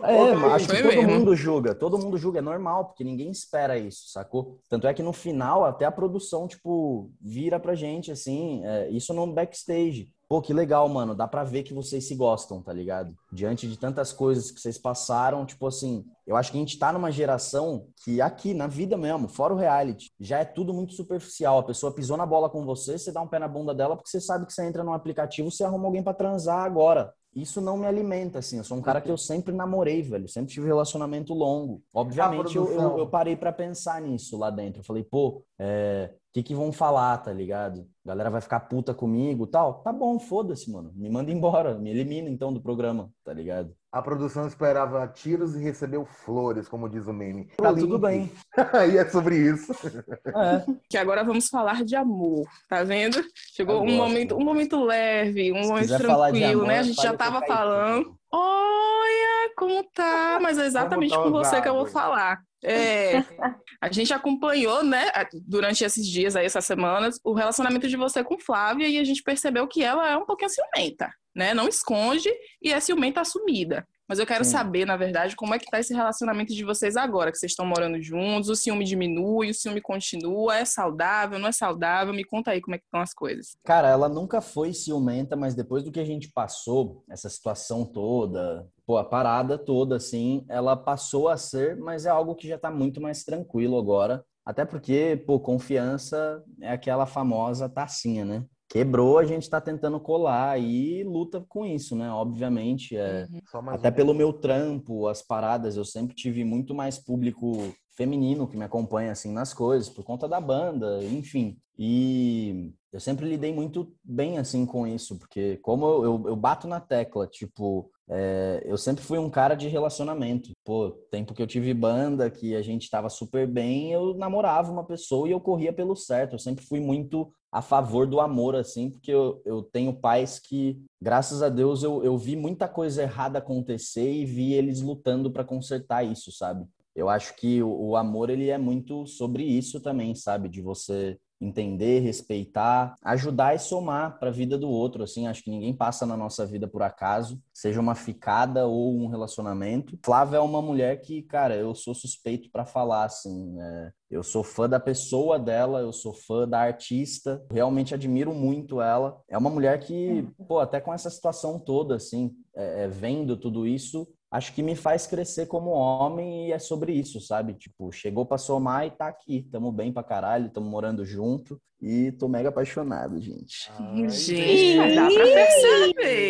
É, 0.04 0.34
mas 0.36 0.54
acho 0.54 0.67
que 0.67 0.82
todo 0.82 0.88
mesmo. 0.88 1.12
mundo 1.12 1.36
julga, 1.36 1.73
todo 1.73 1.97
mundo 1.97 2.17
julga, 2.17 2.39
é 2.39 2.41
normal, 2.41 2.86
porque 2.86 3.04
ninguém 3.04 3.32
espera 3.32 3.78
isso, 3.78 4.10
sacou? 4.10 4.60
Tanto 4.69 4.88
é 4.88 4.93
que 4.93 5.01
no 5.01 5.13
final, 5.13 5.65
até 5.65 5.86
a 5.86 5.91
produção, 5.91 6.47
tipo, 6.47 7.10
vira 7.19 7.60
pra 7.60 7.75
gente, 7.75 8.12
assim, 8.12 8.63
é, 8.65 8.89
isso 8.89 9.13
no 9.13 9.25
backstage. 9.28 10.10
Pô, 10.28 10.41
que 10.41 10.54
legal, 10.54 10.89
mano, 10.89 11.13
dá 11.13 11.28
pra 11.28 11.43
ver 11.43 11.62
que 11.62 11.73
vocês 11.73 12.08
se 12.08 12.15
gostam, 12.15 12.60
tá 12.60 12.73
ligado? 12.73 13.15
Diante 13.32 13.67
de 13.67 13.78
tantas 13.78 14.12
coisas 14.12 14.49
que 14.49 14.60
vocês 14.60 14.75
passaram, 14.75 15.45
tipo 15.45 15.67
assim, 15.67 16.04
eu 16.25 16.36
acho 16.36 16.51
que 16.51 16.58
a 16.58 16.60
gente 16.60 16.80
tá 16.80 16.91
numa 16.91 17.12
geração 17.12 17.86
que 18.04 18.19
aqui, 18.19 18.51
na 18.51 18.65
vida 18.65 18.97
mesmo, 18.97 19.28
fora 19.28 19.54
o 19.54 19.58
reality, 19.58 20.12
já 20.19 20.39
é 20.39 20.45
tudo 20.45 20.73
muito 20.73 20.93
superficial. 20.93 21.60
A 21.60 21.63
pessoa 21.63 21.93
pisou 21.93 22.17
na 22.17 22.25
bola 22.25 22.49
com 22.49 22.65
você, 22.65 22.97
você 22.97 23.12
dá 23.12 23.21
um 23.21 23.28
pé 23.28 23.38
na 23.38 23.47
bunda 23.47 23.73
dela 23.73 23.95
porque 23.95 24.10
você 24.10 24.19
sabe 24.19 24.47
que 24.47 24.54
você 24.54 24.65
entra 24.65 24.84
num 24.84 24.93
aplicativo, 24.93 25.51
você 25.51 25.63
arruma 25.63 25.86
alguém 25.86 26.04
pra 26.04 26.13
transar 26.13 26.65
agora. 26.65 27.13
Isso 27.35 27.59
não 27.59 27.75
me 27.75 27.85
alimenta, 27.85 28.39
assim. 28.39 28.57
Eu 28.57 28.63
sou 28.63 28.77
um 28.77 28.81
cara 28.81 29.01
que 29.01 29.11
eu 29.11 29.17
sempre 29.17 29.53
namorei, 29.53 30.01
velho. 30.01 30.27
Sempre 30.27 30.53
tive 30.53 30.67
relacionamento 30.67 31.33
longo. 31.33 31.83
Obviamente, 31.93 32.55
eu, 32.55 32.63
produção. 32.65 32.91
eu, 32.93 32.99
eu 32.99 33.07
parei 33.09 33.35
pra 33.35 33.51
pensar 33.51 34.01
nisso 34.01 34.37
lá 34.37 34.49
dentro. 34.49 34.79
Eu 34.79 34.85
falei, 34.85 35.03
pô, 35.03 35.43
é, 35.59 36.11
o 36.13 36.33
que 36.33 36.41
que 36.41 36.55
vão 36.55 36.71
falar, 36.71 37.17
tá 37.17 37.33
ligado? 37.33 37.85
A 38.05 38.07
galera 38.07 38.29
vai 38.29 38.39
ficar 38.39 38.61
puta 38.61 38.93
comigo 38.93 39.45
tal. 39.45 39.81
Tá 39.81 39.91
bom, 39.91 40.17
foda-se, 40.17 40.71
mano. 40.71 40.93
Me 40.95 41.09
manda 41.09 41.29
embora. 41.29 41.77
Me 41.77 41.89
elimina, 41.89 42.29
então, 42.29 42.53
do 42.53 42.61
programa, 42.61 43.11
tá 43.25 43.33
ligado? 43.33 43.75
A 43.95 44.01
produção 44.01 44.45
esperava 44.45 45.08
tiros 45.08 45.55
e 45.55 45.63
recebeu 45.63 46.03
flores, 46.05 46.67
como 46.67 46.89
diz 46.89 47.08
o 47.08 47.13
meme. 47.13 47.47
Tá 47.55 47.73
tudo 47.73 47.97
bem. 47.97 48.29
e 48.91 48.97
é 48.97 49.08
sobre 49.08 49.38
isso. 49.38 49.71
É. 49.71 50.65
Que 50.89 50.97
agora 50.97 51.23
vamos 51.23 51.47
falar 51.47 51.81
de 51.86 51.95
amor, 51.95 52.45
tá 52.67 52.84
vendo? 52.84 53.23
Chegou 53.55 53.81
um 53.81 53.95
momento, 53.95 54.36
um 54.36 54.43
momento 54.43 54.84
leve, 54.84 55.53
um 55.53 55.63
Se 55.63 55.69
momento 55.69 55.97
tranquilo, 55.97 56.51
amor, 56.51 56.67
né? 56.67 56.79
A 56.79 56.84
gente 56.84 57.01
já 57.01 57.15
tava 57.15 57.39
falando. 57.47 58.13
Olha 58.34 59.53
como 59.55 59.81
tá, 59.93 60.39
mas 60.41 60.58
é 60.58 60.65
exatamente 60.65 61.15
com 61.15 61.23
tá 61.23 61.29
você 61.29 61.62
que 61.62 61.69
eu 61.69 61.75
vou 61.75 61.86
falar. 61.86 62.41
É, 62.65 63.23
a 63.79 63.89
gente 63.93 64.13
acompanhou, 64.13 64.84
né, 64.84 65.10
durante 65.47 65.86
esses 65.86 66.05
dias 66.05 66.36
aí, 66.36 66.45
essas 66.45 66.65
semanas, 66.65 67.17
o 67.23 67.34
relacionamento 67.34 67.88
de 67.88 67.95
você 67.95 68.25
com 68.25 68.38
Flávia 68.38 68.89
e 68.89 68.97
a 68.97 69.03
gente 69.05 69.23
percebeu 69.23 69.65
que 69.69 69.81
ela 69.81 70.10
é 70.10 70.17
um 70.17 70.25
pouquinho 70.25 70.49
ciumenta, 70.49 71.10
né? 71.35 71.53
Não 71.53 71.67
esconde 71.67 72.29
e 72.61 72.71
é 72.71 72.79
ciumenta 72.79 73.21
assumida. 73.21 73.85
Mas 74.07 74.19
eu 74.19 74.25
quero 74.25 74.45
Sim. 74.45 74.51
saber, 74.51 74.85
na 74.85 74.95
verdade, 74.95 75.35
como 75.35 75.55
é 75.55 75.59
que 75.59 75.65
tá 75.65 75.79
esse 75.79 75.93
relacionamento 75.93 76.53
de 76.53 76.63
vocês 76.63 76.95
agora, 76.95 77.31
que 77.31 77.37
vocês 77.39 77.51
estão 77.51 77.65
morando 77.65 77.99
juntos, 78.01 78.49
o 78.49 78.55
ciúme 78.55 78.85
diminui, 78.85 79.49
o 79.49 79.53
ciúme 79.53 79.81
continua, 79.81 80.57
é 80.57 80.63
saudável, 80.63 81.39
não 81.39 81.47
é 81.47 81.51
saudável? 81.51 82.13
Me 82.13 82.23
conta 82.23 82.51
aí 82.51 82.61
como 82.61 82.75
é 82.75 82.77
que 82.77 82.85
estão 82.85 83.01
as 83.01 83.13
coisas. 83.13 83.57
Cara, 83.63 83.89
ela 83.89 84.07
nunca 84.07 84.41
foi 84.41 84.73
ciumenta, 84.73 85.35
mas 85.35 85.55
depois 85.55 85.83
do 85.83 85.91
que 85.91 85.99
a 85.99 86.05
gente 86.05 86.31
passou, 86.31 87.03
essa 87.09 87.27
situação 87.29 87.83
toda, 87.83 88.67
pô, 88.85 88.97
a 88.97 89.03
parada 89.03 89.57
toda, 89.57 89.95
assim, 89.95 90.45
ela 90.47 90.77
passou 90.77 91.27
a 91.27 91.35
ser, 91.35 91.75
mas 91.75 92.05
é 92.05 92.09
algo 92.09 92.35
que 92.35 92.47
já 92.47 92.59
tá 92.59 92.69
muito 92.69 93.01
mais 93.01 93.23
tranquilo 93.23 93.77
agora. 93.77 94.23
Até 94.45 94.63
porque, 94.63 95.23
pô, 95.25 95.39
confiança 95.39 96.43
é 96.61 96.71
aquela 96.71 97.07
famosa 97.07 97.67
tacinha, 97.67 98.23
né? 98.23 98.45
Quebrou, 98.75 99.17
a 99.17 99.23
gente 99.23 99.49
tá 99.49 99.61
tentando 99.61 99.97
colar 100.01 100.59
e 100.59 101.01
luta 101.01 101.39
com 101.47 101.65
isso, 101.65 101.95
né? 101.95 102.11
Obviamente, 102.11 102.97
é, 102.97 103.25
mais 103.63 103.79
até 103.79 103.89
pelo 103.89 104.13
meu 104.13 104.33
trampo, 104.33 105.07
as 105.07 105.21
paradas, 105.21 105.77
eu 105.77 105.85
sempre 105.85 106.13
tive 106.13 106.43
muito 106.43 106.75
mais 106.75 106.99
público 106.99 107.73
feminino 107.95 108.45
que 108.45 108.57
me 108.57 108.65
acompanha 108.65 109.13
assim 109.13 109.31
nas 109.31 109.53
coisas, 109.53 109.88
por 109.88 110.03
conta 110.03 110.27
da 110.27 110.41
banda, 110.41 111.01
enfim. 111.05 111.57
E 111.79 112.73
eu 112.91 112.99
sempre 112.99 113.25
lidei 113.25 113.53
muito 113.53 113.95
bem 114.03 114.39
assim 114.39 114.65
com 114.65 114.85
isso, 114.85 115.17
porque 115.17 115.55
como 115.61 115.85
eu, 115.85 116.03
eu, 116.03 116.23
eu 116.27 116.35
bato 116.35 116.67
na 116.67 116.81
tecla, 116.81 117.25
tipo, 117.27 117.89
é, 118.07 118.61
eu 118.65 118.77
sempre 118.77 119.03
fui 119.03 119.17
um 119.17 119.29
cara 119.29 119.55
de 119.55 119.67
relacionamento. 119.67 120.51
Pô, 120.63 120.91
tempo 121.09 121.33
que 121.33 121.41
eu 121.41 121.47
tive 121.47 121.73
banda, 121.73 122.29
que 122.29 122.55
a 122.55 122.61
gente 122.61 122.89
tava 122.89 123.09
super 123.09 123.47
bem, 123.47 123.91
eu 123.91 124.13
namorava 124.13 124.71
uma 124.71 124.83
pessoa 124.83 125.27
e 125.27 125.31
eu 125.31 125.39
corria 125.39 125.73
pelo 125.73 125.95
certo. 125.95 126.33
Eu 126.33 126.39
sempre 126.39 126.63
fui 126.65 126.79
muito 126.79 127.31
a 127.51 127.61
favor 127.61 128.05
do 128.05 128.19
amor, 128.19 128.55
assim, 128.55 128.89
porque 128.91 129.11
eu, 129.11 129.41
eu 129.45 129.63
tenho 129.63 129.93
pais 129.93 130.39
que, 130.39 130.77
graças 131.01 131.41
a 131.41 131.49
Deus, 131.49 131.83
eu, 131.83 132.03
eu 132.03 132.17
vi 132.17 132.35
muita 132.35 132.67
coisa 132.67 133.03
errada 133.03 133.39
acontecer 133.39 134.11
e 134.11 134.25
vi 134.25 134.53
eles 134.53 134.81
lutando 134.81 135.31
para 135.31 135.43
consertar 135.43 136.03
isso, 136.03 136.31
sabe? 136.31 136.65
Eu 136.93 137.09
acho 137.09 137.35
que 137.35 137.63
o, 137.63 137.89
o 137.89 137.95
amor, 137.95 138.29
ele 138.29 138.49
é 138.49 138.57
muito 138.57 139.07
sobre 139.07 139.43
isso 139.43 139.79
também, 139.79 140.13
sabe? 140.13 140.47
De 140.47 140.61
você 140.61 141.17
entender, 141.39 141.99
respeitar, 141.99 142.95
ajudar 143.03 143.55
e 143.55 143.59
somar 143.59 144.19
para 144.19 144.29
a 144.29 144.33
vida 144.33 144.57
do 144.57 144.69
outro, 144.69 145.03
assim, 145.03 145.27
acho 145.27 145.43
que 145.43 145.49
ninguém 145.49 145.75
passa 145.75 146.05
na 146.05 146.15
nossa 146.15 146.45
vida 146.45 146.67
por 146.67 146.81
acaso, 146.81 147.39
seja 147.53 147.79
uma 147.79 147.95
ficada 147.95 148.65
ou 148.65 148.95
um 148.95 149.07
relacionamento. 149.07 149.97
Flávia 150.03 150.37
é 150.37 150.41
uma 150.41 150.61
mulher 150.61 151.01
que, 151.01 151.21
cara, 151.21 151.55
eu 151.55 151.75
sou 151.75 151.93
suspeito 151.93 152.49
para 152.51 152.65
falar, 152.65 153.05
assim, 153.05 153.59
é, 153.59 153.91
eu 154.09 154.23
sou 154.23 154.43
fã 154.43 154.69
da 154.69 154.79
pessoa 154.79 155.37
dela, 155.37 155.81
eu 155.81 155.91
sou 155.91 156.13
fã 156.13 156.47
da 156.47 156.59
artista, 156.59 157.43
realmente 157.51 157.93
admiro 157.93 158.33
muito 158.33 158.81
ela. 158.81 159.21
É 159.29 159.37
uma 159.37 159.49
mulher 159.49 159.79
que, 159.79 160.27
pô, 160.47 160.59
até 160.59 160.79
com 160.79 160.93
essa 160.93 161.09
situação 161.09 161.59
toda, 161.59 161.95
assim, 161.95 162.31
é, 162.55 162.83
é, 162.83 162.87
vendo 162.87 163.35
tudo 163.35 163.67
isso, 163.67 164.07
acho 164.35 164.53
que 164.53 164.61
me 164.63 164.75
faz 164.75 165.07
crescer 165.07 165.45
como 165.47 165.69
homem 165.71 166.47
e 166.47 166.51
é 166.51 166.59
sobre 166.59 166.91
isso, 166.93 167.19
sabe? 167.21 167.53
Tipo, 167.53 167.91
chegou 167.91 168.25
pra 168.25 168.37
somar 168.37 168.85
e 168.85 168.91
tá 168.91 169.07
aqui. 169.07 169.47
Tamo 169.51 169.71
bem 169.71 169.91
pra 169.93 170.03
caralho, 170.03 170.49
tamo 170.49 170.67
morando 170.69 171.05
junto 171.05 171.59
e 171.81 172.11
tô 172.13 172.27
mega 172.27 172.49
apaixonado, 172.49 173.19
gente. 173.21 173.71
Ai, 173.79 174.09
Gente, 174.09 174.77
mas 174.77 174.95
dá 174.95 175.07
pra 175.07 175.23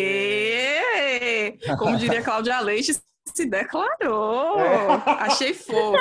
perceber. 0.06 1.58
Como 1.78 1.96
diria 1.96 2.22
Cláudia 2.22 2.60
Leite, 2.60 2.94
se 3.34 3.46
declarou. 3.46 4.56
Achei 5.20 5.52
fofo. 5.52 5.96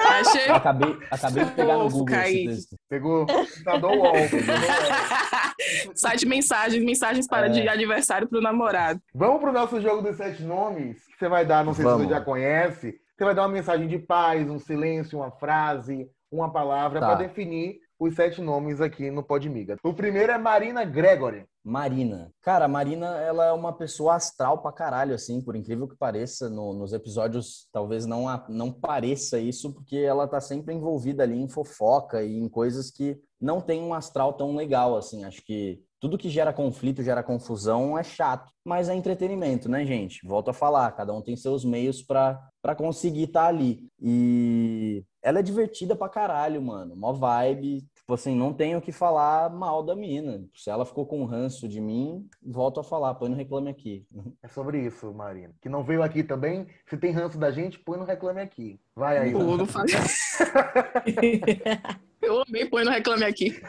Achei 0.00 0.48
Acabei, 0.50 0.96
acabei 1.10 1.44
de 1.44 1.50
pegar 1.52 1.74
no 1.76 1.84
Fofo, 1.84 1.98
Google 1.98 2.14
esse 2.16 2.22
Kaique. 2.24 2.48
texto. 2.48 2.76
Pegou 2.88 3.26
computador 3.26 3.90
UOL. 3.96 4.12
pegou 4.12 4.40
UOL. 4.54 5.94
site 5.94 6.26
mensagens, 6.26 6.84
mensagens 6.84 7.26
para 7.26 7.46
É. 7.46 7.48
de 7.50 7.68
aniversário 7.68 8.28
pro 8.28 8.40
namorado. 8.40 9.00
Vamos 9.14 9.40
pro 9.40 9.52
nosso 9.52 9.80
jogo 9.80 10.02
dos 10.02 10.16
sete 10.16 10.42
nomes, 10.42 10.98
que 11.14 11.18
você 11.18 11.28
vai 11.28 11.44
dar, 11.46 11.64
não 11.64 11.72
sei 11.74 11.84
se 11.84 11.90
Vamos. 11.90 12.06
você 12.06 12.12
já 12.14 12.20
conhece. 12.20 12.98
Você 13.16 13.24
vai 13.24 13.34
dar 13.34 13.42
uma 13.42 13.48
mensagem 13.48 13.86
de 13.88 13.98
paz, 13.98 14.50
um 14.50 14.58
silêncio, 14.58 15.18
uma 15.18 15.30
frase, 15.30 16.08
uma 16.30 16.52
palavra 16.52 17.00
Tá. 17.00 17.06
para 17.06 17.14
definir 17.26 17.78
os 17.98 18.14
sete 18.16 18.40
nomes 18.42 18.80
aqui 18.80 19.08
no 19.10 19.22
Podmiga. 19.22 19.76
O 19.84 19.94
primeiro 19.94 20.32
é 20.32 20.36
Marina 20.38 20.84
Gregory. 20.84 21.46
Marina. 21.64 22.30
Cara, 22.42 22.64
a 22.66 22.68
Marina, 22.68 23.06
ela 23.20 23.46
é 23.46 23.52
uma 23.52 23.72
pessoa 23.72 24.16
astral 24.16 24.58
pra 24.58 24.72
caralho, 24.72 25.14
assim, 25.14 25.40
por 25.40 25.54
incrível 25.56 25.88
que 25.88 25.96
pareça. 25.96 26.50
no- 26.50 26.74
nos 26.74 26.92
episódios, 26.92 27.68
talvez 27.72 28.04
não, 28.04 28.28
a- 28.28 28.44
não 28.50 28.70
pareça 28.70 29.38
isso, 29.38 29.72
porque 29.72 29.96
ela 29.96 30.26
tá 30.28 30.40
sempre 30.40 30.74
envolvida 30.74 31.22
ali 31.22 31.40
em 31.40 31.48
fofoca 31.48 32.22
e 32.22 32.36
em 32.36 32.48
coisas 32.48 32.90
que 32.90 33.16
não 33.40 33.60
tem 33.60 33.80
um 33.80 33.94
astral 33.94 34.32
tão 34.34 34.54
legal, 34.56 34.96
assim. 34.96 35.24
Acho 35.24 35.40
que 35.42 35.80
tudo 36.04 36.18
que 36.18 36.28
gera 36.28 36.52
conflito, 36.52 37.02
gera 37.02 37.22
confusão, 37.22 37.96
é 37.98 38.02
chato. 38.02 38.52
Mas 38.62 38.90
é 38.90 38.94
entretenimento, 38.94 39.70
né, 39.70 39.86
gente? 39.86 40.20
Volto 40.26 40.50
a 40.50 40.52
falar, 40.52 40.92
cada 40.92 41.14
um 41.14 41.22
tem 41.22 41.34
seus 41.34 41.64
meios 41.64 42.02
pra 42.02 42.38
pra 42.60 42.74
conseguir 42.74 43.24
estar 43.24 43.46
ali. 43.46 43.86
E 44.00 45.02
ela 45.22 45.38
é 45.38 45.42
divertida 45.42 45.94
pra 45.96 46.08
caralho, 46.08 46.60
mano. 46.62 46.94
Mó 46.96 47.12
vibe. 47.12 47.82
Tipo 47.94 48.14
assim, 48.14 48.34
não 48.36 48.52
tenho 48.52 48.78
o 48.78 48.82
que 48.82 48.92
falar 48.92 49.48
mal 49.50 49.82
da 49.82 49.94
mina. 49.96 50.44
Se 50.54 50.68
ela 50.70 50.84
ficou 50.86 51.06
com 51.06 51.24
ranço 51.24 51.66
de 51.68 51.80
mim, 51.80 52.26
volto 52.42 52.80
a 52.80 52.84
falar, 52.84 53.14
põe 53.14 53.28
no 53.30 53.36
reclame 53.36 53.70
aqui. 53.70 54.06
É 54.42 54.48
sobre 54.48 54.78
isso, 54.84 55.12
Marina. 55.12 55.54
Que 55.62 55.68
não 55.70 55.82
veio 55.82 56.02
aqui 56.02 56.22
também. 56.22 56.66
Se 56.88 56.96
tem 56.98 57.12
ranço 57.12 57.38
da 57.38 57.50
gente, 57.50 57.78
põe 57.78 57.98
no 57.98 58.04
reclame 58.04 58.40
aqui. 58.42 58.78
Vai 58.94 59.16
aí. 59.18 59.32
Pô, 59.32 59.56
não 59.56 59.66
faz- 59.66 59.90
Eu 62.22 62.42
amei, 62.42 62.64
põe 62.66 62.84
no 62.84 62.90
reclame 62.90 63.24
aqui. 63.24 63.60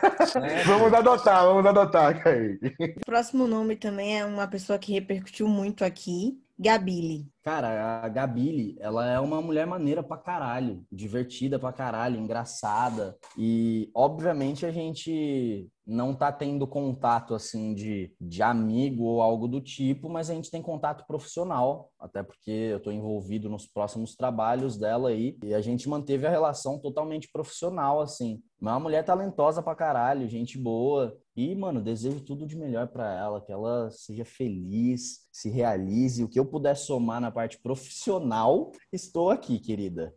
É, 0.41 0.63
Vamos 0.63 0.93
adotar, 0.93 1.43
vamos 1.43 1.65
adotar, 1.65 2.23
Kaique. 2.23 2.73
O 3.01 3.05
próximo 3.05 3.47
nome 3.47 3.75
também 3.75 4.17
é 4.17 4.25
uma 4.25 4.47
pessoa 4.47 4.79
que 4.79 4.93
repercutiu 4.93 5.47
muito 5.47 5.83
aqui, 5.83 6.39
Gabile. 6.57 7.27
Cara, 7.45 8.01
a 8.03 8.09
Gabile, 8.09 8.75
ela 8.79 9.05
é 9.07 9.19
uma 9.19 9.39
mulher 9.39 9.67
maneira 9.67 10.01
pra 10.01 10.17
caralho, 10.17 10.83
divertida 10.91 11.59
pra 11.59 11.71
caralho, 11.71 12.19
engraçada. 12.19 13.15
E, 13.37 13.91
obviamente, 13.93 14.65
a 14.65 14.71
gente 14.71 15.69
não 15.85 16.15
tá 16.15 16.31
tendo 16.31 16.65
contato, 16.65 17.35
assim, 17.35 17.75
de, 17.75 18.11
de 18.19 18.41
amigo 18.41 19.03
ou 19.03 19.21
algo 19.21 19.47
do 19.47 19.61
tipo, 19.61 20.09
mas 20.09 20.29
a 20.29 20.33
gente 20.33 20.49
tem 20.49 20.61
contato 20.61 21.05
profissional, 21.05 21.91
até 21.99 22.23
porque 22.23 22.49
eu 22.49 22.79
tô 22.79 22.91
envolvido 22.91 23.47
nos 23.47 23.67
próximos 23.67 24.15
trabalhos 24.15 24.75
dela 24.75 25.09
aí, 25.09 25.37
e 25.43 25.53
a 25.53 25.61
gente 25.61 25.87
manteve 25.87 26.25
a 26.25 26.31
relação 26.31 26.79
totalmente 26.79 27.29
profissional, 27.31 28.01
assim. 28.01 28.41
Mas 28.59 28.71
é 28.71 28.73
uma 28.73 28.79
mulher 28.83 29.05
talentosa 29.05 29.61
pra 29.61 29.75
caralho, 29.75 30.27
gente 30.27 30.57
boa. 30.57 31.15
E, 31.35 31.53
mano, 31.53 31.83
desejo 31.83 32.21
tudo 32.21 32.47
de 32.47 32.55
melhor 32.55 32.87
pra 32.87 33.13
ela, 33.13 33.41
que 33.41 33.51
ela 33.51 33.91
seja 33.91 34.23
feliz, 34.23 35.27
se 35.31 35.49
realize. 35.49 36.23
O 36.23 36.29
que 36.29 36.39
eu 36.39 36.45
puder 36.45 36.75
somar 36.75 37.19
na 37.19 37.29
parte 37.35 37.59
profissional, 37.59 38.71
estou 38.93 39.29
aqui, 39.29 39.59
querida. 39.59 40.15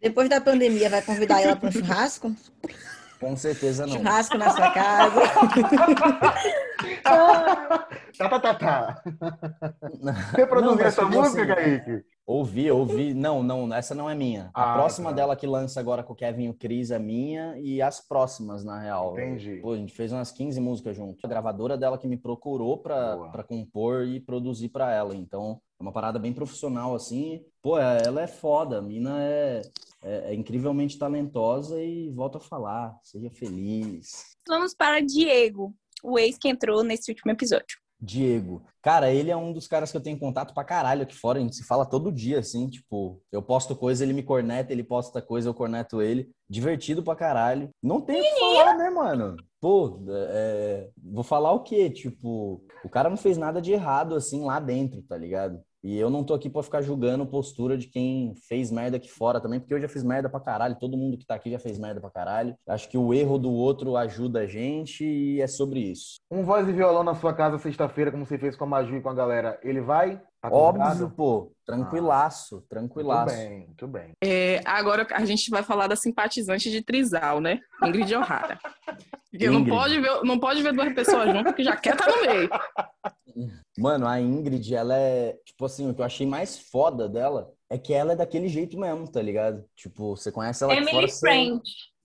Depois 0.00 0.28
da 0.28 0.40
pandemia, 0.40 0.88
vai 0.88 1.02
convidar 1.02 1.40
ela 1.40 1.56
para 1.56 1.68
um 1.70 1.72
churrasco? 1.72 2.32
Com 3.20 3.36
certeza 3.36 3.86
não. 3.86 3.96
Churrasco 3.98 4.38
na 4.38 4.50
sua 4.50 4.70
casa. 4.70 5.20
Tá, 8.18 8.28
tá, 8.28 8.40
tá, 8.40 8.54
tá. 8.54 9.02
Você 10.34 10.46
produziu 10.46 10.84
essa 10.86 11.04
tipo 11.04 11.16
música, 11.16 11.42
assim, 11.42 11.54
Kaique? 11.54 12.04
Ouvi, 12.26 12.70
ouvi. 12.70 13.14
Não, 13.14 13.42
não, 13.42 13.72
essa 13.74 13.94
não 13.94 14.08
é 14.08 14.14
minha. 14.14 14.50
A 14.54 14.72
Ah, 14.72 14.74
próxima 14.74 15.10
tá. 15.10 15.16
dela 15.16 15.36
que 15.36 15.46
lança 15.46 15.80
agora 15.80 16.02
com 16.02 16.12
o 16.12 16.16
Kevin 16.16 16.44
e 16.44 16.48
o 16.48 16.54
Cris 16.54 16.90
é 16.90 16.98
minha 16.98 17.58
e 17.58 17.80
as 17.82 18.00
próximas, 18.00 18.64
na 18.64 18.78
real. 18.80 19.12
Entendi. 19.12 19.56
Pô, 19.62 19.72
a 19.72 19.76
gente 19.76 19.92
fez 19.92 20.12
umas 20.12 20.30
15 20.30 20.60
músicas 20.60 20.96
junto. 20.96 21.18
A 21.24 21.28
gravadora 21.28 21.76
dela 21.76 21.98
que 21.98 22.06
me 22.08 22.16
procurou 22.16 22.78
pra, 22.78 23.16
Boa. 23.16 23.28
pra 23.30 23.42
compor 23.42 24.04
e 24.06 24.20
produzir 24.20 24.68
pra 24.68 24.92
ela. 24.92 25.14
Então, 25.14 25.60
é 25.78 25.82
uma 25.82 25.92
parada 25.92 26.18
bem 26.18 26.32
profissional, 26.32 26.94
assim. 26.94 27.42
Pô, 27.62 27.78
ela 27.78 28.22
é 28.22 28.26
foda. 28.26 28.78
A 28.78 28.82
mina 28.82 29.16
é, 29.22 29.62
é, 30.02 30.32
é 30.32 30.34
incrivelmente 30.34 30.98
talentosa 30.98 31.82
e 31.82 32.10
volto 32.10 32.38
a 32.38 32.40
falar. 32.40 32.98
Seja 33.02 33.30
feliz. 33.30 34.36
Vamos 34.46 34.74
para 34.74 35.00
Diego, 35.00 35.74
o 36.02 36.18
ex 36.18 36.38
que 36.38 36.48
entrou 36.48 36.82
nesse 36.82 37.10
último 37.10 37.30
episódio. 37.32 37.78
Diego. 38.00 38.64
Cara, 38.82 39.12
ele 39.12 39.30
é 39.30 39.36
um 39.36 39.52
dos 39.52 39.68
caras 39.68 39.90
que 39.90 39.96
eu 39.96 40.00
tenho 40.00 40.18
contato 40.18 40.54
pra 40.54 40.64
caralho 40.64 41.02
aqui 41.02 41.14
fora. 41.14 41.38
A 41.38 41.42
gente 41.42 41.54
se 41.54 41.64
fala 41.64 41.84
todo 41.84 42.10
dia, 42.10 42.38
assim, 42.38 42.66
tipo, 42.66 43.22
eu 43.30 43.42
posto 43.42 43.76
coisa, 43.76 44.02
ele 44.02 44.14
me 44.14 44.22
corneta, 44.22 44.72
ele 44.72 44.82
posta 44.82 45.20
coisa, 45.20 45.50
eu 45.50 45.54
corneto 45.54 46.00
ele. 46.00 46.30
Divertido 46.48 47.02
pra 47.02 47.14
caralho. 47.14 47.68
Não 47.82 48.00
tem 48.00 48.20
o 48.20 48.24
que 48.24 48.38
falar, 48.38 48.78
né, 48.78 48.88
mano? 48.88 49.36
Pô, 49.60 50.02
é, 50.08 50.88
vou 50.96 51.22
falar 51.22 51.52
o 51.52 51.62
quê? 51.62 51.90
Tipo, 51.90 52.64
o 52.82 52.88
cara 52.88 53.10
não 53.10 53.18
fez 53.18 53.36
nada 53.36 53.60
de 53.60 53.72
errado, 53.72 54.14
assim, 54.14 54.42
lá 54.42 54.58
dentro, 54.58 55.02
tá 55.02 55.18
ligado? 55.18 55.60
E 55.82 55.98
eu 55.98 56.10
não 56.10 56.22
tô 56.22 56.34
aqui 56.34 56.50
pra 56.50 56.62
ficar 56.62 56.82
julgando 56.82 57.24
postura 57.26 57.76
de 57.76 57.86
quem 57.86 58.34
fez 58.48 58.70
merda 58.70 58.98
aqui 58.98 59.10
fora 59.10 59.40
também, 59.40 59.58
porque 59.58 59.72
eu 59.72 59.80
já 59.80 59.88
fiz 59.88 60.02
merda 60.02 60.28
pra 60.28 60.38
caralho, 60.38 60.76
todo 60.78 60.96
mundo 60.96 61.16
que 61.16 61.26
tá 61.26 61.34
aqui 61.34 61.50
já 61.50 61.58
fez 61.58 61.78
merda 61.78 62.00
pra 62.00 62.10
caralho. 62.10 62.54
Acho 62.68 62.88
que 62.88 62.98
o 62.98 63.14
erro 63.14 63.38
do 63.38 63.50
outro 63.50 63.96
ajuda 63.96 64.40
a 64.40 64.46
gente 64.46 65.04
e 65.04 65.40
é 65.40 65.46
sobre 65.46 65.80
isso. 65.80 66.20
Um 66.30 66.44
voz 66.44 66.68
e 66.68 66.72
violão 66.72 67.02
na 67.02 67.14
sua 67.14 67.32
casa 67.32 67.58
sexta-feira, 67.58 68.10
como 68.10 68.26
você 68.26 68.38
fez 68.38 68.56
com 68.56 68.64
a 68.64 68.66
Maju 68.66 68.96
e 68.96 69.00
com 69.00 69.08
a 69.08 69.14
galera, 69.14 69.58
ele 69.62 69.80
vai? 69.80 70.20
Tá 70.42 70.48
Óbvio, 70.50 71.10
pô. 71.10 71.52
Tranquilaço, 71.66 72.54
Muito 72.56 72.68
tranquilaço. 72.68 73.36
bem, 73.36 73.66
muito 73.66 73.86
bem. 73.86 74.12
É, 74.24 74.60
agora 74.64 75.06
a 75.12 75.24
gente 75.26 75.50
vai 75.50 75.62
falar 75.62 75.86
da 75.86 75.94
simpatizante 75.94 76.70
de 76.70 76.82
Trisal, 76.82 77.40
né? 77.40 77.60
Ingrid 77.84 78.14
O'Hara. 78.14 78.58
Porque 79.30 79.48
não 79.50 79.60
Ingrid. 79.60 79.76
pode, 79.76 80.00
ver, 80.00 80.22
não 80.24 80.38
pode 80.38 80.62
ver 80.62 80.72
duas 80.72 80.92
pessoas 80.94 81.26
juntas, 81.26 81.44
porque 81.52 81.62
já 81.62 81.76
quer 81.76 81.94
estar 81.94 82.08
no 82.10 82.22
meio. 82.22 82.48
Mano, 83.78 84.06
a 84.06 84.20
Ingrid, 84.20 84.74
ela 84.74 84.96
é. 84.96 85.38
Tipo 85.44 85.66
assim, 85.66 85.88
o 85.90 85.94
que 85.94 86.00
eu 86.00 86.04
achei 86.06 86.26
mais 86.26 86.58
foda 86.58 87.08
dela 87.08 87.50
é 87.68 87.78
que 87.78 87.92
ela 87.92 88.12
é 88.12 88.16
daquele 88.16 88.48
jeito 88.48 88.78
mesmo, 88.78 89.06
tá 89.10 89.22
ligado? 89.22 89.64
Tipo, 89.76 90.16
você 90.16 90.32
conhece 90.32 90.64
ela 90.64 90.72
aqui 90.72 90.82
fora. 90.84 90.92
Emily 90.96 91.10
você- 91.12 91.20
Friend. 91.20 91.60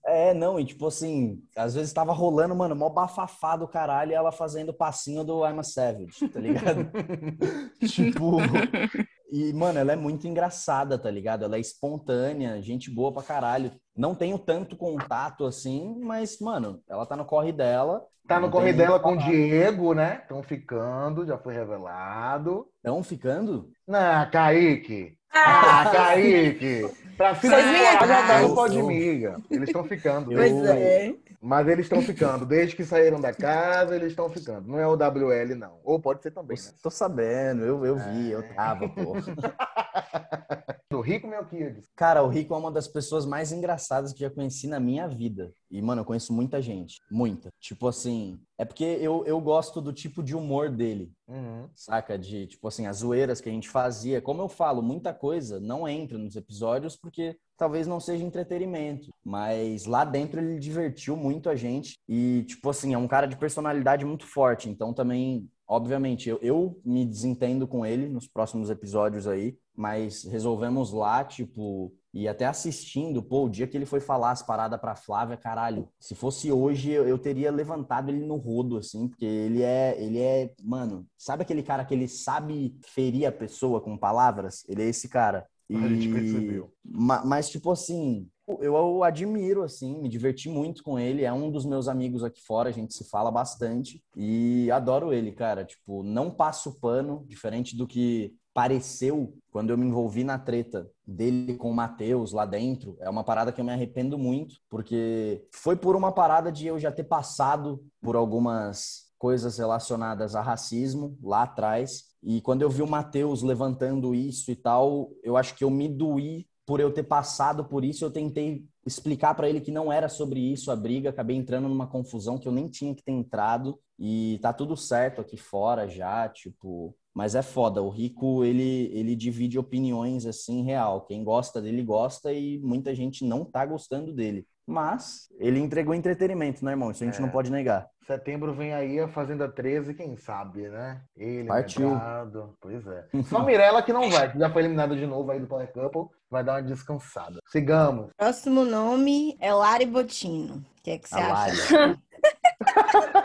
É, 0.08 0.36
não, 0.36 0.60
e 0.60 0.66
tipo 0.66 0.86
assim, 0.86 1.42
às 1.56 1.74
vezes 1.74 1.92
tava 1.92 2.14
rolando, 2.14 2.56
mano, 2.56 2.76
mó 2.76 2.90
bafafá 2.90 3.56
do 3.56 3.68
caralho 3.68 4.12
e 4.12 4.14
ela 4.14 4.32
fazendo 4.32 4.70
o 4.70 4.74
passinho 4.74 5.24
do 5.24 5.44
I'm 5.44 5.60
a 5.60 5.64
Savage, 5.64 6.28
tá 6.32 6.40
ligado? 6.40 6.92
tipo. 7.88 8.38
E, 9.32 9.52
mano, 9.52 9.80
ela 9.80 9.92
é 9.92 9.96
muito 9.96 10.28
engraçada, 10.28 10.98
tá 10.98 11.10
ligado? 11.10 11.44
Ela 11.44 11.58
é 11.58 11.60
espontânea, 11.60 12.62
gente 12.62 12.90
boa 12.90 13.12
pra 13.12 13.24
caralho. 13.24 13.72
Não 13.98 14.16
tenho 14.16 14.38
tanto 14.38 14.78
contato 14.78 15.46
assim, 15.46 16.00
mas, 16.00 16.40
mano, 16.40 16.82
ela 16.88 17.06
tá 17.06 17.18
no 17.18 17.26
corre 17.26 17.52
dela. 17.52 18.06
Tá 18.28 18.36
no 18.36 18.44
Não 18.44 18.52
corre 18.52 18.72
dela 18.72 19.00
com 19.00 19.14
o. 19.14 19.18
Diego, 19.18 19.94
né? 19.94 20.20
Estão 20.22 20.42
ficando, 20.42 21.26
já 21.26 21.38
foi 21.38 21.54
revelado. 21.54 22.66
Tão 22.82 23.04
ficando? 23.04 23.70
Ah, 23.90 24.26
Kaique! 24.32 25.18
Ah, 25.36 25.90
Kaique! 25.92 26.90
Pra 27.18 27.34
me 27.34 27.50
já 27.50 28.28
tá 28.28 28.48
pode 28.54 28.82
miga. 28.84 29.38
Eles 29.50 29.70
estão 29.70 29.84
ficando. 29.84 30.32
Eu- 30.32 30.38
Pois 30.38 30.66
é. 30.70 31.14
Mas 31.42 31.68
eles 31.68 31.86
estão 31.86 32.02
ficando. 32.02 32.46
Desde 32.46 32.76
que 32.76 32.84
saíram 32.84 33.20
da 33.22 33.32
casa, 33.34 33.96
eles 33.96 34.10
estão 34.10 34.30
ficando. 34.30 34.68
Não 34.68 34.80
é 34.80 34.88
o 34.88 34.96
WL, 34.98 35.56
não. 35.56 35.80
Ou 35.84 36.00
pode 36.00 36.24
ser 36.24 36.32
também, 36.32 36.58
né? 36.58 36.72
Tô 36.82 36.90
sabendo, 36.90 37.64
eu, 37.64 37.86
eu 37.86 37.96
vi, 37.98 38.32
eu 38.32 38.44
tava, 38.56 38.90
pô. 38.90 39.14
Do 40.92 41.02
Rico 41.02 41.28
Melquiades. 41.28 41.90
Cara, 41.96 42.24
o 42.24 42.28
Rico 42.28 42.54
é 42.54 42.58
uma 42.58 42.72
das 42.72 42.88
pessoas 42.88 43.26
mais 43.26 43.52
engraçadas 43.52 44.14
que 44.14 44.20
já 44.20 44.30
conheci 44.30 44.68
na 44.68 44.80
minha 44.80 45.08
vida. 45.08 45.52
E, 45.70 45.82
mano, 45.82 46.02
eu 46.02 46.06
conheço 46.06 46.32
muita 46.32 46.62
gente. 46.62 47.02
Muita. 47.10 47.50
Tipo 47.60 47.88
assim, 47.88 48.40
é 48.56 48.64
porque 48.64 48.84
eu, 48.84 49.26
eu 49.26 49.42
gosto 49.42 49.82
do 49.82 49.92
tipo 49.92 50.22
de 50.22 50.36
humor 50.36 50.70
dele. 50.70 51.12
Uhum. 51.28 51.68
Saca? 51.76 52.20
De, 52.20 52.46
tipo 52.46 52.68
assim, 52.68 52.86
as 52.86 52.98
zoeiras 52.98 53.42
que 53.42 53.50
a 53.50 53.52
gente 53.52 53.68
fazia. 53.68 54.22
Como 54.22 54.44
eu 54.44 54.48
falo, 54.48 54.84
muita 54.84 55.12
coisa 55.12 55.60
não 55.60 55.88
entra 55.88 56.20
nos 56.20 56.36
episódios 56.36 56.96
porque 56.96 57.36
talvez 57.58 57.88
não 57.88 58.00
seja 58.00 58.24
entretenimento. 58.24 59.12
Mas 59.24 59.86
lá 59.86 60.06
dentro 60.06 60.40
ele 60.40 60.60
divertiu 60.60 61.18
muito 61.18 61.50
a 61.50 61.56
gente. 61.56 61.98
E, 62.08 62.44
tipo 62.48 62.70
assim, 62.70 62.94
é 62.94 62.98
um 62.98 63.08
cara 63.08 63.26
de 63.26 63.36
personalidade 63.36 64.06
muito 64.06 64.28
forte. 64.28 64.70
Então 64.70 64.94
também, 64.94 65.50
obviamente, 65.68 66.30
eu, 66.30 66.38
eu 66.44 66.80
me 66.86 67.04
desentendo 67.04 67.68
com 67.68 67.84
ele 67.84 68.08
nos 68.08 68.28
próximos 68.28 68.70
episódios 68.70 69.28
aí. 69.28 69.58
Mas 69.76 70.24
resolvemos 70.24 70.92
lá, 70.92 71.24
tipo, 71.24 71.94
E 72.14 72.30
até 72.30 72.46
assistindo, 72.46 73.22
pô, 73.22 73.44
o 73.46 73.50
dia 73.50 73.68
que 73.68 73.76
ele 73.76 73.86
foi 73.86 74.00
falar 74.00 74.32
as 74.32 74.42
paradas 74.42 74.80
pra 74.80 74.96
Flávia, 74.96 75.36
caralho, 75.36 75.90
se 76.00 76.16
fosse 76.16 76.50
hoje 76.50 76.92
eu, 76.92 77.20
teria 77.20 77.52
levantado 77.52 78.10
ele 78.10 78.26
no 78.26 78.38
rodo, 78.38 78.78
assim, 78.78 79.10
porque 79.10 79.26
ele 79.26 79.62
é, 79.62 80.02
ele 80.02 80.20
é, 80.20 80.54
mano, 80.64 81.06
sabe 81.18 81.44
aquele 81.44 81.62
cara 81.62 81.84
que 81.84 81.94
ele 81.94 82.08
sabe 82.08 82.80
ferir 82.86 83.26
a 83.26 83.32
pessoa 83.34 83.82
com 83.82 83.98
palavras? 83.98 84.64
Ele 84.70 84.84
é 84.84 84.86
esse 84.88 85.10
cara. 85.10 85.46
E... 85.70 85.76
A 85.76 85.90
gente 85.90 86.08
percebeu. 86.08 86.72
Ma- 86.86 87.26
Mas, 87.26 87.50
tipo 87.50 87.70
assim, 87.70 88.30
eu 88.48 88.74
o 88.76 89.04
admiro, 89.04 89.64
assim, 89.64 90.00
me 90.00 90.08
diverti 90.08 90.48
muito 90.48 90.84
com 90.84 90.98
ele. 91.00 91.24
É 91.24 91.34
um 91.34 91.52
dos 91.52 91.66
meus 91.66 91.88
amigos 91.88 92.24
aqui 92.24 92.42
fora, 92.42 92.70
a 92.70 92.72
gente 92.72 92.94
se 92.94 93.04
fala 93.10 93.32
bastante. 93.32 94.02
E 94.16 94.70
adoro 94.72 95.12
ele, 95.12 95.32
cara. 95.32 95.66
Tipo, 95.66 96.04
não 96.04 96.30
passo 96.32 96.80
pano, 96.80 97.26
diferente 97.28 97.76
do 97.76 97.88
que 97.88 98.34
pareceu 98.56 99.38
quando 99.52 99.70
eu 99.70 99.78
me 99.78 99.86
envolvi 99.86 100.24
na 100.24 100.40
treta 100.40 100.90
dele 101.06 101.56
com 101.56 101.70
o 101.70 101.76
Matheus 101.76 102.32
lá 102.32 102.46
dentro. 102.46 102.96
É 103.02 103.10
uma 103.10 103.22
parada 103.24 103.52
que 103.52 103.60
eu 103.60 103.66
me 103.66 103.74
arrependo 103.74 104.18
muito, 104.18 104.56
porque 104.70 105.46
foi 105.52 105.76
por 105.76 105.94
uma 105.94 106.10
parada 106.14 106.50
de 106.50 106.66
eu 106.66 106.80
já 106.80 106.90
ter 106.90 107.04
passado 107.04 107.86
por 108.02 108.16
algumas 108.16 109.12
coisas 109.18 109.58
relacionadas 109.58 110.36
a 110.36 110.42
racismo 110.42 111.18
lá 111.22 111.44
atrás. 111.44 112.06
E 112.24 112.40
quando 112.40 112.62
eu 112.62 112.70
vi 112.70 112.82
o 112.82 112.88
Matheus 112.88 113.44
levantando 113.44 114.16
isso 114.16 114.50
e 114.50 114.56
tal, 114.56 115.12
eu 115.22 115.36
acho 115.36 115.54
que 115.54 115.66
eu 115.66 115.70
me 115.70 115.90
doí 115.90 116.48
por 116.66 116.80
eu 116.80 116.94
ter 116.94 117.04
passado 117.04 117.66
por 117.66 117.84
isso. 117.84 118.06
Eu 118.06 118.12
tentei 118.12 118.64
explicar 118.86 119.36
para 119.36 119.50
ele 119.50 119.60
que 119.60 119.72
não 119.72 119.92
era 119.92 120.08
sobre 120.08 120.40
isso 120.40 120.72
a 120.72 120.78
briga, 120.78 121.10
acabei 121.10 121.36
entrando 121.36 121.68
numa 121.68 121.88
confusão 121.88 122.38
que 122.38 122.48
eu 122.48 122.54
nem 122.54 122.70
tinha 122.70 122.96
que 122.96 123.04
ter 123.04 123.12
entrado. 123.12 123.78
E 124.00 124.40
tá 124.42 124.54
tudo 124.54 124.78
certo 124.78 125.20
aqui 125.20 125.36
fora 125.36 125.90
já, 125.90 126.30
tipo, 126.30 126.96
mas 127.16 127.34
é 127.34 127.42
foda, 127.42 127.82
o 127.82 127.90
Rico, 127.90 128.44
ele, 128.44 128.92
ele 128.94 129.16
divide 129.16 129.58
opiniões 129.58 130.26
assim, 130.26 130.64
real. 130.64 131.02
Quem 131.06 131.24
gosta 131.24 131.62
dele, 131.62 131.82
gosta 131.82 132.34
e 132.34 132.60
muita 132.60 132.94
gente 132.94 133.24
não 133.26 133.46
tá 133.46 133.66
gostando 133.66 134.14
dele. 134.14 134.46
Mas 134.68 135.28
ele 135.40 135.60
entregou 135.60 135.94
entretenimento, 135.94 136.66
né, 136.66 136.72
irmão? 136.72 136.90
Isso 136.92 137.04
a 137.04 137.06
gente 137.08 137.20
É. 137.20 137.22
não 137.22 137.30
pode 137.30 137.52
negar. 137.52 137.88
Setembro 138.08 138.54
vem 138.54 138.74
aí 138.74 139.00
a 139.00 139.08
Fazenda 139.08 139.48
13, 139.48 139.94
quem 139.94 140.18
sabe, 140.18 140.68
né? 140.68 141.02
Ele, 141.16 141.48
Partiu. 141.48 141.90
Medrado, 141.92 142.56
Pois 142.60 142.86
é. 142.86 143.06
Só 143.24 143.38
a 143.38 143.44
Mirella 143.46 143.82
que 143.84 143.94
não 143.94 144.10
vai, 144.10 144.32
que 144.32 144.38
já 144.40 144.50
foi 144.52 144.64
eliminada 144.64 144.96
de 144.96 145.06
novo 145.06 145.32
aí 145.32 145.40
do 145.40 145.48
Power 145.48 145.72
Couple, 145.72 146.08
vai 146.30 146.44
dar 146.44 146.54
uma 146.56 146.64
descansada. 146.64 147.40
Sigamos. 147.48 148.10
Próximo 148.18 148.66
nome 148.66 149.38
é 149.40 149.54
Lari 149.54 149.86
Botino. 149.86 150.56
O 150.80 150.84
que 150.84 150.92
é 150.92 150.98
que 150.98 151.10
você 151.10 151.16
A 151.16 151.34
acha? 151.46 151.98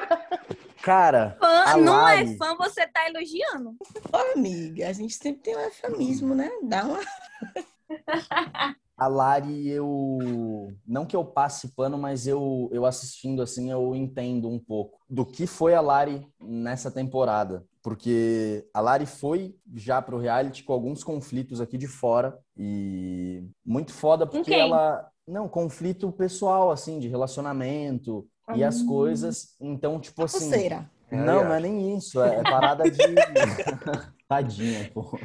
Cara, 0.83 1.37
Fã, 1.39 1.47
a 1.67 1.77
não 1.77 1.93
Lari- 1.93 2.33
é 2.35 2.37
fã, 2.37 2.57
você 2.57 2.87
tá 2.87 3.07
elogiando. 3.09 3.77
Ô, 4.13 4.17
amiga, 4.39 4.89
a 4.89 4.93
gente 4.93 5.15
sempre 5.15 5.43
tem 5.43 5.57
um 5.57 5.61
eufemismo, 5.61 6.35
né? 6.35 6.51
Dá 6.63 6.85
uma. 6.85 7.01
A 8.97 9.07
Lari, 9.09 9.67
eu. 9.67 10.69
Não 10.87 11.07
que 11.07 11.17
eu 11.17 11.25
passe 11.25 11.75
pano, 11.75 11.97
mas 11.97 12.27
eu, 12.27 12.69
eu 12.71 12.85
assistindo 12.85 13.41
assim, 13.41 13.71
eu 13.71 13.97
entendo 13.97 14.47
um 14.47 14.59
pouco 14.59 15.01
do 15.09 15.25
que 15.25 15.47
foi 15.47 15.75
a 15.75 15.81
Lari 15.81 16.27
nessa 16.39 16.91
temporada. 16.91 17.65
Porque 17.83 18.69
a 18.75 18.81
Lari 18.83 19.07
foi 19.07 19.57
já 19.75 20.03
pro 20.03 20.19
reality 20.19 20.63
com 20.63 20.75
alguns 20.75 21.03
conflitos 21.03 21.63
aqui 21.63 21.79
de 21.79 21.89
fora. 21.89 22.39
E 22.55 23.43
muito 23.65 23.91
foda 23.91 24.27
porque 24.27 24.53
ela. 24.53 25.09
Não, 25.27 25.49
conflito 25.49 26.13
pessoal, 26.13 26.71
assim, 26.71 26.99
de 26.99 27.09
relacionamento 27.09 28.29
e 28.55 28.65
as 28.65 28.81
Hum. 28.81 28.87
coisa. 28.87 29.31
Então, 29.61 29.99
tipo 30.01 30.25
assim. 30.25 30.39
Pulseira. 30.51 30.91
Não, 31.11 31.41
É, 31.41 31.45
não 31.45 31.55
é 31.55 31.61
nem 31.61 31.97
isso. 31.97 32.21
É, 32.23 32.37
é 32.37 32.43
parada 32.43 32.85
de. 32.91 32.99
Tadinha, 34.31 34.89
pô. 34.95 35.19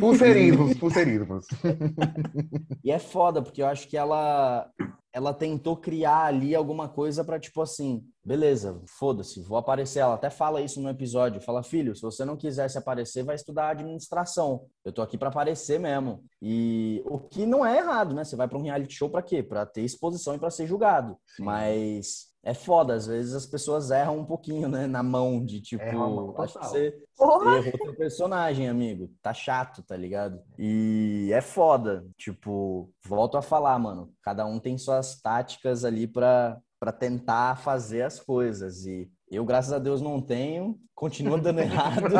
Pulseirismos, 0.00 0.76
pulseirismos. 0.76 1.46
E 2.84 2.90
é 2.90 2.98
foda, 2.98 3.40
porque 3.42 3.62
eu 3.62 3.66
acho 3.66 3.86
que 3.86 3.96
ela 3.96 4.68
ela 5.12 5.32
tentou 5.34 5.76
criar 5.76 6.24
ali 6.24 6.54
alguma 6.54 6.88
coisa 6.88 7.24
pra 7.24 7.38
tipo 7.38 7.60
assim, 7.60 8.02
beleza, 8.24 8.80
foda-se, 8.98 9.42
vou 9.42 9.58
aparecer. 9.58 10.00
Ela 10.00 10.14
até 10.14 10.30
fala 10.30 10.60
isso 10.60 10.80
no 10.80 10.88
episódio, 10.88 11.40
fala: 11.40 11.62
"Filho, 11.62 11.94
se 11.94 12.02
você 12.02 12.24
não 12.24 12.36
quisesse 12.36 12.76
aparecer, 12.76 13.22
vai 13.22 13.36
estudar 13.36 13.70
administração. 13.70 14.64
Eu 14.84 14.92
tô 14.92 15.00
aqui 15.02 15.16
pra 15.16 15.28
aparecer 15.28 15.78
mesmo". 15.78 16.24
E 16.42 17.02
o 17.06 17.18
que 17.20 17.46
não 17.46 17.64
é 17.64 17.78
errado, 17.78 18.14
né? 18.14 18.24
Você 18.24 18.34
vai 18.34 18.48
pra 18.48 18.58
um 18.58 18.62
reality 18.62 18.94
show 18.94 19.08
pra 19.10 19.22
quê? 19.22 19.42
Pra 19.44 19.64
ter 19.64 19.82
exposição 19.82 20.34
e 20.34 20.38
pra 20.38 20.50
ser 20.50 20.66
julgado. 20.66 21.16
Sim. 21.36 21.44
Mas 21.44 22.28
é 22.50 22.54
foda, 22.54 22.94
às 22.94 23.06
vezes 23.06 23.34
as 23.34 23.44
pessoas 23.44 23.90
erram 23.90 24.18
um 24.18 24.24
pouquinho, 24.24 24.68
né, 24.68 24.86
na 24.86 25.02
mão 25.02 25.44
de 25.44 25.60
tipo, 25.60 25.84
a 25.84 25.92
mão 25.92 26.34
acho 26.38 26.58
que 26.58 26.66
você 26.66 26.94
Porra. 27.16 27.56
errou 27.58 27.72
teu 27.72 27.94
personagem, 27.94 28.68
amigo. 28.68 29.10
Tá 29.22 29.34
chato, 29.34 29.82
tá 29.82 29.94
ligado? 29.96 30.40
E 30.58 31.30
é 31.32 31.40
foda. 31.42 32.06
Tipo, 32.16 32.90
volto 33.06 33.36
a 33.36 33.42
falar, 33.42 33.78
mano. 33.78 34.10
Cada 34.22 34.46
um 34.46 34.58
tem 34.58 34.78
suas 34.78 35.20
táticas 35.20 35.84
ali 35.84 36.06
pra, 36.06 36.56
pra 36.80 36.90
tentar 36.90 37.56
fazer 37.58 38.00
as 38.02 38.18
coisas. 38.18 38.86
E 38.86 39.10
eu, 39.30 39.44
graças 39.44 39.72
a 39.72 39.78
Deus, 39.78 40.00
não 40.00 40.20
tenho. 40.20 40.78
Continua 40.94 41.38
dando 41.38 41.58
errado. 41.60 42.14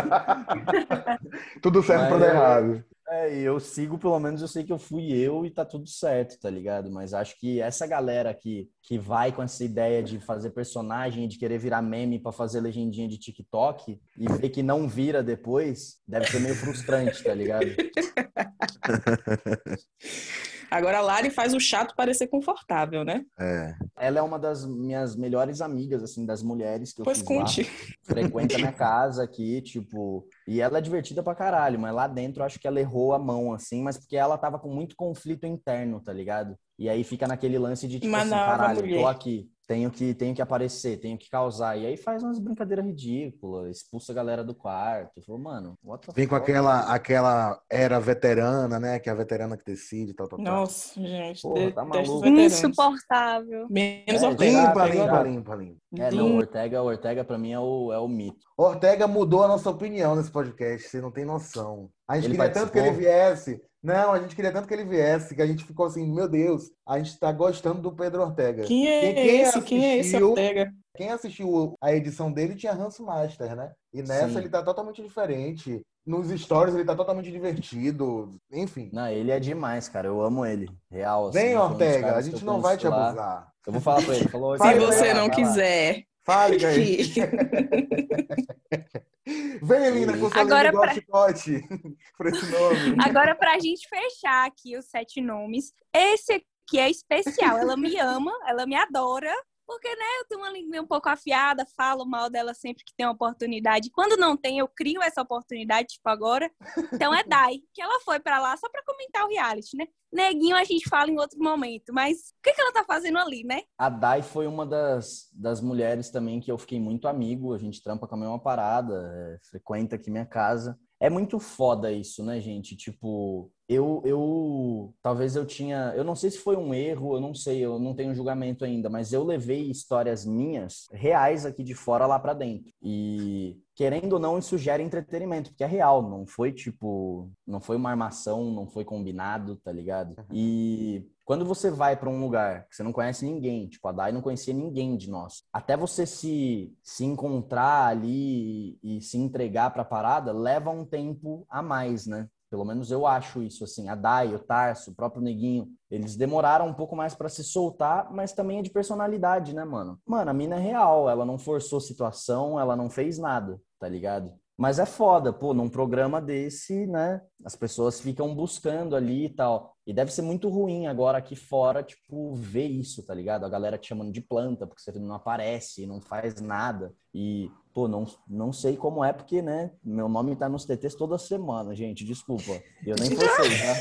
Tudo 1.62 1.82
certo 1.82 2.00
Mas 2.02 2.08
pra 2.10 2.18
dar 2.18 2.26
é- 2.26 2.30
errado. 2.30 2.84
É, 3.10 3.34
eu 3.38 3.58
sigo, 3.58 3.98
pelo 3.98 4.20
menos 4.20 4.42
eu 4.42 4.48
sei 4.48 4.64
que 4.64 4.72
eu 4.72 4.78
fui 4.78 5.10
eu 5.12 5.46
e 5.46 5.50
tá 5.50 5.64
tudo 5.64 5.88
certo, 5.88 6.38
tá 6.38 6.50
ligado? 6.50 6.90
Mas 6.90 7.14
acho 7.14 7.38
que 7.38 7.58
essa 7.58 7.86
galera 7.86 8.34
que, 8.34 8.68
que 8.82 8.98
vai 8.98 9.32
com 9.32 9.42
essa 9.42 9.64
ideia 9.64 10.02
de 10.02 10.20
fazer 10.20 10.50
personagem, 10.50 11.26
de 11.26 11.38
querer 11.38 11.58
virar 11.58 11.80
meme 11.80 12.18
pra 12.18 12.32
fazer 12.32 12.60
legendinha 12.60 13.08
de 13.08 13.18
TikTok 13.18 13.98
e 14.18 14.32
ver 14.34 14.50
que 14.50 14.62
não 14.62 14.86
vira 14.86 15.22
depois, 15.22 16.02
deve 16.06 16.26
ser 16.26 16.40
meio 16.40 16.54
frustrante, 16.54 17.24
tá 17.24 17.32
ligado? 17.32 17.66
Agora 20.70 20.98
a 20.98 21.00
Lari 21.00 21.30
faz 21.30 21.54
o 21.54 21.60
chato 21.60 21.94
parecer 21.96 22.26
confortável, 22.28 23.04
né? 23.04 23.24
É. 23.38 23.74
Ela 23.96 24.18
é 24.18 24.22
uma 24.22 24.38
das 24.38 24.64
minhas 24.66 25.16
melhores 25.16 25.60
amigas, 25.60 26.02
assim, 26.02 26.26
das 26.26 26.42
mulheres 26.42 26.92
que 26.92 27.00
eu 27.00 27.04
Pois 27.04 27.18
fiz 27.18 27.28
lá. 27.28 27.36
conte. 27.36 27.64
Frequenta 28.02 28.58
minha 28.58 28.72
casa 28.72 29.22
aqui, 29.24 29.60
tipo... 29.62 30.26
E 30.46 30.60
ela 30.60 30.78
é 30.78 30.80
divertida 30.80 31.22
pra 31.22 31.34
caralho, 31.34 31.78
mas 31.78 31.94
lá 31.94 32.06
dentro 32.06 32.42
eu 32.42 32.46
acho 32.46 32.58
que 32.60 32.66
ela 32.66 32.80
errou 32.80 33.12
a 33.14 33.18
mão, 33.18 33.52
assim, 33.52 33.82
mas 33.82 33.96
porque 33.98 34.16
ela 34.16 34.36
tava 34.38 34.58
com 34.58 34.68
muito 34.68 34.94
conflito 34.96 35.46
interno, 35.46 36.00
tá 36.00 36.12
ligado? 36.12 36.56
E 36.78 36.88
aí 36.88 37.02
fica 37.02 37.26
naquele 37.26 37.58
lance 37.58 37.88
de, 37.88 37.98
tipo 37.98 38.14
assim, 38.14 38.30
caralho, 38.30 38.80
mulher. 38.80 39.00
tô 39.00 39.06
aqui, 39.08 39.50
tenho 39.68 39.90
que, 39.90 40.14
tenho 40.14 40.34
que 40.34 40.40
aparecer, 40.40 40.96
tenho 40.96 41.18
que 41.18 41.28
causar. 41.28 41.76
E 41.76 41.84
aí 41.84 41.96
faz 41.98 42.22
umas 42.22 42.38
brincadeiras 42.38 42.86
ridículas, 42.86 43.76
expulsa 43.76 44.12
a 44.12 44.14
galera 44.14 44.42
do 44.42 44.54
quarto. 44.54 45.20
Falou, 45.26 45.38
mano, 45.38 45.78
what 45.84 46.06
the 46.06 46.12
Vem 46.14 46.26
com 46.26 46.34
aquela, 46.34 46.90
aquela 46.90 47.60
era 47.70 48.00
veterana, 48.00 48.80
né? 48.80 48.98
Que 48.98 49.10
é 49.10 49.12
a 49.12 49.14
veterana 49.14 49.58
que 49.58 49.64
decide, 49.66 50.14
tal, 50.14 50.26
tal, 50.26 50.42
tal. 50.42 50.54
Nossa, 50.54 50.98
gente. 50.98 51.42
Porra, 51.42 51.70
tá 51.70 51.84
maluco. 51.84 52.26
Insuportável. 52.26 53.66
Menos 53.68 54.22
É, 54.22 54.26
Ortega. 54.26 54.68
Limpa, 54.68 54.86
limpa, 54.86 55.22
limpa, 55.22 55.54
limpa. 55.54 55.78
É, 55.98 56.10
não, 56.12 56.36
Ortega, 56.36 56.82
Ortega 56.82 57.22
pra 57.22 57.36
mim 57.36 57.52
é 57.52 57.60
o, 57.60 57.92
é 57.92 57.98
o 57.98 58.08
mito. 58.08 58.46
Ortega 58.56 59.06
mudou 59.06 59.44
a 59.44 59.48
nossa 59.48 59.68
opinião 59.68 60.16
nesse 60.16 60.30
podcast, 60.30 60.88
você 60.88 60.98
não 60.98 61.10
tem 61.10 61.26
noção. 61.26 61.90
A 62.08 62.16
gente 62.16 62.24
Ele 62.24 62.38
queria 62.38 62.52
tanto 62.52 62.72
que 62.72 62.78
ele 62.78 62.86
participou? 62.86 63.12
viesse. 63.12 63.67
Não, 63.82 64.12
a 64.12 64.18
gente 64.20 64.34
queria 64.34 64.50
tanto 64.52 64.66
que 64.66 64.74
ele 64.74 64.84
viesse, 64.84 65.34
que 65.36 65.42
a 65.42 65.46
gente 65.46 65.64
ficou 65.64 65.86
assim, 65.86 66.04
meu 66.12 66.28
Deus, 66.28 66.70
a 66.86 66.98
gente 66.98 67.16
tá 67.18 67.30
gostando 67.30 67.80
do 67.80 67.92
Pedro 67.92 68.22
Ortega. 68.22 68.64
Quem 68.64 68.88
é 68.88 69.00
Quem- 69.00 69.14
quem 69.14 69.40
esse? 69.40 69.62
Quem 69.62 69.84
é 69.84 69.96
esse 69.98 70.08
assistiu- 70.16 70.30
Ortega? 70.30 70.72
Quem 70.96 71.10
assistiu 71.10 71.74
a 71.80 71.94
edição 71.94 72.32
dele 72.32 72.56
tinha 72.56 72.72
Hans 72.72 72.98
Master, 72.98 73.54
né? 73.54 73.70
E 73.94 74.02
nessa 74.02 74.30
Sim. 74.30 74.38
ele 74.38 74.48
tá 74.48 74.62
totalmente 74.64 75.00
diferente. 75.00 75.80
Nos 76.04 76.28
stories 76.40 76.74
ele 76.74 76.84
tá 76.84 76.96
totalmente 76.96 77.30
divertido. 77.30 78.34
Enfim. 78.50 78.90
Não, 78.92 79.06
ele 79.08 79.30
é 79.30 79.38
demais, 79.38 79.88
cara. 79.88 80.08
Eu 80.08 80.20
amo 80.22 80.44
ele. 80.44 80.68
Real. 80.90 81.28
assim, 81.28 81.38
Vem, 81.38 81.56
Ortega, 81.56 82.16
a 82.16 82.20
gente 82.20 82.44
não 82.44 82.60
vai 82.60 82.76
te 82.76 82.88
lá. 82.88 83.08
abusar. 83.10 83.48
Eu 83.66 83.72
vou 83.74 83.82
falar 83.82 84.02
pra 84.04 84.16
ele. 84.16 84.28
Falou, 84.28 84.58
Se 84.58 84.74
você 84.74 85.14
não 85.14 85.30
quiser. 85.30 86.02
Fale, 86.24 86.56
que- 86.58 87.14
Vem, 89.62 89.90
Lina, 89.90 90.16
com 90.16 90.30
sua 90.30 90.40
Agora 90.40 90.72
pra- 90.72 90.94
chicote. 90.94 91.60
Por 92.16 92.26
esse 92.26 92.46
nome. 92.50 92.96
Agora, 93.04 93.34
pra 93.34 93.58
gente 93.58 93.86
fechar 93.88 94.46
aqui 94.46 94.76
os 94.76 94.86
sete 94.86 95.20
nomes, 95.20 95.72
esse 95.94 96.32
aqui 96.32 96.78
é 96.78 96.90
especial. 96.90 97.58
Ela 97.58 97.76
me 97.76 97.98
ama, 97.98 98.32
ela 98.46 98.66
me 98.66 98.74
adora. 98.74 99.32
Porque, 99.68 99.86
né, 99.86 100.04
eu 100.20 100.24
tenho 100.26 100.40
uma 100.40 100.50
língua 100.50 100.80
um 100.80 100.86
pouco 100.86 101.10
afiada, 101.10 101.66
falo 101.76 102.06
mal 102.06 102.30
dela 102.30 102.54
sempre 102.54 102.82
que 102.82 102.94
tem 102.96 103.04
uma 103.04 103.12
oportunidade. 103.12 103.90
Quando 103.90 104.16
não 104.16 104.34
tem, 104.34 104.58
eu 104.58 104.66
crio 104.66 105.02
essa 105.02 105.20
oportunidade, 105.20 105.88
tipo 105.88 106.08
agora. 106.08 106.50
Então 106.90 107.14
é 107.14 107.22
Dai, 107.22 107.58
que 107.74 107.82
ela 107.82 108.00
foi 108.00 108.18
pra 108.18 108.40
lá 108.40 108.56
só 108.56 108.66
pra 108.70 108.82
comentar 108.82 109.26
o 109.26 109.28
reality, 109.28 109.76
né? 109.76 109.86
Neguinho 110.10 110.56
a 110.56 110.64
gente 110.64 110.88
fala 110.88 111.10
em 111.10 111.18
outro 111.18 111.38
momento, 111.38 111.92
mas 111.92 112.30
o 112.30 112.42
que, 112.42 112.54
que 112.54 112.60
ela 112.62 112.72
tá 112.72 112.82
fazendo 112.82 113.18
ali, 113.18 113.44
né? 113.44 113.60
A 113.76 113.90
Dai 113.90 114.22
foi 114.22 114.46
uma 114.46 114.64
das, 114.64 115.28
das 115.34 115.60
mulheres 115.60 116.08
também 116.08 116.40
que 116.40 116.50
eu 116.50 116.56
fiquei 116.56 116.80
muito 116.80 117.06
amigo. 117.06 117.52
A 117.52 117.58
gente 117.58 117.82
trampa 117.82 118.08
com 118.08 118.14
a 118.14 118.18
mesma 118.18 118.38
parada, 118.38 119.12
é, 119.14 119.38
frequenta 119.50 119.96
aqui 119.96 120.10
minha 120.10 120.24
casa. 120.24 120.78
É 121.00 121.08
muito 121.08 121.38
foda 121.38 121.92
isso, 121.92 122.24
né, 122.24 122.40
gente? 122.40 122.76
Tipo, 122.76 123.50
eu, 123.68 124.02
eu. 124.04 124.94
Talvez 125.00 125.36
eu 125.36 125.46
tinha. 125.46 125.92
Eu 125.96 126.02
não 126.02 126.16
sei 126.16 126.30
se 126.30 126.38
foi 126.38 126.56
um 126.56 126.74
erro, 126.74 127.14
eu 127.14 127.20
não 127.20 127.34
sei, 127.34 127.60
eu 127.60 127.78
não 127.78 127.94
tenho 127.94 128.14
julgamento 128.14 128.64
ainda, 128.64 128.88
mas 128.88 129.12
eu 129.12 129.22
levei 129.22 129.70
histórias 129.70 130.24
minhas, 130.26 130.88
reais 130.92 131.46
aqui 131.46 131.62
de 131.62 131.74
fora, 131.74 132.06
lá 132.06 132.18
pra 132.18 132.34
dentro. 132.34 132.72
E 132.82 133.56
querendo 133.76 134.14
ou 134.14 134.18
não, 134.18 134.38
isso 134.38 134.58
gera 134.58 134.82
entretenimento, 134.82 135.50
porque 135.50 135.62
é 135.62 135.66
real, 135.66 136.02
não 136.02 136.26
foi 136.26 136.50
tipo, 136.50 137.30
não 137.46 137.60
foi 137.60 137.76
uma 137.76 137.90
armação, 137.90 138.50
não 138.50 138.66
foi 138.66 138.84
combinado, 138.84 139.56
tá 139.56 139.70
ligado? 139.70 140.16
E 140.32 141.06
quando 141.28 141.44
você 141.44 141.70
vai 141.70 141.94
para 141.94 142.08
um 142.08 142.18
lugar 142.18 142.66
que 142.70 142.74
você 142.74 142.82
não 142.82 142.90
conhece 142.90 143.22
ninguém, 143.22 143.68
tipo, 143.68 143.86
a 143.86 143.92
Dai 143.92 144.12
não 144.12 144.22
conhecia 144.22 144.54
ninguém 144.54 144.96
de 144.96 145.10
nós, 145.10 145.42
até 145.52 145.76
você 145.76 146.06
se, 146.06 146.74
se 146.82 147.04
encontrar 147.04 147.88
ali 147.88 148.78
e, 148.82 148.98
se 149.02 149.18
entregar 149.18 149.70
para 149.70 149.82
a 149.82 149.84
parada, 149.84 150.32
leva 150.32 150.70
um 150.70 150.86
tempo 150.86 151.46
a 151.50 151.60
mais, 151.60 152.06
né? 152.06 152.26
Pelo 152.50 152.64
menos 152.64 152.90
eu 152.90 153.06
acho 153.06 153.42
isso, 153.42 153.62
assim. 153.62 153.90
A 153.90 153.94
Dai, 153.94 154.34
o 154.34 154.38
Tarso, 154.38 154.90
o 154.90 154.94
próprio 154.94 155.20
Neguinho, 155.20 155.68
eles 155.90 156.16
demoraram 156.16 156.66
um 156.66 156.72
pouco 156.72 156.96
mais 156.96 157.14
para 157.14 157.28
se 157.28 157.44
soltar, 157.44 158.10
mas 158.10 158.32
também 158.32 158.60
é 158.60 158.62
de 158.62 158.70
personalidade, 158.70 159.54
né, 159.54 159.66
mano? 159.66 160.00
Mano, 160.06 160.30
a 160.30 160.32
mina 160.34 160.56
é 160.56 160.60
real, 160.60 161.10
ela 161.10 161.26
não 161.26 161.36
forçou 161.36 161.78
situação, 161.78 162.58
ela 162.58 162.74
não 162.74 162.88
fez 162.88 163.18
nada, 163.18 163.60
tá 163.78 163.86
ligado? 163.86 164.32
Mas 164.58 164.80
é 164.80 164.84
foda, 164.84 165.32
pô, 165.32 165.54
num 165.54 165.68
programa 165.68 166.20
desse, 166.20 166.84
né? 166.88 167.20
As 167.44 167.54
pessoas 167.54 168.00
ficam 168.00 168.34
buscando 168.34 168.96
ali 168.96 169.26
e 169.26 169.28
tal. 169.28 169.72
E 169.86 169.92
deve 169.92 170.12
ser 170.12 170.22
muito 170.22 170.48
ruim 170.48 170.88
agora 170.88 171.18
aqui 171.18 171.36
fora, 171.36 171.80
tipo, 171.80 172.34
ver 172.34 172.66
isso, 172.66 173.06
tá 173.06 173.14
ligado? 173.14 173.46
A 173.46 173.48
galera 173.48 173.78
te 173.78 173.86
chamando 173.86 174.10
de 174.10 174.20
planta, 174.20 174.66
porque 174.66 174.82
você 174.82 174.90
não 174.98 175.14
aparece, 175.14 175.86
não 175.86 176.00
faz 176.00 176.40
nada. 176.40 176.92
E, 177.14 177.48
pô, 177.72 177.86
não, 177.86 178.04
não 178.28 178.52
sei 178.52 178.76
como 178.76 179.04
é, 179.04 179.12
porque, 179.12 179.40
né? 179.40 179.70
Meu 179.82 180.08
nome 180.08 180.34
tá 180.34 180.48
nos 180.48 180.64
TTs 180.64 180.96
toda 180.96 181.16
semana, 181.18 181.72
gente, 181.72 182.04
desculpa. 182.04 182.60
Eu 182.84 182.96
nem 182.98 183.10
forcei, 183.14 183.50
tá? 183.60 183.74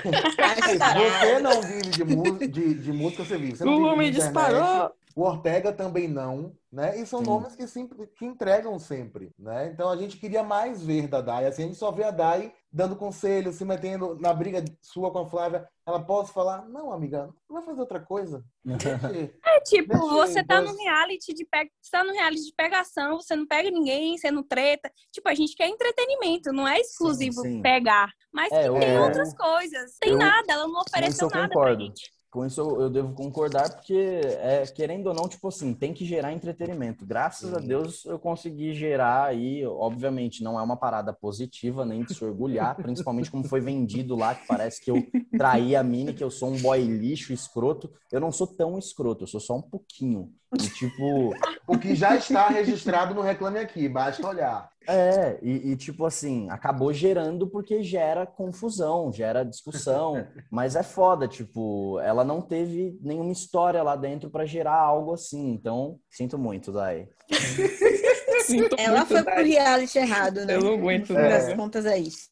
você 0.00 1.38
não 1.40 1.60
vive 1.60 1.90
de, 1.90 2.48
de, 2.48 2.74
de 2.74 2.92
música, 2.92 3.22
você 3.22 3.36
vive. 3.36 3.56
Você 3.58 3.64
internet. 4.08 4.32
disparou. 4.32 4.92
O 5.14 5.22
Ortega 5.22 5.72
também 5.72 6.08
não, 6.08 6.56
né? 6.70 6.98
E 6.98 7.06
são 7.06 7.20
Sim. 7.20 7.26
nomes 7.26 7.54
que 7.56 7.66
sempre 7.66 8.06
que 8.06 8.24
entregam 8.24 8.78
sempre, 8.78 9.30
né? 9.38 9.70
Então 9.72 9.88
a 9.90 9.96
gente 9.96 10.16
queria 10.16 10.42
mais 10.42 10.82
ver 10.82 11.06
da 11.08 11.20
Dai. 11.20 11.46
Assim, 11.46 11.64
a 11.64 11.66
gente 11.66 11.78
só 11.78 11.90
vê 11.90 12.04
a 12.04 12.10
Dai 12.10 12.52
dando 12.72 12.96
conselho, 12.96 13.52
se 13.52 13.64
metendo 13.64 14.18
na 14.18 14.32
briga 14.32 14.64
sua 14.80 15.10
com 15.10 15.18
a 15.18 15.26
Flávia. 15.28 15.68
Ela 15.86 16.00
pode 16.02 16.32
falar, 16.32 16.66
não, 16.68 16.90
amiga, 16.92 17.26
não 17.48 17.56
vai 17.56 17.62
fazer 17.62 17.80
outra 17.80 18.00
coisa. 18.00 18.42
É 19.44 19.60
tipo, 19.60 19.88
Deixa 19.88 20.06
você 20.06 20.44
tá 20.44 20.60
Deus- 20.60 20.72
no 20.72 20.78
reality 20.82 21.34
de 21.34 21.44
pe... 21.44 21.70
você 21.80 21.90
tá 21.90 22.02
no 22.04 22.12
reality 22.12 22.44
de 22.46 22.54
pegação, 22.56 23.16
você 23.20 23.36
não 23.36 23.46
pega 23.46 23.70
ninguém, 23.70 24.16
você 24.16 24.30
não 24.30 24.42
treta. 24.42 24.90
Tipo, 25.10 25.28
a 25.28 25.34
gente 25.34 25.54
quer 25.54 25.68
entretenimento, 25.68 26.52
não 26.52 26.66
é 26.66 26.78
exclusivo 26.80 27.42
sim. 27.42 27.60
pegar. 27.60 28.10
Mas 28.32 28.50
É, 28.52 28.70
que 28.70 28.78
tem 28.80 28.94
eu- 28.94 29.02
outras 29.02 29.34
coisas. 29.34 29.96
Tem 30.00 30.12
eu- 30.12 30.18
nada, 30.18 30.52
ela 30.52 30.66
não 30.66 30.80
ofereceu 30.80 31.28
eu 31.28 31.34
nada 31.34 31.48
pra 31.48 31.56
concordo. 31.60 31.84
gente. 31.84 32.10
Com 32.32 32.46
isso 32.46 32.62
eu, 32.62 32.80
eu 32.80 32.88
devo 32.88 33.12
concordar, 33.12 33.68
porque, 33.74 33.92
é, 33.92 34.64
querendo 34.74 35.08
ou 35.08 35.14
não, 35.14 35.28
tipo 35.28 35.48
assim, 35.48 35.74
tem 35.74 35.92
que 35.92 36.02
gerar 36.02 36.32
entretenimento. 36.32 37.04
Graças 37.04 37.52
a 37.52 37.60
Sim. 37.60 37.68
Deus 37.68 38.06
eu 38.06 38.18
consegui 38.18 38.72
gerar 38.72 39.24
aí, 39.24 39.66
obviamente, 39.66 40.42
não 40.42 40.58
é 40.58 40.62
uma 40.62 40.74
parada 40.74 41.12
positiva, 41.12 41.84
nem 41.84 42.02
de 42.02 42.14
se 42.14 42.24
orgulhar, 42.24 42.74
principalmente 42.80 43.30
como 43.30 43.44
foi 43.44 43.60
vendido 43.60 44.16
lá, 44.16 44.34
que 44.34 44.46
parece 44.46 44.82
que 44.82 44.90
eu 44.90 45.06
traí 45.36 45.76
a 45.76 45.82
Mini, 45.82 46.14
que 46.14 46.24
eu 46.24 46.30
sou 46.30 46.48
um 46.48 46.58
boy 46.58 46.82
lixo, 46.82 47.34
escroto. 47.34 47.92
Eu 48.10 48.18
não 48.18 48.32
sou 48.32 48.46
tão 48.46 48.78
escroto, 48.78 49.24
eu 49.24 49.28
sou 49.28 49.38
só 49.38 49.54
um 49.54 49.62
pouquinho. 49.62 50.32
E, 50.54 50.68
tipo, 50.68 51.34
O 51.66 51.78
que 51.78 51.94
já 51.94 52.16
está 52.16 52.48
registrado 52.48 53.14
no 53.14 53.22
Reclame 53.22 53.58
Aqui, 53.58 53.88
basta 53.88 54.26
olhar. 54.26 54.70
É, 54.88 55.38
e, 55.40 55.70
e, 55.70 55.76
tipo 55.76 56.04
assim, 56.04 56.50
acabou 56.50 56.92
gerando 56.92 57.46
porque 57.48 57.82
gera 57.82 58.26
confusão, 58.26 59.12
gera 59.12 59.44
discussão, 59.44 60.26
mas 60.50 60.74
é 60.74 60.82
foda, 60.82 61.28
tipo, 61.28 62.00
ela 62.00 62.24
não 62.24 62.40
teve 62.40 62.98
nenhuma 63.00 63.30
história 63.32 63.82
lá 63.82 63.94
dentro 63.94 64.28
pra 64.28 64.44
gerar 64.44 64.74
algo 64.74 65.14
assim, 65.14 65.52
então 65.52 65.98
sinto 66.10 66.36
muito, 66.36 66.72
Dai. 66.72 67.08
Sinto 68.42 68.74
Ela 68.76 68.98
muito, 68.98 69.08
foi 69.08 69.22
pro 69.22 69.34
Dai. 69.36 69.44
reality 69.44 69.98
errado, 69.98 70.44
né? 70.44 70.56
Eu 70.56 70.62
não 70.62 70.74
aguento, 70.74 71.10
No 71.10 71.20
fim 71.20 71.28
das 71.28 71.54
contas 71.54 71.86
é 71.86 71.96
isso. 71.96 72.28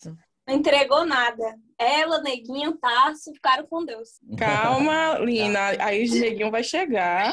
Não 0.46 0.56
entregou 0.56 1.06
nada. 1.06 1.54
Ela, 1.78 2.20
Neguinho, 2.20 2.76
Tarso, 2.76 3.32
ficaram 3.32 3.64
com 3.66 3.84
Deus. 3.84 4.08
Calma, 4.36 5.18
Lina. 5.22 5.76
Aí 5.78 6.04
o 6.04 6.10
Dieguinho 6.10 6.50
vai 6.50 6.64
chegar. 6.64 7.32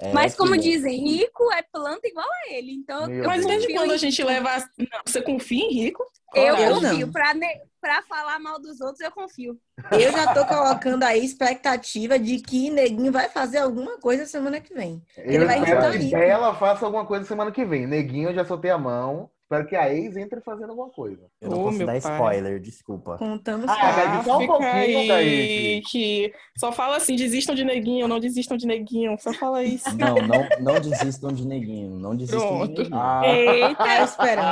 É, 0.00 0.12
Mas 0.12 0.34
como 0.34 0.54
filha, 0.54 0.62
dizem, 0.62 0.98
rico 1.00 1.52
é 1.52 1.62
planta 1.62 2.06
igual 2.08 2.26
a 2.26 2.52
ele. 2.52 2.72
Então, 2.72 3.06
Meu 3.06 3.24
eu 3.24 3.28
Mas 3.28 3.46
desde 3.46 3.72
quando 3.72 3.92
a 3.92 3.96
gente 3.96 4.22
leva. 4.24 4.58
Não, 4.78 5.00
você 5.06 5.22
confia 5.22 5.64
em 5.64 5.72
rico? 5.72 6.04
Eu 6.34 6.42
Eu 6.44 6.56
Coragem. 6.56 6.90
confio. 6.90 7.12
Pra, 7.12 7.34
ne... 7.34 7.46
pra 7.80 8.02
falar 8.02 8.38
mal 8.38 8.60
dos 8.60 8.80
outros, 8.80 9.00
eu 9.00 9.12
confio. 9.12 9.58
Eu 9.92 10.10
já 10.10 10.32
tô 10.32 10.46
colocando 10.46 11.02
aí 11.02 11.24
expectativa 11.24 12.18
de 12.18 12.40
que 12.40 12.70
Neguinho 12.70 13.12
vai 13.12 13.28
fazer 13.28 13.58
alguma 13.58 13.98
coisa 13.98 14.26
semana 14.26 14.60
que 14.60 14.74
vem. 14.74 15.02
Eu 15.16 15.46
vai 15.46 15.58
espero 15.58 15.78
estar 15.80 15.98
que. 15.98 16.10
Bela 16.10 16.54
faça 16.54 16.84
alguma 16.84 17.04
coisa 17.04 17.24
semana 17.24 17.52
que 17.52 17.64
vem. 17.64 17.86
Neguinho, 17.86 18.30
eu 18.30 18.34
já 18.34 18.44
soltei 18.44 18.70
a 18.70 18.78
mão. 18.78 19.30
Espero 19.52 19.66
que 19.68 19.76
a 19.76 19.92
ex 19.94 20.16
entre 20.16 20.40
fazendo 20.40 20.70
alguma 20.70 20.88
coisa. 20.88 21.26
Eu 21.40 21.50
não 21.50 21.60
Ô, 21.60 21.64
posso 21.64 21.78
dar 21.80 21.86
pai. 21.86 21.98
spoiler, 21.98 22.58
desculpa. 22.60 23.18
Contamos 23.18 23.66
Ah, 23.68 24.22
só 24.24 24.38
um 24.38 24.46
pouquinho, 24.46 25.08
Kaique. 25.08 25.82
que 25.90 26.32
Só 26.58 26.72
fala 26.72 26.96
assim, 26.96 27.14
desistam 27.16 27.54
de 27.54 27.64
neguinho, 27.64 28.08
não 28.08 28.18
desistam 28.18 28.56
de 28.56 28.66
neguinho. 28.66 29.16
Só 29.20 29.32
fala 29.34 29.62
isso. 29.62 29.94
Não, 29.96 30.14
não, 30.16 30.48
não 30.60 30.80
desistam 30.80 31.32
de 31.32 31.46
neguinho, 31.46 31.96
não 31.98 32.16
desistam 32.16 32.40
Pronto. 32.48 32.72
de 32.84 32.90
neguinho. 32.90 32.98
Ah, 33.00 33.22
Eita, 33.26 34.04
esperando. 34.04 34.46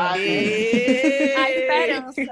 a 1.37 1.51
esperança. 1.51 2.23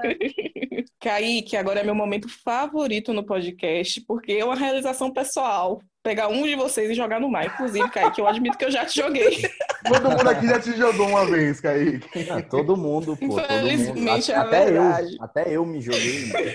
Kaique, 0.99 1.55
agora 1.57 1.79
é 1.79 1.83
meu 1.83 1.95
momento 1.95 2.27
favorito 2.43 3.13
no 3.13 3.23
podcast, 3.23 4.01
porque 4.01 4.33
é 4.33 4.45
uma 4.45 4.55
realização 4.55 5.11
pessoal. 5.11 5.81
Pegar 6.01 6.29
um 6.29 6.43
de 6.43 6.55
vocês 6.55 6.89
e 6.89 6.93
jogar 6.93 7.19
no 7.19 7.29
mar. 7.29 7.45
Inclusive, 7.45 7.89
Kaique, 7.89 8.21
eu 8.21 8.27
admito 8.27 8.57
que 8.57 8.65
eu 8.65 8.71
já 8.71 8.85
te 8.85 9.01
joguei. 9.01 9.41
Todo 9.87 10.09
mundo 10.09 10.29
aqui 10.29 10.47
já 10.47 10.59
te 10.59 10.77
jogou 10.77 11.07
uma 11.07 11.25
vez, 11.25 11.59
Kaique. 11.59 12.29
Ah, 12.29 12.41
todo 12.41 12.75
mundo, 12.75 13.15
pô, 13.15 13.27
todo 13.27 13.49
mundo. 13.49 13.67
Infelizmente, 13.71 14.31
é 14.31 14.35
até 14.35 14.65
verdade. 14.65 15.15
eu, 15.15 15.23
até 15.23 15.55
eu 15.55 15.65
me 15.65 15.81
joguei. 15.81 16.25
mano. 16.27 16.51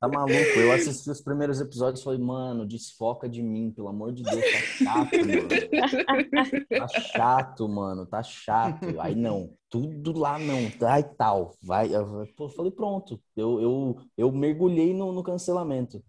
Tá 0.00 0.06
maluco? 0.06 0.32
Eu 0.32 0.72
assisti 0.72 1.10
os 1.10 1.20
primeiros 1.20 1.60
episódios 1.60 2.00
e 2.00 2.04
falei, 2.04 2.20
mano, 2.20 2.66
desfoca 2.66 3.28
de 3.28 3.42
mim, 3.42 3.72
pelo 3.74 3.88
amor 3.88 4.12
de 4.12 4.22
Deus, 4.22 4.44
tá 4.44 4.58
chato, 4.84 5.18
mano. 5.26 6.66
Tá 6.68 6.88
chato, 6.88 7.68
mano, 7.68 8.06
tá 8.06 8.22
chato. 8.22 9.00
Aí 9.00 9.16
não, 9.16 9.50
tudo 9.70 10.18
lá 10.18 10.38
não, 10.38 10.58
ai 10.88 11.02
tal, 11.16 11.54
vai. 11.62 11.88
eu- 11.94 12.26
falei, 12.56 12.70
pronto, 12.72 13.20
eu, 13.36 13.60
eu, 13.60 13.96
eu 14.16 14.32
mergulhei 14.32 14.94
no, 14.94 15.12
no 15.12 15.22
cancelamento. 15.22 16.02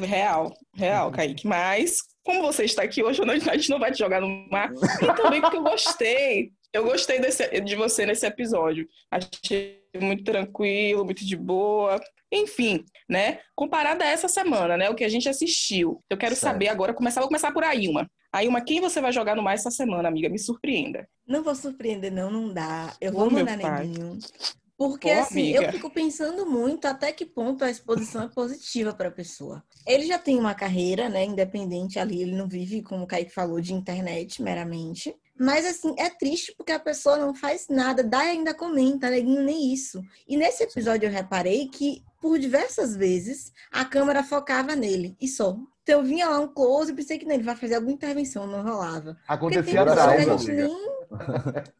Real, 0.00 0.52
real, 0.74 1.10
Kaique. 1.12 1.46
Mas, 1.46 1.98
como 2.24 2.42
você 2.42 2.64
está 2.64 2.82
aqui 2.82 3.02
hoje, 3.02 3.22
a 3.22 3.56
gente 3.56 3.70
não 3.70 3.78
vai 3.78 3.92
te 3.92 3.98
jogar 3.98 4.20
no 4.20 4.28
mar. 4.50 4.72
E 5.02 5.14
também 5.14 5.40
porque 5.40 5.56
eu 5.56 5.62
gostei. 5.62 6.50
Eu 6.72 6.84
gostei 6.84 7.20
desse- 7.20 7.60
de 7.60 7.76
você 7.76 8.04
nesse 8.04 8.26
episódio. 8.26 8.88
Achei 9.10 9.80
muito 10.00 10.24
tranquilo, 10.24 11.04
muito 11.04 11.24
de 11.24 11.36
boa. 11.36 12.00
Enfim, 12.32 12.84
né? 13.08 13.38
Comparado 13.54 14.02
a 14.02 14.06
essa 14.06 14.26
semana, 14.26 14.76
né? 14.76 14.90
O 14.90 14.94
que 14.96 15.04
a 15.04 15.08
gente 15.08 15.28
assistiu. 15.28 16.02
Eu 16.10 16.16
quero 16.16 16.34
Certo. 16.34 16.50
saber 16.52 16.66
agora, 16.68 16.92
começar, 16.92 17.20
vou 17.20 17.28
começar 17.28 17.52
por 17.52 17.62
Ailma. 18.34 18.58
Ailma, 18.58 18.60
quem 18.60 18.80
você 18.80 19.00
vai 19.00 19.12
jogar 19.12 19.36
no 19.36 19.42
mar 19.42 19.54
essa 19.54 19.70
semana, 19.70 20.08
amiga? 20.08 20.28
Me 20.28 20.38
surpreenda. 20.38 21.08
Não 21.26 21.42
vou 21.42 21.54
surpreender, 21.54 22.12
não, 22.12 22.30
não 22.30 22.52
dá. 22.52 22.94
Eu 23.00 23.12
Ô, 23.12 23.20
vou 23.20 23.30
mandar 23.30 23.56
neguinho. 23.56 24.18
Porque, 24.76 25.08
Ô, 25.08 25.20
assim, 25.20 25.56
amiga. 25.56 25.66
eu 25.66 25.72
fico 25.72 25.88
pensando 25.88 26.44
muito 26.44 26.86
até 26.86 27.12
que 27.12 27.24
ponto 27.24 27.64
a 27.64 27.70
exposição 27.70 28.24
é 28.24 28.28
positiva 28.28 28.92
para 28.92 29.08
a 29.08 29.12
pessoa. 29.12 29.62
Ele 29.86 30.04
já 30.04 30.18
tem 30.18 30.36
uma 30.36 30.54
carreira, 30.54 31.08
né, 31.08 31.24
independente 31.24 31.98
ali, 31.98 32.22
ele 32.22 32.34
não 32.34 32.48
vive, 32.48 32.82
como 32.82 33.04
o 33.04 33.06
Kaique 33.06 33.32
falou, 33.32 33.60
de 33.60 33.72
internet 33.72 34.42
meramente. 34.42 35.14
Mas, 35.38 35.64
assim, 35.64 35.94
é 35.98 36.10
triste 36.10 36.54
porque 36.56 36.72
a 36.72 36.78
pessoa 36.78 37.16
não 37.16 37.34
faz 37.34 37.66
nada, 37.68 38.02
dá 38.02 38.24
e 38.24 38.30
ainda 38.30 38.54
comenta, 38.54 39.10
neguinho, 39.10 39.42
nem 39.42 39.72
isso. 39.72 40.02
E 40.28 40.36
nesse 40.36 40.64
episódio 40.64 41.06
eu 41.06 41.12
reparei 41.12 41.68
que, 41.68 42.02
por 42.20 42.38
diversas 42.38 42.96
vezes, 42.96 43.52
a 43.70 43.84
câmera 43.84 44.22
focava 44.22 44.74
nele, 44.74 45.16
e 45.20 45.28
só. 45.28 45.56
Então 45.84 46.00
eu 46.00 46.02
vinha 46.02 46.26
lá 46.26 46.40
um 46.40 46.48
close 46.48 46.90
e 46.90 46.94
pensei 46.94 47.18
que 47.18 47.30
ele 47.30 47.42
vai 47.42 47.54
fazer 47.54 47.74
alguma 47.74 47.92
intervenção, 47.92 48.46
não 48.46 48.62
rolava. 48.62 49.18
Acontecia 49.28 49.82
atrás, 49.82 50.46
nem... 50.46 50.94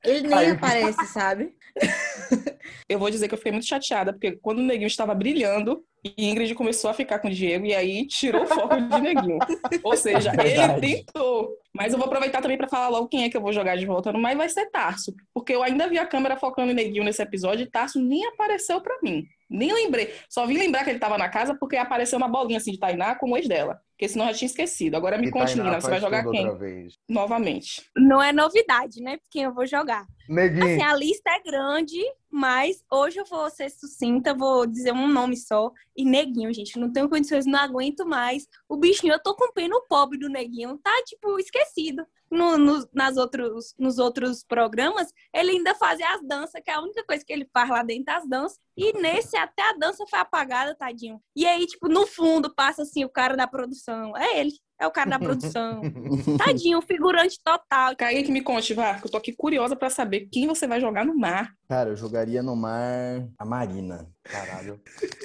Ele 0.05 0.29
nem 0.29 0.39
Aí- 0.39 0.51
aparece, 0.51 1.07
sabe? 1.07 1.57
Eu 2.89 2.99
vou 2.99 3.11
dizer 3.11 3.29
que 3.29 3.35
eu 3.35 3.39
fiquei 3.39 3.53
muito 3.53 3.67
chateada, 3.67 4.13
porque 4.13 4.33
quando 4.33 4.59
o 4.59 4.63
Neguinho 4.63 4.87
estava 4.87 5.15
brilhando, 5.15 5.85
e 6.05 6.29
Ingrid 6.31 6.55
começou 6.55 6.91
a 6.91 6.95
ficar 6.95 7.19
com 7.19 7.29
o 7.29 7.31
Diego, 7.31 7.65
e 7.65 7.75
aí 7.75 8.07
tirou 8.07 8.43
o 8.43 8.47
foco 8.47 8.77
de 8.79 9.01
Neguinho. 9.01 9.39
Ou 9.83 9.97
seja, 9.97 10.31
ele 10.33 10.43
Verdade. 10.43 10.81
tentou. 10.81 11.57
Mas 11.73 11.93
eu 11.93 11.99
vou 11.99 12.07
aproveitar 12.07 12.43
também 12.43 12.59
para 12.59 12.69
falar 12.69 12.89
logo 12.89 13.09
quem 13.09 13.25
é 13.25 13.31
que 13.31 13.37
eu 13.37 13.41
vou 13.41 13.53
jogar 13.53 13.77
de 13.77 13.87
volta 13.87 14.13
no 14.13 14.19
mar, 14.19 14.33
e 14.33 14.37
vai 14.37 14.49
ser 14.49 14.71
Tarso. 14.71 15.15
Porque 15.33 15.55
eu 15.55 15.63
ainda 15.63 15.89
vi 15.89 15.99
a 15.99 16.07
câmera 16.07 16.37
focando 16.37 16.73
em 16.73 16.75
Neguinho 16.75 17.05
nesse 17.05 17.23
episódio, 17.23 17.65
e 17.65 17.71
Tarso 17.71 17.99
nem 17.99 18.27
apareceu 18.27 18.81
para 18.81 18.99
mim. 19.03 19.25
Nem 19.49 19.73
lembrei. 19.73 20.13
Só 20.29 20.47
vim 20.47 20.59
lembrar 20.59 20.85
que 20.85 20.91
ele 20.91 20.97
estava 20.97 21.17
na 21.17 21.29
casa 21.29 21.57
porque 21.59 21.77
apareceu 21.77 22.17
uma 22.17 22.29
bolinha 22.29 22.59
assim 22.59 22.73
de 22.73 22.79
Tainá 22.79 23.15
com 23.15 23.31
o 23.31 23.37
ex 23.37 23.47
dela. 23.47 23.79
Porque 23.93 24.09
senão 24.09 24.27
eu 24.27 24.33
já 24.33 24.39
tinha 24.39 24.47
esquecido. 24.47 24.97
Agora 24.97 25.17
me 25.17 25.29
E 25.29 25.55
Nina, 25.55 25.81
você 25.81 25.89
vai 25.89 26.01
jogar 26.01 26.29
quem? 26.29 26.41
outra 26.47 26.59
vez. 26.59 26.95
Novamente. 27.09 27.83
Não 27.97 28.21
é 28.21 28.33
novidade, 28.33 29.01
né? 29.01 29.19
Quem 29.31 29.45
eu 29.45 29.55
vou 29.55 29.67
jogar. 29.67 30.05
Neguinho. 30.29 30.65
Assim, 30.65 30.83
a 30.83 30.95
lista 30.97 31.31
é 31.31 31.43
grande, 31.43 32.01
mas 32.31 32.83
hoje 32.91 33.19
eu 33.19 33.25
vou 33.25 33.49
ser 33.51 33.71
sucinta, 33.71 34.35
vou 34.35 34.67
dizer 34.67 34.93
um 34.93 35.09
nome 35.09 35.37
só. 35.37 35.71
E 35.97 36.05
Neguinho, 36.05 36.53
gente, 36.53 36.79
não 36.79 36.93
tenho 36.93 37.09
condições, 37.09 37.47
não 37.47 37.59
aguento 37.59 38.07
mais. 38.07 38.47
O 38.69 38.77
bichinho, 38.77 39.13
eu 39.13 39.23
tô 39.23 39.35
com 39.35 39.53
pena, 39.53 39.77
o 39.77 39.87
pobre 39.87 40.19
do 40.19 40.29
Neguinho, 40.29 40.79
tá, 40.79 40.93
tipo, 41.05 41.39
esquecido. 41.39 42.07
No, 42.35 42.59
no- 42.59 42.89
nas 42.93 43.17
outros, 43.17 43.75
nos 43.79 43.99
outros 43.99 44.43
programas, 44.43 45.13
ele 45.33 45.53
ainda 45.53 45.75
fazia 45.75 46.13
as 46.15 46.23
danças, 46.27 46.61
que 46.65 46.71
é 46.71 46.75
a 46.75 46.81
única 46.81 47.05
coisa 47.07 47.25
que 47.25 47.33
ele 47.33 47.49
faz 47.53 47.71
lá 47.71 47.83
dentro 47.83 48.05
das 48.07 48.29
danças. 48.29 48.59
E 48.77 48.93
nesse, 49.01 49.37
até 49.37 49.63
a 49.71 49.73
dança 49.75 50.05
foi 50.11 50.19
apagada, 50.19 50.75
tadinho. 50.75 51.21
E 51.37 51.47
aí, 51.47 51.65
tipo, 51.67 51.89
no 51.89 52.07
fundo, 52.07 52.53
passa 52.55 52.83
assim, 52.83 53.05
o 53.05 53.09
cara 53.09 53.37
da 53.37 53.47
produção. 53.47 54.17
É 54.17 54.41
ele, 54.41 54.51
é 54.81 54.87
o 54.87 54.91
cara 54.91 55.11
da 55.11 55.19
produção. 55.19 55.81
Tadinho, 56.39 56.83
figurante 56.83 57.39
total. 57.43 57.95
Kaique, 57.97 58.33
me 58.33 58.43
conte, 58.43 58.75
vá, 58.75 58.99
que 58.99 59.07
eu 59.07 59.11
tô 59.11 59.17
aqui 59.17 59.33
curiosa 59.33 59.77
pra 59.77 59.89
saber 59.89 60.29
quem 60.33 60.47
você 60.49 60.67
vai 60.67 60.81
jogar 60.81 61.05
no 61.05 61.17
mar. 61.17 61.53
Cara, 61.69 61.91
eu 61.91 61.97
jogaria 61.97 62.43
no 62.43 62.57
mar 62.57 63.27
a 63.39 63.45
Marina. 63.45 64.11
Caralho. 64.25 64.81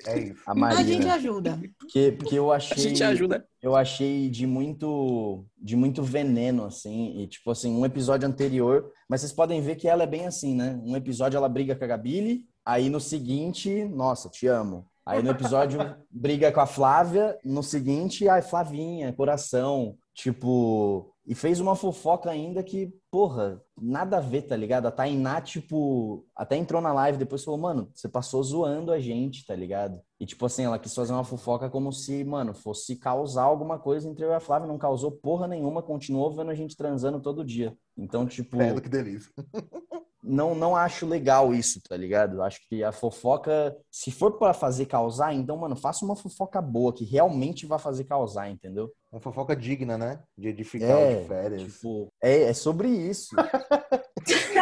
É 0.05 0.19
isso. 0.19 0.41
A 0.45 0.51
A 0.67 0.83
gente 0.83 1.07
ajuda. 1.07 1.59
Porque, 1.79 2.11
porque 2.17 2.35
eu 2.37 2.51
A 2.51 2.57
achei. 2.57 2.77
gente 2.77 3.03
ajuda. 3.03 3.47
eu 3.61 3.75
achei 3.75 4.29
de 4.29 4.45
muito 4.45 5.45
de 5.57 5.75
muito 5.75 6.03
veneno 6.03 6.65
assim 6.65 7.17
e 7.19 7.27
tipo 7.27 7.49
assim 7.51 7.71
um 7.75 7.85
episódio 7.85 8.27
anterior 8.27 8.91
mas 9.09 9.21
vocês 9.21 9.31
podem 9.33 9.61
ver 9.61 9.75
que 9.75 9.87
ela 9.87 10.03
é 10.03 10.07
bem 10.07 10.25
assim 10.27 10.53
né 10.55 10.79
um 10.83 10.95
episódio 10.95 11.37
ela 11.37 11.49
briga 11.49 11.75
com 11.75 11.83
a 11.83 11.87
Gabile 11.87 12.45
aí 12.65 12.89
no 12.89 12.99
seguinte 12.99 13.85
nossa 13.85 14.29
te 14.29 14.47
amo 14.47 14.85
aí 15.05 15.21
no 15.23 15.31
episódio 15.31 15.79
briga 16.11 16.51
com 16.51 16.61
a 16.61 16.65
Flávia 16.65 17.37
no 17.43 17.63
seguinte 17.63 18.27
ai 18.29 18.41
Flavinha 18.41 19.11
coração 19.13 19.97
tipo 20.19 21.13
e 21.25 21.33
fez 21.33 21.59
uma 21.59 21.75
fofoca 21.75 22.29
ainda 22.29 22.63
que 22.63 22.93
porra 23.11 23.61
nada 23.79 24.17
a 24.17 24.21
ver 24.21 24.43
tá 24.43 24.55
ligado 24.55 24.87
a 24.87 24.91
Tainá 24.91 25.39
tipo 25.39 26.25
até 26.35 26.57
entrou 26.57 26.81
na 26.81 26.91
live 26.91 27.17
depois 27.17 27.43
falou 27.43 27.59
mano 27.59 27.89
você 27.93 28.09
passou 28.09 28.43
zoando 28.43 28.91
a 28.91 28.99
gente 28.99 29.45
tá 29.45 29.55
ligado 29.55 30.01
e, 30.19 30.25
tipo 30.25 30.45
assim, 30.45 30.65
ela 30.65 30.77
quis 30.77 30.93
fazer 30.93 31.13
uma 31.13 31.23
fofoca 31.23 31.69
como 31.69 31.93
se, 31.93 32.25
mano, 32.25 32.53
fosse 32.53 32.97
causar 32.97 33.43
alguma 33.43 33.79
coisa 33.79 34.09
entre 34.09 34.25
eu 34.25 34.31
e 34.31 34.33
a 34.33 34.39
Flávia. 34.41 34.67
Não 34.67 34.77
causou 34.77 35.13
porra 35.13 35.47
nenhuma, 35.47 35.81
continuou 35.81 36.29
vendo 36.29 36.51
a 36.51 36.53
gente 36.53 36.75
transando 36.75 37.21
todo 37.21 37.45
dia. 37.45 37.73
Então, 37.97 38.27
tipo, 38.27 38.57
Credo, 38.57 38.81
que 38.81 38.89
delícia. 38.89 39.31
não, 40.29 40.53
não 40.55 40.75
acho 40.75 41.05
legal 41.05 41.53
isso, 41.53 41.81
tá 41.87 41.97
ligado? 41.97 42.41
Acho 42.41 42.59
que 42.69 42.83
a 42.83 42.91
fofoca, 42.91 43.75
se 43.91 44.11
for 44.11 44.33
pra 44.37 44.53
fazer 44.53 44.85
causar, 44.85 45.33
então, 45.33 45.57
mano, 45.57 45.75
faça 45.75 46.05
uma 46.05 46.15
fofoca 46.15 46.61
boa, 46.61 46.93
que 46.93 47.03
realmente 47.03 47.65
vai 47.65 47.79
fazer 47.79 48.03
causar, 48.05 48.49
entendeu? 48.49 48.89
Uma 49.11 49.19
fofoca 49.21 49.55
digna, 49.55 49.97
né? 49.97 50.19
De 50.37 50.47
edificar 50.49 50.89
É, 50.89 51.21
de 51.21 51.27
férias. 51.27 51.63
tipo, 51.73 52.07
é, 52.23 52.43
é 52.43 52.53
sobre 52.53 52.87
isso. 52.87 53.35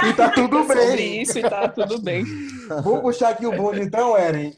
E 0.07 0.13
tá 0.13 0.31
tudo 0.31 0.57
Sobre 0.65 0.75
bem. 0.95 1.21
isso 1.21 1.37
e 1.39 1.41
tá 1.41 1.67
tudo 1.67 2.01
bem. 2.01 2.23
Vou 2.83 3.01
puxar 3.01 3.29
aqui 3.29 3.45
o 3.45 3.55
bonde 3.55 3.81
então, 3.81 4.17
Eren. 4.17 4.53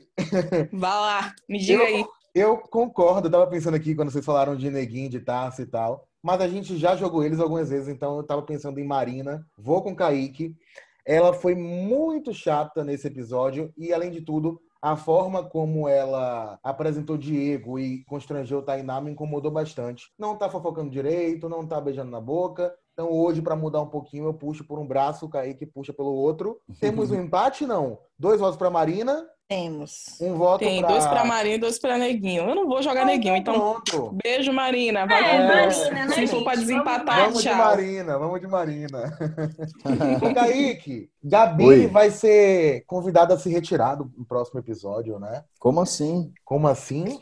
Vá 0.72 0.99
lá, 0.99 1.34
me 1.47 1.57
diga 1.60 1.84
Eu- 1.84 1.86
aí. 1.88 2.05
Eu 2.36 2.57
concordo, 2.60 3.28
eu 3.28 3.32
tava 3.32 3.47
pensando 3.47 3.74
aqui 3.74 3.95
quando 3.95 4.12
vocês 4.12 4.24
falaram 4.24 4.55
de 4.55 4.70
neguinho, 4.70 5.10
de 5.10 5.20
taça 5.20 5.64
e 5.64 5.66
tal. 5.66 6.07
Mas 6.22 6.39
a 6.41 6.47
gente 6.47 6.78
já 6.78 6.95
jogou 6.95 7.24
eles 7.24 7.39
algumas 7.39 7.70
vezes, 7.72 7.88
então 7.89 8.18
eu 8.18 8.24
tava 8.24 8.43
pensando 8.43 8.80
em 8.80 8.86
Marina. 8.86 9.43
Vou 9.57 9.82
com 9.82 9.95
Kaique. 9.95 10.55
Ela 11.10 11.34
foi 11.34 11.55
muito 11.55 12.32
chata 12.32 12.84
nesse 12.84 13.07
episódio 13.07 13.74
e, 13.76 13.91
além 13.91 14.12
de 14.12 14.22
tudo, 14.22 14.62
a 14.80 14.95
forma 14.95 15.43
como 15.43 15.89
ela 15.89 16.60
apresentou 16.64 17.18
Diego 17.18 17.80
e 17.80 18.03
constrangeu 18.05 18.62
Tainá 18.62 19.01
me 19.01 19.10
incomodou 19.10 19.49
bastante. 19.49 20.05
Não 20.20 20.38
tá 20.38 20.47
fofocando 20.47 20.91
direito, 20.91 21.49
não 21.49 21.66
tá 21.66 21.82
beijando 21.82 22.12
na 22.12 22.22
boca. 22.22 22.72
Então 22.93 23.12
hoje, 23.12 23.41
para 23.41 23.55
mudar 23.55 23.82
um 23.82 23.89
pouquinho, 23.89 24.26
eu 24.26 24.36
puxo 24.36 24.64
por 24.64 24.78
um 24.78 24.86
braço, 24.86 25.26
o 25.26 25.30
Kaique 25.30 25.66
puxa 25.66 25.91
pelo 25.91 26.14
outro. 26.14 26.62
Temos 26.80 27.10
um 27.10 27.20
empate, 27.20 27.66
não? 27.66 27.97
Dois 28.16 28.39
votos 28.39 28.55
para 28.55 28.70
Marina, 28.70 29.28
Temos. 29.50 30.16
um 30.22 30.36
voto 30.36 30.60
Tem 30.60 30.80
pra... 30.80 30.89
dois 30.91 31.08
pra 31.08 31.26
Marina 31.26 31.56
e 31.56 31.58
dois 31.58 31.80
pra 31.80 31.97
Neguinho. 31.97 32.47
Eu 32.47 32.54
não 32.54 32.68
vou 32.68 32.84
jogar 32.84 33.04
Neguinho, 33.04 33.36
então 33.36 33.56
Pronto. 33.84 34.16
beijo, 34.24 34.54
Marina. 34.54 35.08
Vai 35.08 35.24
É, 35.24 35.41
com 35.41 35.47
Deus. 35.47 35.78
Marina, 35.89 36.06
né, 36.06 36.14
Se 36.14 36.28
for 36.28 36.43
pra 36.43 36.54
desempatar, 36.54 37.20
Vamos 37.22 37.41
de 37.41 37.50
tchau. 37.50 37.56
Marina, 37.58 38.20
vamos 38.20 38.39
de 38.39 38.45
Marina. 38.47 39.04
Ô, 40.22 40.34
Kaique, 40.36 41.10
Gabi 41.24 41.66
Oi. 41.66 41.88
vai 41.88 42.12
ser 42.12 42.84
convidada 42.86 43.34
a 43.34 43.39
se 43.39 43.50
retirar 43.50 43.95
do 43.95 44.06
próximo 44.28 44.60
episódio, 44.60 45.18
né? 45.18 45.43
Como 45.60 45.82
assim? 45.82 46.32
Como 46.45 46.68
assim? 46.68 47.18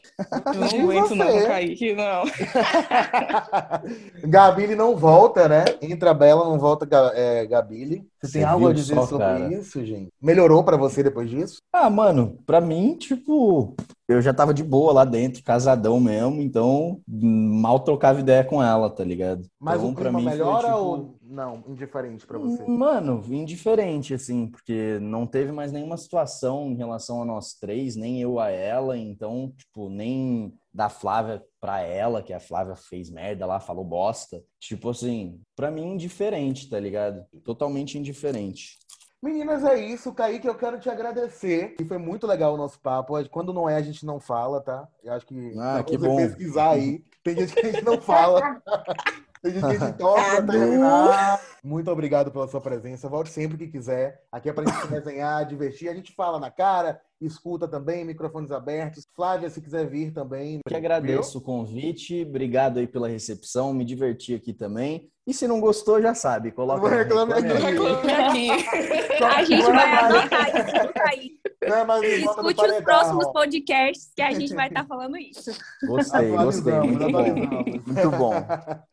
Eu 0.53 0.59
não 0.59 0.67
aguento, 0.83 1.15
não? 1.15 1.45
Kaique, 1.45 1.93
não. 1.95 2.23
Gabi 4.27 4.75
não 4.75 4.97
volta, 4.97 5.47
né? 5.47 5.63
Entra 5.81 6.13
Bela, 6.13 6.43
não 6.43 6.59
volta 6.59 6.85
é, 7.13 7.45
Gabi. 7.45 8.05
Você 8.21 8.39
tem 8.39 8.43
algo 8.43 8.67
a 8.67 8.73
dizer 8.73 8.95
só, 8.95 9.05
sobre 9.05 9.25
cara? 9.25 9.53
isso, 9.53 9.85
gente? 9.85 10.09
Melhorou 10.21 10.61
pra 10.63 10.75
você 10.75 11.01
depois 11.01 11.29
disso? 11.29 11.59
Ah, 11.71 11.89
mano, 11.89 12.16
pra 12.25 12.59
mim, 12.59 12.95
tipo, 12.95 13.75
eu 14.07 14.21
já 14.21 14.33
tava 14.33 14.53
de 14.53 14.63
boa 14.63 14.93
lá 14.93 15.05
dentro, 15.05 15.43
casadão 15.43 15.99
mesmo, 15.99 16.41
então 16.41 17.01
mal 17.07 17.81
trocava 17.81 18.19
ideia 18.19 18.43
com 18.43 18.63
ela, 18.63 18.89
tá 18.89 19.03
ligado? 19.03 19.47
Mas 19.59 19.79
então, 19.79 19.91
o 19.91 19.93
pra 19.93 20.03
clima 20.03 20.19
mim 20.19 20.25
foi, 20.25 20.33
melhora 20.33 20.67
tipo, 20.67 20.79
ou 20.79 21.19
não? 21.21 21.63
Indiferente 21.67 22.25
pra 22.25 22.39
você? 22.39 22.65
Mano, 22.65 23.21
indiferente, 23.29 24.13
assim, 24.13 24.47
porque 24.47 24.97
não 25.01 25.27
teve 25.27 25.51
mais 25.51 25.71
nenhuma 25.71 25.97
situação 25.97 26.71
em 26.71 26.75
relação 26.75 27.21
a 27.21 27.25
nós 27.25 27.53
três, 27.53 27.95
nem 27.95 28.21
eu 28.21 28.39
a 28.39 28.49
ela, 28.49 28.97
então, 28.97 29.53
tipo, 29.57 29.89
nem 29.89 30.53
da 30.73 30.89
Flávia 30.89 31.43
pra 31.59 31.81
ela, 31.81 32.21
que 32.21 32.31
a 32.31 32.39
Flávia 32.39 32.75
fez 32.75 33.09
merda 33.09 33.45
lá, 33.45 33.59
falou 33.59 33.83
bosta. 33.83 34.41
Tipo 34.59 34.91
assim, 34.91 35.41
pra 35.55 35.71
mim, 35.71 35.93
indiferente, 35.93 36.69
tá 36.69 36.79
ligado? 36.79 37.25
Totalmente 37.43 37.97
indiferente. 37.97 38.77
Meninas, 39.21 39.63
é 39.63 39.79
isso. 39.79 40.13
Kaique, 40.13 40.47
eu 40.47 40.55
quero 40.55 40.79
te 40.79 40.89
agradecer. 40.89 41.75
E 41.79 41.85
foi 41.85 41.97
muito 41.97 42.27
legal 42.27 42.53
o 42.53 42.57
nosso 42.57 42.79
papo. 42.79 43.13
Quando 43.29 43.51
não 43.53 43.67
é, 43.67 43.75
a 43.75 43.81
gente 43.81 44.05
não 44.05 44.19
fala, 44.19 44.61
tá? 44.61 44.87
Eu 45.03 45.13
acho 45.13 45.25
que 45.25 45.53
Ah, 45.59 45.83
que 45.83 45.97
você 45.97 46.07
bom. 46.07 46.17
pesquisar 46.17 46.69
aí. 46.71 47.03
Tem 47.23 47.35
gente 47.35 47.53
que 47.53 47.65
a 47.65 47.71
gente 47.71 47.83
não 47.83 47.99
fala. 47.99 48.41
Tem 49.41 49.51
gente 49.53 49.67
que 49.67 49.75
a 49.75 49.87
gente 49.87 49.97
torce 49.97 50.35
pra 50.43 50.53
terminar. 50.53 51.41
Muito 51.63 51.91
obrigado 51.91 52.31
pela 52.31 52.47
sua 52.47 52.59
presença. 52.61 53.07
Volte 53.07 53.29
sempre 53.29 53.57
que 53.57 53.67
quiser. 53.67 54.23
Aqui 54.31 54.49
é 54.49 54.53
pra 54.53 54.65
gente 54.65 54.81
se 54.81 54.87
resenhar, 54.87 55.45
divertir. 55.45 55.89
A 55.89 55.93
gente 55.93 56.13
fala 56.13 56.39
na 56.39 56.49
cara, 56.49 56.99
escuta 57.21 57.67
também, 57.67 58.05
microfones 58.05 58.51
abertos. 58.51 59.05
Flávia, 59.15 59.49
se 59.49 59.61
quiser 59.61 59.87
vir 59.87 60.11
também. 60.11 60.55
Eu 60.55 60.61
que 60.67 60.75
agradeço 60.75 61.37
o 61.37 61.41
convite, 61.41 62.23
obrigado 62.23 62.79
aí 62.79 62.87
pela 62.87 63.07
recepção, 63.07 63.73
me 63.73 63.85
diverti 63.85 64.33
aqui 64.33 64.53
também. 64.53 65.09
E 65.25 65.33
se 65.33 65.45
não 65.45 65.59
gostou, 65.59 66.01
já 66.01 66.13
sabe, 66.13 66.51
coloca 66.51 66.89
Não 66.89 66.97
reclame 66.97 67.33
aqui. 67.33 68.49
A 69.23 69.43
gente 69.43 69.65
vai 69.65 69.93
anotar 69.93 70.47
isso 70.55 70.87
tudo 70.87 70.93
aí. 71.05 71.37
Não 71.67 71.75
é 71.75 71.85
do 71.85 72.05
Escute 72.05 72.71
os 72.71 72.81
próximos 72.81 73.27
podcasts 73.33 74.11
que 74.15 74.21
a 74.21 74.31
gente 74.31 74.53
vai 74.53 74.67
estar 74.67 74.85
falando 74.85 75.17
isso. 75.17 75.51
Gostei, 75.85 76.29
gostei, 76.29 76.73
muito 76.73 77.11
bom. 77.11 77.19
atualizamos. 77.19 77.85
Muito 77.87 78.11
bom. 78.11 78.31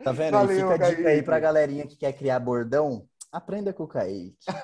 Tá 0.02 0.12
vendo? 0.12 0.32
Valeu, 0.32 0.56
e 0.56 0.72
fica 0.72 0.86
a 0.86 0.90
dica 0.90 1.08
aí 1.08 1.22
pra 1.22 1.38
galerinha 1.38 1.86
que 1.86 1.96
quer 1.96 2.12
criar 2.14 2.40
bordão. 2.40 3.06
Aprenda 3.34 3.72
com 3.72 3.82
o 3.82 3.88
Kaique. 3.88 4.32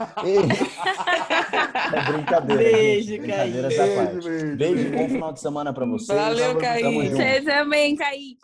É 1.92 2.12
brincadeira. 2.12 2.62
Beijo, 2.62 3.08
gente. 3.08 3.20
Brincadeira 3.20 3.68
Kaique. 3.68 3.74
essa 3.74 3.82
Beijo, 3.84 3.96
parte. 3.96 4.28
beijo, 4.28 4.56
Beijo, 4.56 4.74
beijo. 4.76 4.90
bom 4.96 5.08
final 5.08 5.32
de 5.32 5.40
semana 5.40 5.72
pra 5.72 5.84
vocês. 5.86 6.16
Valeu, 6.18 6.48
Tamo 6.48 6.60
Kaique. 6.60 7.08
Vocês 7.10 7.44
também, 7.44 7.96
Kaique. 7.96 8.38